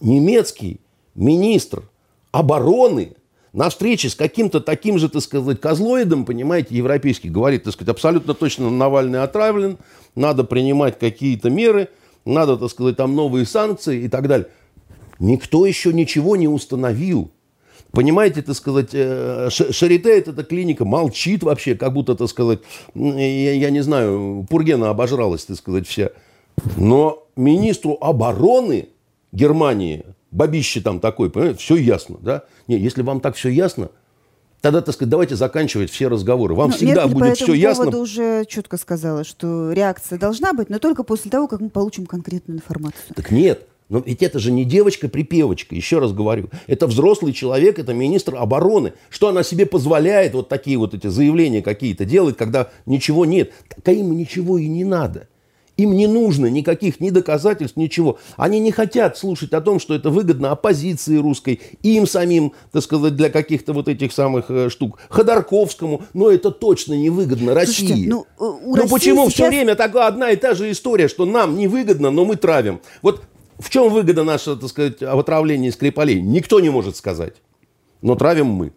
[0.00, 0.80] немецкий
[1.14, 1.82] министр
[2.38, 3.16] обороны
[3.52, 8.34] на встрече с каким-то таким же, так сказать, козлоидом, понимаете, европейский, говорит, так сказать, абсолютно
[8.34, 9.78] точно Навальный отравлен,
[10.14, 11.88] надо принимать какие-то меры,
[12.26, 14.48] надо, так сказать, там новые санкции и так далее.
[15.18, 17.30] Никто еще ничего не установил.
[17.92, 22.58] Понимаете, так сказать, э, Шарите, это клиника, молчит вообще, как будто, так сказать,
[22.94, 26.10] я, я не знаю, Пургена обожралась, так сказать, вся.
[26.76, 28.88] Но министру обороны
[29.32, 32.44] Германии, бабище там такой, понимаете, все ясно, да?
[32.66, 33.90] Не, если вам так все ясно,
[34.62, 36.54] Тогда, так сказать, давайте заканчивать все разговоры.
[36.54, 37.96] Вам ну, всегда Меркель будет все ясно.
[37.98, 42.58] уже четко сказала, что реакция должна быть, но только после того, как мы получим конкретную
[42.58, 43.14] информацию.
[43.14, 46.50] Так нет, но ведь это же не девочка-припевочка, еще раз говорю.
[46.66, 48.94] Это взрослый человек, это министр обороны.
[49.10, 53.52] Что она себе позволяет вот такие вот эти заявления какие-то делать, когда ничего нет?
[53.68, 55.28] Так а им ничего и не надо.
[55.76, 58.18] Им не нужно никаких ни доказательств, ничего.
[58.36, 63.14] Они не хотят слушать о том, что это выгодно оппозиции русской, им самим, так сказать,
[63.14, 64.98] для каких-то вот этих самых э, штук.
[65.10, 67.86] Ходорковскому, но это точно не выгодно России.
[67.86, 69.34] Слушайте, ну, э, у ну России почему сейчас...
[69.34, 72.80] все время такая одна и та же история, что нам невыгодно, но мы травим?
[73.02, 73.22] Вот
[73.58, 76.20] в чем выгода наша, так сказать, в отравлении Скрипалей?
[76.22, 77.34] Никто не может сказать.
[78.00, 78.72] Но травим мы.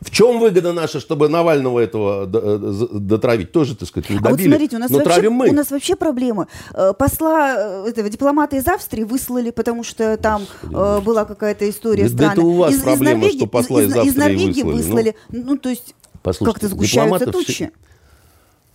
[0.00, 3.52] В чем выгода наша, чтобы Навального этого э, дотравить?
[3.52, 4.28] Тоже, так сказать, не добили.
[4.28, 5.48] А вот смотрите, у нас, но вообще, травим мы.
[5.48, 6.48] у нас вообще проблема.
[6.72, 12.08] Э, посла, э, этого, дипломата из Австрии выслали, потому что там э, была какая-то история
[12.08, 12.32] странная.
[12.32, 14.76] Это у вас из, проблема, из Норвегии, что посла из, из, Австрии из Норвегии выслали.
[14.76, 15.16] выслали.
[15.30, 17.52] Ну, ну то есть как-то сгущаются тучи.
[17.52, 17.70] Все...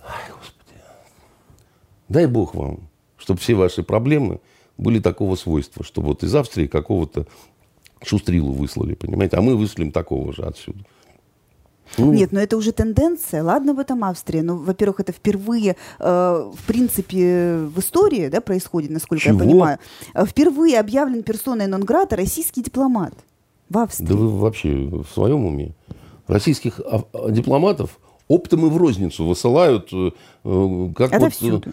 [0.06, 0.80] Ай, Господи.
[2.08, 4.40] Дай Бог вам, чтобы все ваши проблемы
[4.78, 7.28] были такого свойства, что вот из Австрии какого-то
[8.04, 10.80] шустрилу выслали, понимаете, а мы выслали такого же отсюда.
[11.98, 13.44] Ну, Нет, но это уже тенденция.
[13.44, 14.42] Ладно, в этом Австрии.
[14.42, 19.34] Но, во-первых, это впервые, э, в принципе, в истории да, происходит, насколько Чего?
[19.34, 19.80] я понимаю.
[20.14, 23.14] Э, впервые объявлен персоной нон-грата российский дипломат
[23.70, 24.08] в Австрии.
[24.08, 25.74] Да вы вообще в своем уме?
[26.28, 26.80] Российских
[27.30, 29.90] дипломатов оптом и в розницу высылают.
[29.92, 30.12] Э,
[30.96, 31.72] как это вот, всюду.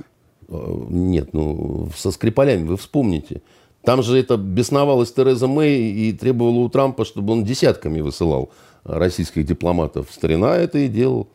[0.48, 3.42] Нет, ну, со Скрипалями вы вспомните.
[3.82, 8.50] Там же это бесновалась Тереза Мэй и требовала у Трампа, чтобы он десятками высылал
[8.86, 10.08] российских дипломатов.
[10.10, 11.28] Старина это и делал.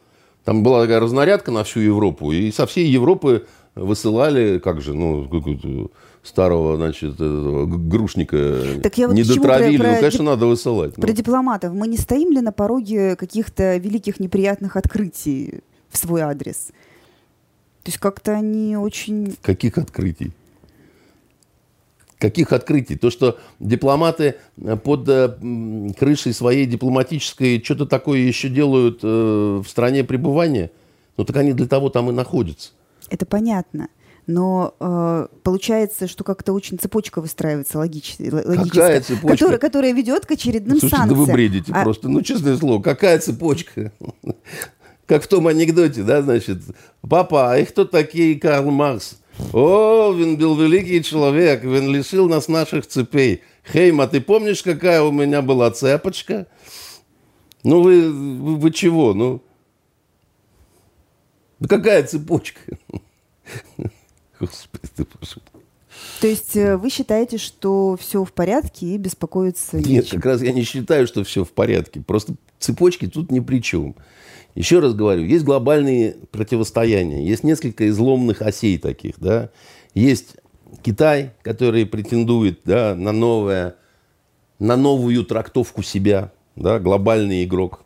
[0.43, 3.45] Там была такая разнарядка на всю Европу, и со всей Европы
[3.75, 5.27] высылали, как же, ну,
[6.23, 9.77] старого, значит, грушника так я вот не дотравили.
[9.77, 10.95] Про, про, ну, конечно, надо высылать.
[10.95, 11.13] Про ну.
[11.13, 11.73] дипломатов.
[11.73, 16.71] Мы не стоим ли на пороге каких-то великих неприятных открытий в свой адрес?
[17.83, 19.35] То есть как-то они очень...
[19.41, 20.31] Каких открытий?
[22.21, 22.97] Каких открытий?
[22.97, 25.35] То, что дипломаты э, под э,
[25.97, 30.69] крышей своей дипломатической что-то такое еще делают э, в стране пребывания,
[31.17, 32.73] ну так они для того там и находятся.
[33.09, 33.87] Это понятно.
[34.27, 39.27] Но э, получается, что как-то очень цепочка выстраивается логически, какая цепочка?
[39.27, 41.19] Которая, которая ведет к очередным Слушайте, санкциям.
[41.19, 41.83] да вы бредите а...
[41.83, 42.07] просто.
[42.07, 43.91] Ну, честное слово, какая цепочка?
[45.07, 46.59] как в том анекдоте, да, значит,
[47.01, 49.20] папа, а их кто такие Карл Маркс?
[49.53, 53.41] О, он был великий человек, он лишил нас наших цепей.
[53.71, 56.47] Хейма, ты помнишь, какая у меня была цепочка?
[57.63, 59.41] Ну, вы, вы, вы чего, ну?
[61.59, 62.59] Да какая цепочка?
[64.39, 65.41] Господи, ты прошу.
[66.19, 70.17] То есть вы считаете, что все в порядке и беспокоиться Нет, нечем?
[70.17, 72.01] как раз я не считаю, что все в порядке.
[72.01, 73.95] Просто цепочки тут ни при чем.
[74.55, 79.49] Еще раз говорю, есть глобальные противостояния, есть несколько изломных осей таких, да.
[79.93, 80.35] Есть
[80.81, 83.75] Китай, который претендует да, на, новое,
[84.59, 87.83] на новую трактовку себя, да, глобальный игрок,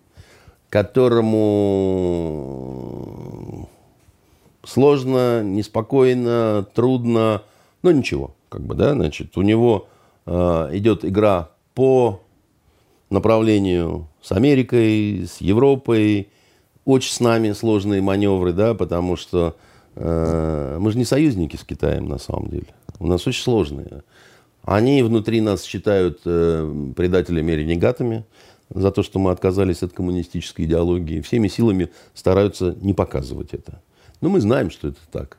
[0.70, 2.06] которому
[4.66, 7.44] Сложно, неспокойно, трудно,
[7.84, 9.88] но ничего, как бы, да, значит, у него
[10.26, 12.22] э, идет игра по
[13.16, 16.30] направлению с Америкой, с Европой,
[16.86, 19.56] очень с нами сложные маневры, да, потому что
[19.96, 22.68] э, мы же не союзники с Китаем на самом деле.
[23.00, 24.04] У нас очень сложные.
[24.64, 28.26] Они внутри нас считают э, предателями и ренегатами
[28.70, 31.22] за то, что мы отказались от коммунистической идеологии.
[31.22, 33.82] Всеми силами стараются не показывать это.
[34.22, 35.38] Но мы знаем, что это так.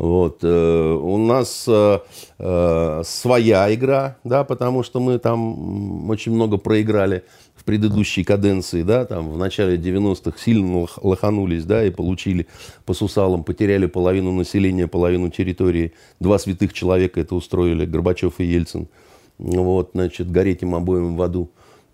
[0.00, 0.38] Вот.
[0.42, 1.98] Э, у нас э,
[2.38, 7.22] э, своя игра, да, потому что мы там очень много проиграли
[7.54, 12.46] в предыдущей каденции, да, там в начале 90-х сильно лоханулись, да, и получили
[12.86, 15.92] по сусалам, потеряли половину населения, половину территории.
[16.18, 18.88] Два святых человека это устроили, Горбачев и Ельцин.
[19.36, 21.50] Вот, значит, гореть им обоим в аду.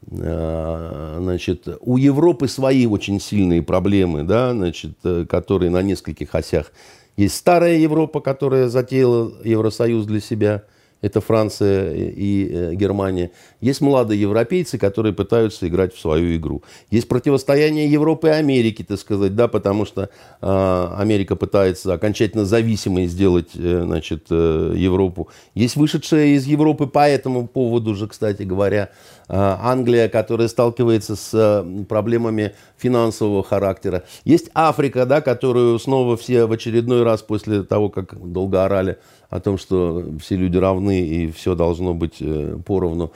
[0.09, 4.93] Значит, у Европы свои очень сильные проблемы, да, значит,
[5.29, 6.71] которые на нескольких осях
[7.17, 10.65] есть старая Европа, которая затеяла Евросоюз для себя.
[11.07, 13.31] Это Франция и э, Германия.
[13.61, 16.65] Есть молодые европейцы, которые пытаются играть в свою игру.
[16.91, 20.11] Есть противостояние Европы и Америки, так сказать, да, потому что
[20.43, 25.29] э, Америка пытается окончательно зависимой сделать э, значит, э, Европу.
[25.55, 28.91] Есть вышедшая из Европы по этому поводу же, кстати говоря,
[29.29, 34.05] Э, Англия, которая сталкивается с э, проблемами финансового характера.
[34.25, 39.41] Есть Африка, да, которую снова все в очередной раз после того, как долго орали о
[39.41, 43.13] том, что все люди равны и все должно быть э, поровну,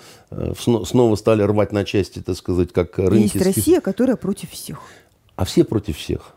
[0.56, 3.36] снова стали рвать на части, так сказать, как рынки.
[3.36, 4.80] Есть Россия, которая против всех.
[5.36, 6.34] А все против всех.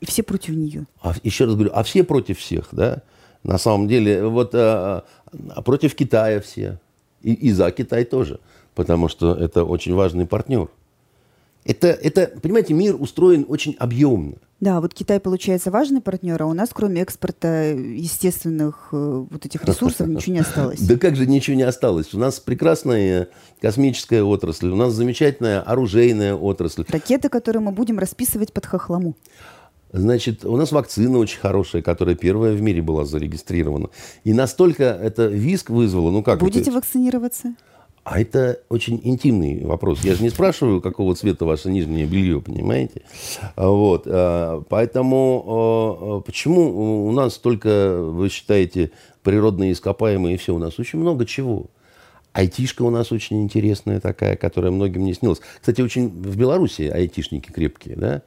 [0.00, 0.86] И все против нее.
[1.02, 3.02] А, еще раз говорю, а все против всех, да?
[3.42, 5.04] На самом деле, вот а,
[5.50, 6.80] а против Китая все.
[7.22, 8.38] И, и за Китай тоже
[8.78, 10.68] потому что это очень важный партнер.
[11.64, 14.36] Это, это, понимаете, мир устроен очень объемно.
[14.60, 19.64] Да, вот Китай, получается, важный партнер, а у нас, кроме экспорта естественных э, вот этих
[19.64, 20.80] ресурсов, ничего не осталось.
[20.80, 22.12] Да как же ничего не осталось?
[22.12, 23.28] У нас прекрасная
[23.60, 26.84] космическая отрасль, у нас замечательная оружейная отрасль.
[26.88, 29.14] Ракеты, которые мы будем расписывать под хохлому.
[29.92, 33.90] Значит, у нас вакцина очень хорошая, которая первая в мире была зарегистрирована.
[34.24, 36.72] И настолько это виск вызвало, ну как Будете это?
[36.72, 37.54] вакцинироваться?
[38.10, 40.02] А это очень интимный вопрос.
[40.02, 43.02] Я же не спрашиваю, какого цвета ваше нижнее белье, понимаете?
[43.54, 44.04] Вот.
[44.06, 50.54] А, поэтому а, а, почему у нас только, вы считаете, природные ископаемые и все?
[50.54, 51.66] У нас очень много чего.
[52.32, 55.40] Айтишка у нас очень интересная такая, которая многим не снилась.
[55.60, 58.22] Кстати, очень в Беларуси айтишники крепкие, да?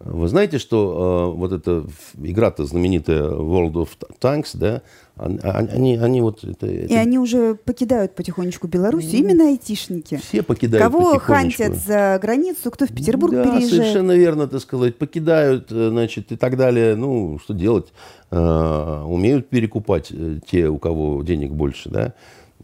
[0.00, 1.84] Вы знаете, что э, вот эта
[2.22, 3.88] игра-то знаменитая World of
[4.20, 4.82] Tanks, да,
[5.16, 10.16] они, они вот это, И они уже покидают потихонечку Беларусь, именно айтишники.
[10.18, 13.70] Все покидают Кого хантят за границу, кто в Петербург да, переезжает.
[13.70, 16.94] совершенно верно, так сказать, покидают, э, значит, и так далее.
[16.94, 17.92] Ну, что делать?
[18.30, 22.14] Э, умеют перекупать э, те, у кого денег больше, да.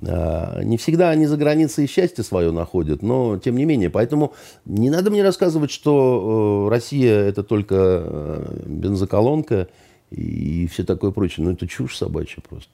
[0.02, 3.90] А, не всегда они за границей счастье свое находят, но тем не менее.
[3.90, 4.34] Поэтому
[4.64, 9.68] не надо мне рассказывать, что э, Россия это только э, бензоколонка
[10.10, 11.46] и все такое прочее.
[11.46, 12.72] Ну, это чушь собачья просто.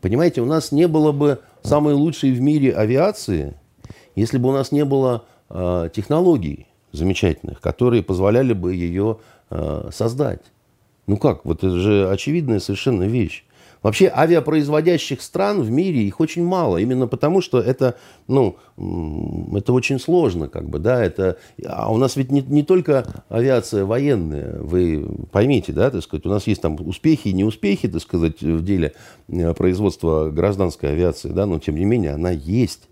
[0.00, 3.54] Понимаете, у нас не было бы самой лучшей в мире авиации,
[4.16, 9.18] если бы у нас не было э, технологий замечательных, которые позволяли бы ее
[9.90, 10.40] создать.
[11.06, 13.44] Ну как, вот это же очевидная совершенно вещь.
[13.82, 17.96] Вообще авиапроизводящих стран в мире их очень мало, именно потому что это,
[18.28, 18.56] ну,
[19.56, 23.84] это очень сложно, как бы, да, это, а у нас ведь не, не только авиация
[23.84, 28.40] военная, вы поймите, да, так сказать, у нас есть там успехи и неуспехи, так сказать,
[28.40, 28.92] в деле
[29.28, 32.88] э, производства гражданской авиации, да, но тем не менее она есть.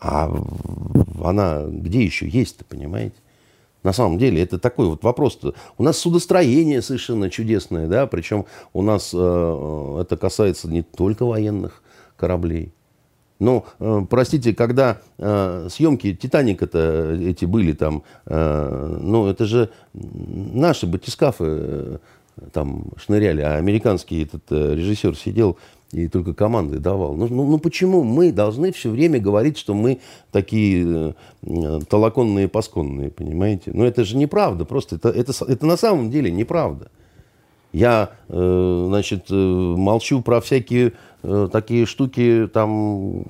[0.00, 0.30] А
[1.22, 3.16] она где еще есть-то, понимаете?
[3.84, 5.38] На самом деле, это такой вот вопрос.
[5.76, 11.24] У нас судостроение совершенно чудесное, да, причем у нас э, э, это касается не только
[11.26, 11.82] военных
[12.16, 12.72] кораблей.
[13.38, 20.86] Но, э, простите, когда э, съемки Титаника-то эти были там, э, ну, это же наши
[20.86, 21.98] батискафы э,
[22.52, 25.58] там шныряли, а американский этот э, режиссер сидел
[25.92, 27.14] и только команды давал.
[27.14, 30.00] Ну, ну, ну почему мы должны все время говорить, что мы
[30.32, 33.70] такие э, толоконные, пасконные, понимаете?
[33.72, 36.90] Ну это же неправда, просто это, это, это на самом деле неправда.
[37.72, 40.92] Я, э, значит, э, молчу про всякие
[41.24, 43.24] э, такие штуки, там,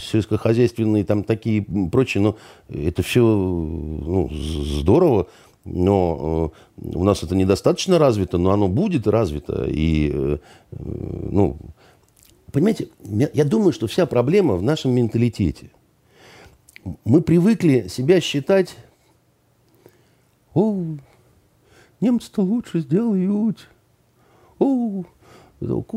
[0.00, 2.36] сельскохозяйственные, там, такие прочие, но
[2.68, 5.26] это все ну, здорово,
[5.64, 10.38] но э, у нас это недостаточно развито, но оно будет развито, и, э,
[10.70, 11.56] ну,
[12.52, 15.70] Понимаете, я думаю, что вся проблема в нашем менталитете.
[17.04, 18.76] Мы привыкли себя считать,
[20.54, 20.82] о,
[22.00, 23.68] немцы-то лучше сделают,
[24.58, 25.04] О,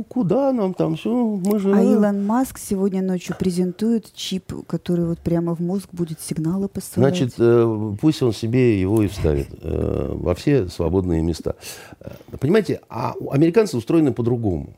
[0.09, 1.09] Куда нам там все?
[1.09, 1.73] Мы же...
[1.73, 7.15] А Илон Маск сегодня ночью презентует чип, который вот прямо в мозг будет сигналы посылать.
[7.15, 11.55] Значит, э, пусть он себе его и вставит э, во все свободные места.
[12.01, 14.75] Э, понимаете, а американцы устроены по-другому.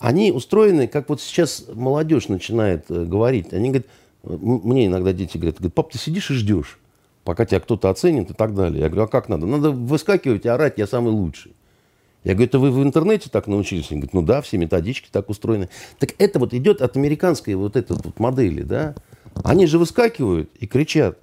[0.00, 3.52] Они устроены, как вот сейчас молодежь начинает говорить.
[3.52, 3.86] Они говорят,
[4.22, 6.78] мне иногда дети говорят, говорят, пап, ты сидишь и ждешь,
[7.22, 8.80] пока тебя кто-то оценит и так далее.
[8.80, 9.46] Я говорю, а как надо?
[9.46, 11.52] Надо выскакивать и орать, я самый лучший.
[12.24, 13.90] Я говорю, это вы в интернете так научились?
[13.90, 15.68] Они говорят, ну да, все методички так устроены.
[15.98, 18.94] Так это вот идет от американской вот этой вот модели, да?
[19.44, 21.18] Они же выскакивают и кричат.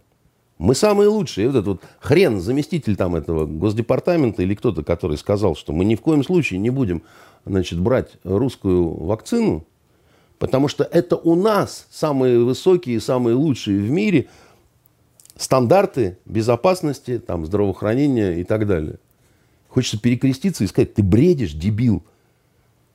[0.58, 1.46] Мы самые лучшие.
[1.46, 5.86] И вот этот вот хрен, заместитель там этого госдепартамента или кто-то, который сказал, что мы
[5.86, 7.04] ни в коем случае не будем
[7.46, 9.66] значит, брать русскую вакцину,
[10.40, 14.28] потому что это у нас самые высокие, самые лучшие в мире
[15.36, 18.98] стандарты безопасности, там, здравоохранения и так далее.
[19.70, 22.04] Хочется перекреститься и сказать, ты бредишь, дебил.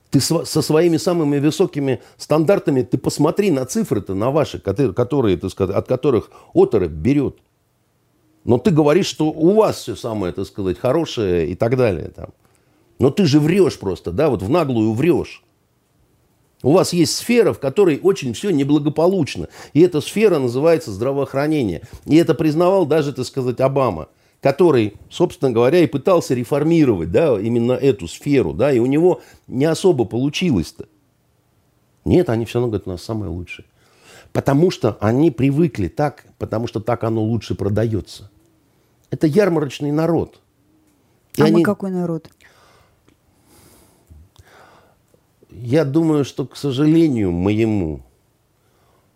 [0.09, 5.49] Ты со своими самыми высокими стандартами, ты посмотри на цифры-то, на ваши, которые, которые так
[5.49, 7.37] сказать, от которых оторопь берет.
[8.43, 12.09] Но ты говоришь, что у вас все самое, так сказать, хорошее и так далее.
[12.09, 12.29] Там.
[12.99, 15.43] Но ты же врешь просто, да, вот в наглую врешь.
[16.61, 19.49] У вас есть сфера, в которой очень все неблагополучно.
[19.73, 21.81] И эта сфера называется здравоохранение.
[22.05, 24.07] И это признавал даже, так сказать, Обама
[24.43, 29.63] который, собственно говоря, и пытался реформировать да, именно эту сферу, да, и у него не
[29.63, 30.85] особо получилось-то.
[32.03, 33.65] Нет, они все равно говорят, у нас самое лучшее.
[34.33, 38.29] Потому что они привыкли так, потому что так оно лучше продается.
[39.13, 40.41] Это ярмарочный народ.
[41.35, 41.57] И а они...
[41.57, 42.29] мы какой народ?
[45.51, 48.01] Я думаю, что, к сожалению моему,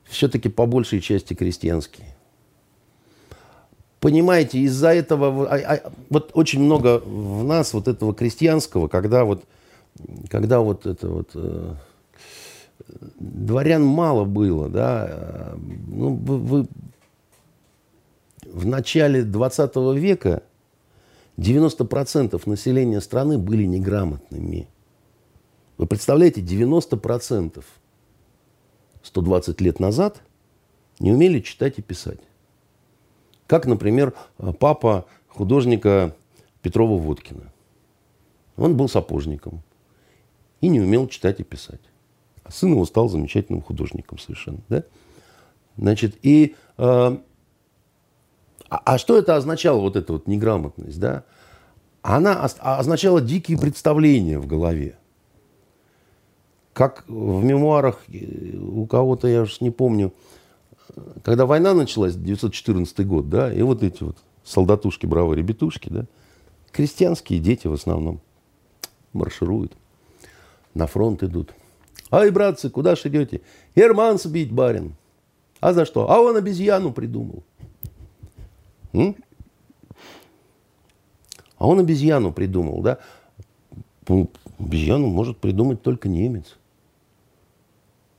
[0.03, 2.15] все-таки по большей части крестьянские
[3.99, 9.43] понимаете, из-за этого, а, а, вот очень много в нас вот этого крестьянского, когда вот,
[10.29, 11.73] когда вот это вот, э,
[13.19, 15.55] дворян мало было, да, э,
[15.87, 16.67] ну, вы, вы
[18.53, 20.43] в начале 20 века
[21.37, 24.67] 90% населения страны были неграмотными.
[25.77, 27.63] Вы представляете, 90%
[29.03, 30.21] 120 лет назад
[30.99, 32.19] не умели читать и писать.
[33.45, 34.13] Как, например,
[34.59, 36.15] папа художника
[36.63, 37.53] Петрова-Водкина.
[38.57, 39.61] Он был сапожником
[40.61, 41.81] и не умел читать и писать.
[42.43, 44.59] А сын его стал замечательным художником совершенно.
[44.69, 44.83] Да?
[45.77, 46.55] Значит, и...
[46.77, 47.17] Э,
[48.69, 50.99] а, а что это означало, вот эта вот неграмотность?
[50.99, 51.23] Да?
[52.01, 54.97] Она означала дикие представления в голове.
[56.73, 60.13] Как в мемуарах э, у кого-то, я уж не помню,
[61.23, 66.05] когда война началась, 914 год, да, и вот эти вот солдатушки, бравые ребятушки, да,
[66.71, 68.21] крестьянские дети в основном
[69.13, 69.73] маршируют,
[70.73, 71.53] на фронт идут.
[72.11, 73.41] Ай, братцы, куда ж идете?
[73.75, 74.95] Герман сбить, барин.
[75.59, 76.09] А за что?
[76.09, 77.43] А он обезьяну придумал.
[78.93, 79.13] А
[81.67, 82.99] он обезьяну придумал, да?
[84.07, 86.57] Ну, обезьяну может придумать только немец.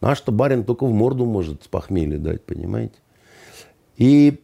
[0.00, 2.94] Наш-то барин только в морду может с похмелья дать, понимаете?
[3.96, 4.40] И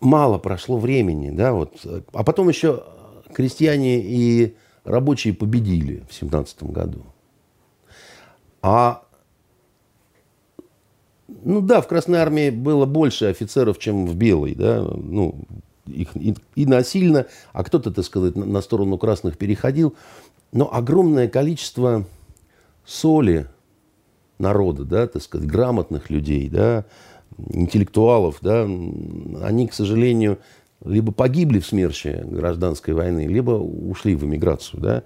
[0.00, 1.86] мало прошло времени, да, вот.
[2.12, 2.84] А потом еще
[3.32, 7.04] крестьяне и рабочие победили в семнадцатом году.
[8.62, 9.04] А
[11.44, 15.34] ну да, в Красной Армии было больше офицеров, чем в Белой, да, ну,
[15.86, 19.94] их и, и насильно, а кто-то, так сказать, на, сторону красных переходил.
[20.52, 22.04] Но огромное количество
[22.84, 23.46] соли,
[24.38, 26.84] народа, да, так сказать, грамотных людей, да,
[27.48, 30.38] интеллектуалов, да, они, к сожалению,
[30.84, 35.02] либо погибли в смерче гражданской войны, либо ушли в эмиграцию, да.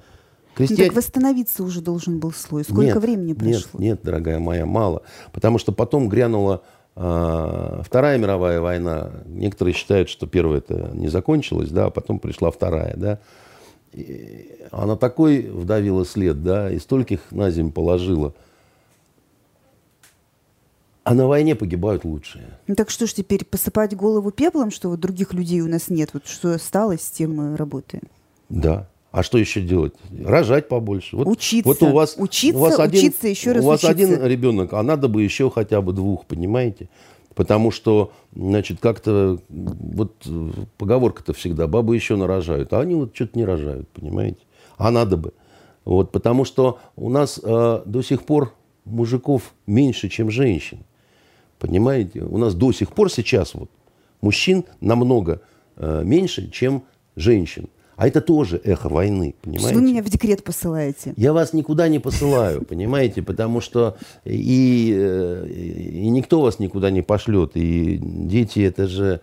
[0.54, 0.82] Крестьяне...
[0.82, 2.64] Ну, так восстановиться уже должен был слой.
[2.64, 3.50] Сколько нет, времени прошло?
[3.50, 5.02] Нет, нет, дорогая моя, мало.
[5.32, 6.62] Потому что потом грянула
[6.96, 9.10] э, Вторая мировая война.
[9.26, 13.18] Некоторые считают, что первая это не закончилась, да, а потом пришла вторая, да.
[13.92, 18.34] И она такой вдавила след, да, и стольких на землю положила–
[21.04, 22.44] а на войне погибают лучшие.
[22.66, 26.10] Ну так что ж теперь посыпать голову пеплом, что вот других людей у нас нет,
[26.14, 28.04] вот что осталось, с тем мы работаем.
[28.48, 28.88] Да.
[29.14, 29.94] А что еще делать?
[30.24, 31.16] Рожать побольше.
[31.16, 31.68] Вот, учиться.
[31.68, 33.92] Вот у вас, учиться, у вас один, учиться, еще раз У вас учиться.
[33.92, 36.88] один ребенок, а надо бы еще хотя бы двух, понимаете?
[37.36, 40.26] Потому что, значит, как-то, вот
[40.78, 44.40] поговорка-то всегда, бабы еще нарожают, а они вот что-то не рожают, понимаете?
[44.78, 45.32] А надо бы.
[45.84, 48.52] Вот, потому что у нас э, до сих пор
[48.84, 50.80] мужиков меньше, чем женщин.
[51.60, 52.22] Понимаете?
[52.22, 53.70] У нас до сих пор сейчас вот
[54.20, 55.40] мужчин намного
[55.76, 56.82] э, меньше, чем
[57.14, 57.68] женщин.
[57.96, 59.74] А это тоже эхо войны, понимаете?
[59.74, 61.14] Вы меня в декрет посылаете.
[61.16, 67.02] Я вас никуда не посылаю, понимаете, потому что и, э, и никто вас никуда не
[67.02, 67.52] пошлет.
[67.54, 69.20] И дети это же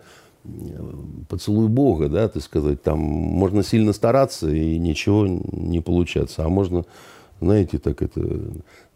[1.28, 6.84] поцелуй Бога, да, так сказать, там можно сильно стараться и ничего не получаться, а можно,
[7.40, 8.20] знаете, так это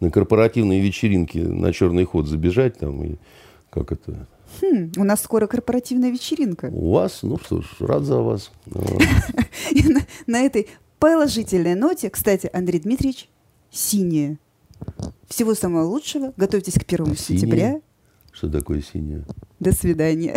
[0.01, 3.15] на корпоративные вечеринки на черный ход забежать там и
[3.71, 4.27] как это.
[4.61, 6.67] Хм, у нас скоро корпоративная вечеринка.
[6.73, 8.51] У вас, ну что ж, рад за вас.
[10.27, 10.69] На этой
[10.99, 13.29] положительной ноте, кстати, Андрей Дмитриевич,
[13.71, 14.39] синее.
[15.29, 16.33] Всего самого лучшего.
[16.37, 17.81] Готовьтесь к первому сентября.
[18.33, 19.25] Что такое синее?
[19.61, 20.37] До свидания.